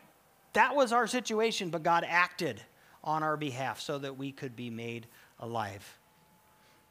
that 0.55 0.75
was 0.75 0.93
our 0.93 1.07
situation, 1.07 1.71
but 1.71 1.83
God 1.83 2.05
acted 2.09 2.63
on 3.05 3.23
our 3.23 3.37
behalf 3.37 3.81
so 3.81 3.99
that 3.99 4.17
we 4.17 4.33
could 4.33 4.57
be 4.57 4.71
made 4.71 5.07
alive. 5.39 5.99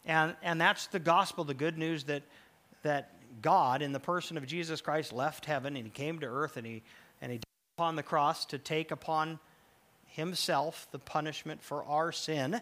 And, 0.05 0.35
and 0.41 0.61
that's 0.61 0.87
the 0.87 0.99
gospel, 0.99 1.43
the 1.43 1.53
good 1.53 1.77
news 1.77 2.05
that, 2.05 2.23
that 2.83 3.11
God, 3.41 3.81
in 3.81 3.91
the 3.91 3.99
person 3.99 4.37
of 4.37 4.45
Jesus 4.45 4.81
Christ, 4.81 5.13
left 5.13 5.45
heaven 5.45 5.75
and 5.75 5.85
he 5.85 5.91
came 5.91 6.19
to 6.19 6.27
earth 6.27 6.57
and 6.57 6.65
he, 6.65 6.83
and 7.21 7.31
he 7.31 7.37
died 7.37 7.77
upon 7.77 7.95
the 7.95 8.03
cross 8.03 8.45
to 8.45 8.57
take 8.57 8.91
upon 8.91 9.39
himself 10.07 10.87
the 10.91 10.99
punishment 10.99 11.61
for 11.61 11.83
our 11.85 12.11
sin. 12.11 12.61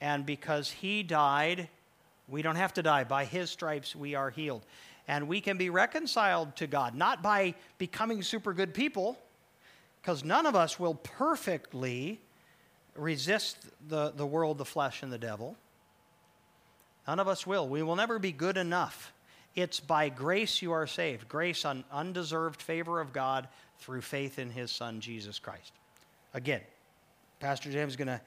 And 0.00 0.26
because 0.26 0.70
he 0.70 1.02
died, 1.02 1.68
we 2.28 2.42
don't 2.42 2.56
have 2.56 2.74
to 2.74 2.82
die. 2.82 3.04
By 3.04 3.24
his 3.24 3.50
stripes, 3.50 3.94
we 3.94 4.14
are 4.14 4.30
healed. 4.30 4.64
And 5.08 5.28
we 5.28 5.40
can 5.40 5.56
be 5.56 5.70
reconciled 5.70 6.56
to 6.56 6.66
God, 6.66 6.94
not 6.94 7.22
by 7.22 7.54
becoming 7.78 8.22
super 8.22 8.52
good 8.52 8.74
people, 8.74 9.16
because 10.00 10.24
none 10.24 10.46
of 10.46 10.56
us 10.56 10.80
will 10.80 10.94
perfectly 10.94 12.20
resist 12.94 13.58
the, 13.88 14.10
the 14.10 14.26
world, 14.26 14.58
the 14.58 14.64
flesh, 14.64 15.02
and 15.02 15.12
the 15.12 15.18
devil. 15.18 15.56
None 17.06 17.20
of 17.20 17.28
us 17.28 17.46
will. 17.46 17.68
We 17.68 17.82
will 17.82 17.96
never 17.96 18.18
be 18.18 18.32
good 18.32 18.56
enough. 18.56 19.12
It's 19.54 19.80
by 19.80 20.08
grace 20.08 20.60
you 20.60 20.72
are 20.72 20.86
saved, 20.86 21.28
grace 21.28 21.64
on 21.64 21.84
undeserved 21.90 22.60
favor 22.60 23.00
of 23.00 23.12
God 23.12 23.48
through 23.78 24.02
faith 24.02 24.38
in 24.38 24.50
his 24.50 24.70
Son, 24.70 25.00
Jesus 25.00 25.38
Christ. 25.38 25.72
Again, 26.34 26.60
Pastor 27.40 27.70
James 27.70 27.92
is 27.92 27.96
going 27.96 28.08
to 28.08 28.20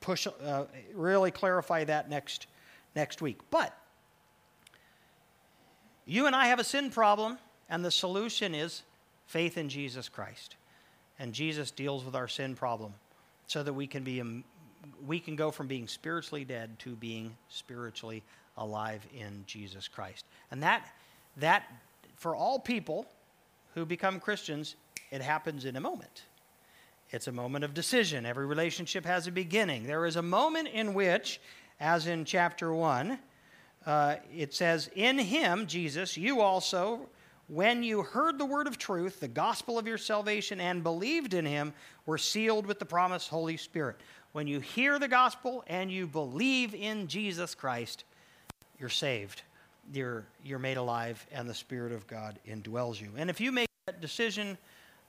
push, 0.00 0.26
uh, 0.26 0.64
really 0.94 1.30
clarify 1.30 1.84
that 1.84 2.08
next, 2.08 2.46
next 2.94 3.20
week. 3.20 3.38
But 3.50 3.76
you 6.04 6.26
and 6.26 6.36
I 6.36 6.46
have 6.46 6.60
a 6.60 6.64
sin 6.64 6.90
problem, 6.90 7.38
and 7.68 7.84
the 7.84 7.90
solution 7.90 8.54
is 8.54 8.82
faith 9.26 9.58
in 9.58 9.68
Jesus 9.68 10.08
Christ. 10.08 10.54
And 11.18 11.32
Jesus 11.32 11.70
deals 11.70 12.04
with 12.04 12.14
our 12.14 12.28
sin 12.28 12.54
problem 12.54 12.94
so 13.46 13.62
that 13.62 13.72
we 13.72 13.86
can 13.86 14.04
be 14.04 14.20
we 15.06 15.20
can 15.20 15.36
go 15.36 15.50
from 15.50 15.66
being 15.66 15.88
spiritually 15.88 16.44
dead 16.44 16.78
to 16.80 16.96
being 16.96 17.36
spiritually 17.48 18.22
alive 18.56 19.06
in 19.16 19.44
Jesus 19.46 19.88
Christ. 19.88 20.24
And 20.50 20.62
that, 20.62 20.86
that 21.36 21.64
for 22.16 22.34
all 22.34 22.58
people 22.58 23.06
who 23.74 23.84
become 23.84 24.20
Christians, 24.20 24.76
it 25.10 25.20
happens 25.20 25.64
in 25.64 25.76
a 25.76 25.80
moment. 25.80 26.22
It's 27.10 27.28
a 27.28 27.32
moment 27.32 27.64
of 27.64 27.74
decision. 27.74 28.26
Every 28.26 28.46
relationship 28.46 29.04
has 29.04 29.26
a 29.26 29.32
beginning. 29.32 29.84
There 29.84 30.06
is 30.06 30.16
a 30.16 30.22
moment 30.22 30.68
in 30.68 30.94
which, 30.94 31.40
as 31.78 32.06
in 32.06 32.24
chapter 32.24 32.72
1, 32.72 33.18
uh, 33.86 34.16
it 34.34 34.52
says, 34.52 34.90
In 34.96 35.18
him, 35.18 35.66
Jesus, 35.66 36.16
you 36.16 36.40
also, 36.40 37.08
when 37.46 37.84
you 37.84 38.02
heard 38.02 38.38
the 38.38 38.44
word 38.44 38.66
of 38.66 38.78
truth, 38.78 39.20
the 39.20 39.28
gospel 39.28 39.78
of 39.78 39.86
your 39.86 39.98
salvation, 39.98 40.60
and 40.60 40.82
believed 40.82 41.34
in 41.34 41.46
him, 41.46 41.72
were 42.06 42.18
sealed 42.18 42.66
with 42.66 42.80
the 42.80 42.84
promised 42.84 43.28
Holy 43.28 43.56
Spirit 43.56 44.00
when 44.36 44.46
you 44.46 44.60
hear 44.60 44.98
the 44.98 45.08
gospel 45.08 45.64
and 45.66 45.90
you 45.90 46.06
believe 46.06 46.74
in 46.74 47.06
Jesus 47.06 47.54
Christ, 47.54 48.04
you're 48.78 48.90
saved. 48.90 49.40
You're, 49.94 50.26
you're 50.44 50.58
made 50.58 50.76
alive, 50.76 51.26
and 51.32 51.48
the 51.48 51.54
Spirit 51.54 51.90
of 51.90 52.06
God 52.06 52.38
indwells 52.46 53.00
you. 53.00 53.08
And 53.16 53.30
if 53.30 53.40
you 53.40 53.50
make 53.50 53.66
that 53.86 54.02
decision 54.02 54.58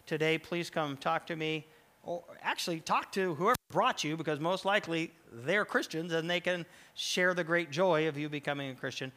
today, 0.06 0.38
please 0.38 0.70
come 0.70 0.96
talk 0.96 1.28
to 1.28 1.36
me. 1.36 1.68
Or 2.04 2.24
actually, 2.42 2.80
talk 2.80 3.12
to 3.12 3.36
whoever 3.36 3.58
brought 3.70 4.02
you, 4.02 4.16
because 4.16 4.40
most 4.40 4.64
likely 4.64 5.12
they're 5.30 5.66
Christians 5.66 6.14
and 6.14 6.30
they 6.30 6.40
can 6.40 6.66
share 6.94 7.34
the 7.34 7.44
great 7.44 7.70
joy 7.70 8.08
of 8.08 8.18
you 8.18 8.30
becoming 8.30 8.72
a 8.72 8.76
Christian. 8.76 9.12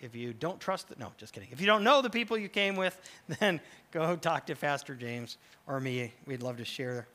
If 0.00 0.14
you 0.14 0.34
don't 0.34 0.60
trust, 0.60 0.88
the, 0.90 0.94
no, 1.00 1.10
just 1.16 1.32
kidding. 1.32 1.48
If 1.50 1.60
you 1.60 1.66
don't 1.66 1.82
know 1.82 2.00
the 2.00 2.10
people 2.10 2.38
you 2.38 2.48
came 2.48 2.76
with, 2.76 2.96
then 3.40 3.60
go 3.90 4.14
talk 4.14 4.46
to 4.46 4.54
Pastor 4.54 4.94
James 4.94 5.36
or 5.66 5.80
me. 5.80 6.12
We'd 6.26 6.44
love 6.44 6.58
to 6.58 6.64
share 6.64 7.08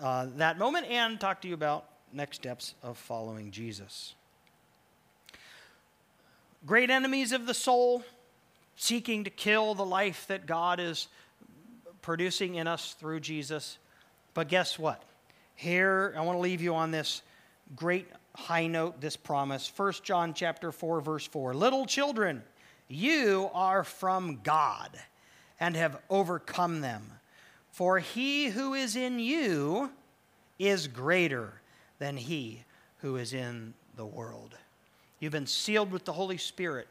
uh, 0.00 0.26
that 0.36 0.58
moment 0.58 0.86
and 0.86 1.18
talk 1.18 1.40
to 1.42 1.48
you 1.48 1.54
about 1.54 1.86
next 2.12 2.36
steps 2.36 2.74
of 2.82 2.98
following 2.98 3.50
Jesus. 3.50 4.14
Great 6.64 6.90
enemies 6.90 7.32
of 7.32 7.46
the 7.46 7.54
soul, 7.54 8.02
seeking 8.76 9.24
to 9.24 9.30
kill 9.30 9.74
the 9.74 9.84
life 9.84 10.26
that 10.28 10.46
God 10.46 10.80
is 10.80 11.08
producing 12.02 12.56
in 12.56 12.66
us 12.66 12.94
through 12.98 13.20
Jesus. 13.20 13.78
But 14.34 14.48
guess 14.48 14.78
what? 14.78 15.02
Here, 15.54 16.14
I 16.16 16.20
want 16.22 16.36
to 16.36 16.40
leave 16.40 16.60
you 16.60 16.74
on 16.74 16.90
this 16.90 17.22
great 17.74 18.08
high 18.34 18.66
note, 18.66 19.00
this 19.00 19.16
promise. 19.16 19.72
1 19.74 19.92
John 20.02 20.34
chapter 20.34 20.72
4, 20.72 21.00
verse 21.00 21.26
4. 21.26 21.54
Little 21.54 21.86
children, 21.86 22.42
you 22.88 23.50
are 23.54 23.82
from 23.82 24.40
God 24.42 24.90
and 25.58 25.74
have 25.76 25.98
overcome 26.10 26.80
them 26.80 27.10
for 27.76 27.98
he 27.98 28.46
who 28.46 28.72
is 28.72 28.96
in 28.96 29.18
you 29.18 29.90
is 30.58 30.88
greater 30.88 31.60
than 31.98 32.16
he 32.16 32.62
who 33.00 33.16
is 33.16 33.34
in 33.34 33.74
the 33.96 34.06
world. 34.06 34.56
You've 35.20 35.32
been 35.32 35.46
sealed 35.46 35.92
with 35.92 36.06
the 36.06 36.12
Holy 36.14 36.38
Spirit. 36.38 36.88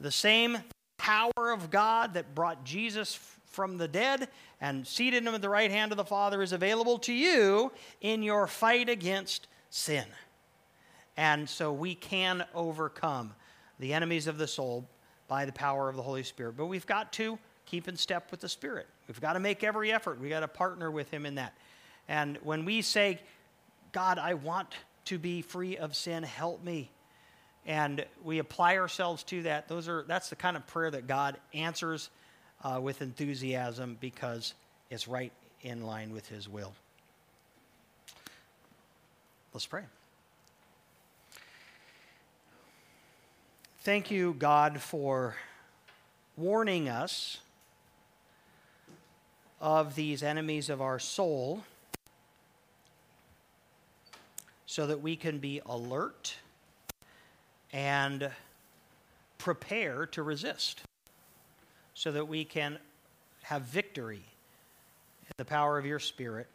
The 0.00 0.10
same 0.10 0.56
power 0.96 1.50
of 1.52 1.70
God 1.70 2.14
that 2.14 2.34
brought 2.34 2.64
Jesus 2.64 3.20
from 3.44 3.76
the 3.76 3.88
dead 3.88 4.28
and 4.58 4.86
seated 4.86 5.22
him 5.22 5.34
at 5.34 5.42
the 5.42 5.50
right 5.50 5.70
hand 5.70 5.92
of 5.92 5.98
the 5.98 6.04
Father 6.06 6.40
is 6.40 6.54
available 6.54 6.98
to 7.00 7.12
you 7.12 7.70
in 8.00 8.22
your 8.22 8.46
fight 8.46 8.88
against 8.88 9.48
sin. 9.68 10.06
And 11.18 11.46
so 11.46 11.74
we 11.74 11.94
can 11.94 12.42
overcome 12.54 13.34
the 13.78 13.92
enemies 13.92 14.28
of 14.28 14.38
the 14.38 14.48
soul 14.48 14.88
by 15.28 15.44
the 15.44 15.52
power 15.52 15.90
of 15.90 15.96
the 15.96 16.02
Holy 16.02 16.22
Spirit. 16.22 16.56
But 16.56 16.66
we've 16.66 16.86
got 16.86 17.12
to 17.14 17.38
keep 17.66 17.86
in 17.86 17.96
step 17.96 18.30
with 18.30 18.40
the 18.40 18.48
Spirit. 18.48 18.86
We've 19.08 19.20
got 19.20 19.34
to 19.34 19.40
make 19.40 19.62
every 19.62 19.92
effort. 19.92 20.20
We've 20.20 20.30
got 20.30 20.40
to 20.40 20.48
partner 20.48 20.90
with 20.90 21.10
Him 21.10 21.26
in 21.26 21.36
that. 21.36 21.54
And 22.08 22.38
when 22.42 22.64
we 22.64 22.82
say, 22.82 23.20
God, 23.92 24.18
I 24.18 24.34
want 24.34 24.68
to 25.06 25.18
be 25.18 25.42
free 25.42 25.76
of 25.76 25.94
sin, 25.94 26.22
help 26.22 26.62
me. 26.64 26.90
And 27.66 28.04
we 28.22 28.38
apply 28.38 28.76
ourselves 28.76 29.22
to 29.24 29.42
that. 29.42 29.68
Those 29.68 29.88
are, 29.88 30.04
that's 30.06 30.30
the 30.30 30.36
kind 30.36 30.56
of 30.56 30.66
prayer 30.66 30.90
that 30.90 31.06
God 31.06 31.36
answers 31.52 32.10
uh, 32.62 32.80
with 32.80 33.02
enthusiasm 33.02 33.96
because 34.00 34.54
it's 34.90 35.08
right 35.08 35.32
in 35.62 35.84
line 35.84 36.12
with 36.12 36.28
His 36.28 36.48
will. 36.48 36.74
Let's 39.52 39.66
pray. 39.66 39.82
Thank 43.80 44.10
you, 44.10 44.34
God, 44.38 44.80
for 44.80 45.36
warning 46.36 46.88
us 46.88 47.38
of 49.60 49.94
these 49.94 50.22
enemies 50.22 50.68
of 50.68 50.80
our 50.80 50.98
soul 50.98 51.64
so 54.66 54.86
that 54.86 55.00
we 55.00 55.16
can 55.16 55.38
be 55.38 55.60
alert 55.64 56.34
and 57.72 58.30
prepare 59.38 60.06
to 60.06 60.22
resist, 60.22 60.82
so 61.94 62.12
that 62.12 62.26
we 62.26 62.44
can 62.44 62.78
have 63.42 63.62
victory 63.62 64.16
in 64.16 65.32
the 65.36 65.44
power 65.44 65.78
of 65.78 65.86
your 65.86 65.98
Spirit. 65.98 66.46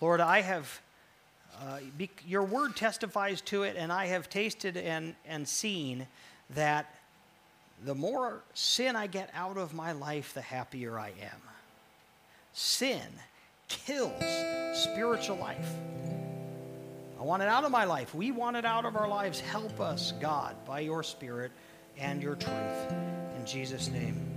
Lord, 0.00 0.20
I 0.20 0.40
have 0.40 0.80
uh, 1.60 1.78
your 2.26 2.42
word 2.42 2.74
testifies 2.74 3.40
to 3.42 3.62
it, 3.62 3.76
and 3.78 3.92
I 3.92 4.06
have 4.06 4.28
tasted 4.28 4.76
and, 4.76 5.14
and 5.24 5.46
seen 5.46 6.06
that 6.50 6.95
the 7.84 7.94
more 7.94 8.42
sin 8.54 8.96
I 8.96 9.06
get 9.06 9.30
out 9.34 9.56
of 9.56 9.74
my 9.74 9.92
life, 9.92 10.34
the 10.34 10.40
happier 10.40 10.98
I 10.98 11.08
am. 11.08 11.40
Sin 12.52 13.00
kills 13.68 14.22
spiritual 14.72 15.36
life. 15.36 15.70
I 17.18 17.22
want 17.22 17.42
it 17.42 17.48
out 17.48 17.64
of 17.64 17.70
my 17.70 17.84
life. 17.84 18.14
We 18.14 18.30
want 18.30 18.56
it 18.56 18.64
out 18.64 18.84
of 18.84 18.96
our 18.96 19.08
lives. 19.08 19.40
Help 19.40 19.80
us, 19.80 20.12
God, 20.20 20.54
by 20.66 20.80
your 20.80 21.02
Spirit 21.02 21.50
and 21.98 22.22
your 22.22 22.36
truth. 22.36 22.92
In 23.38 23.46
Jesus' 23.46 23.88
name. 23.88 24.35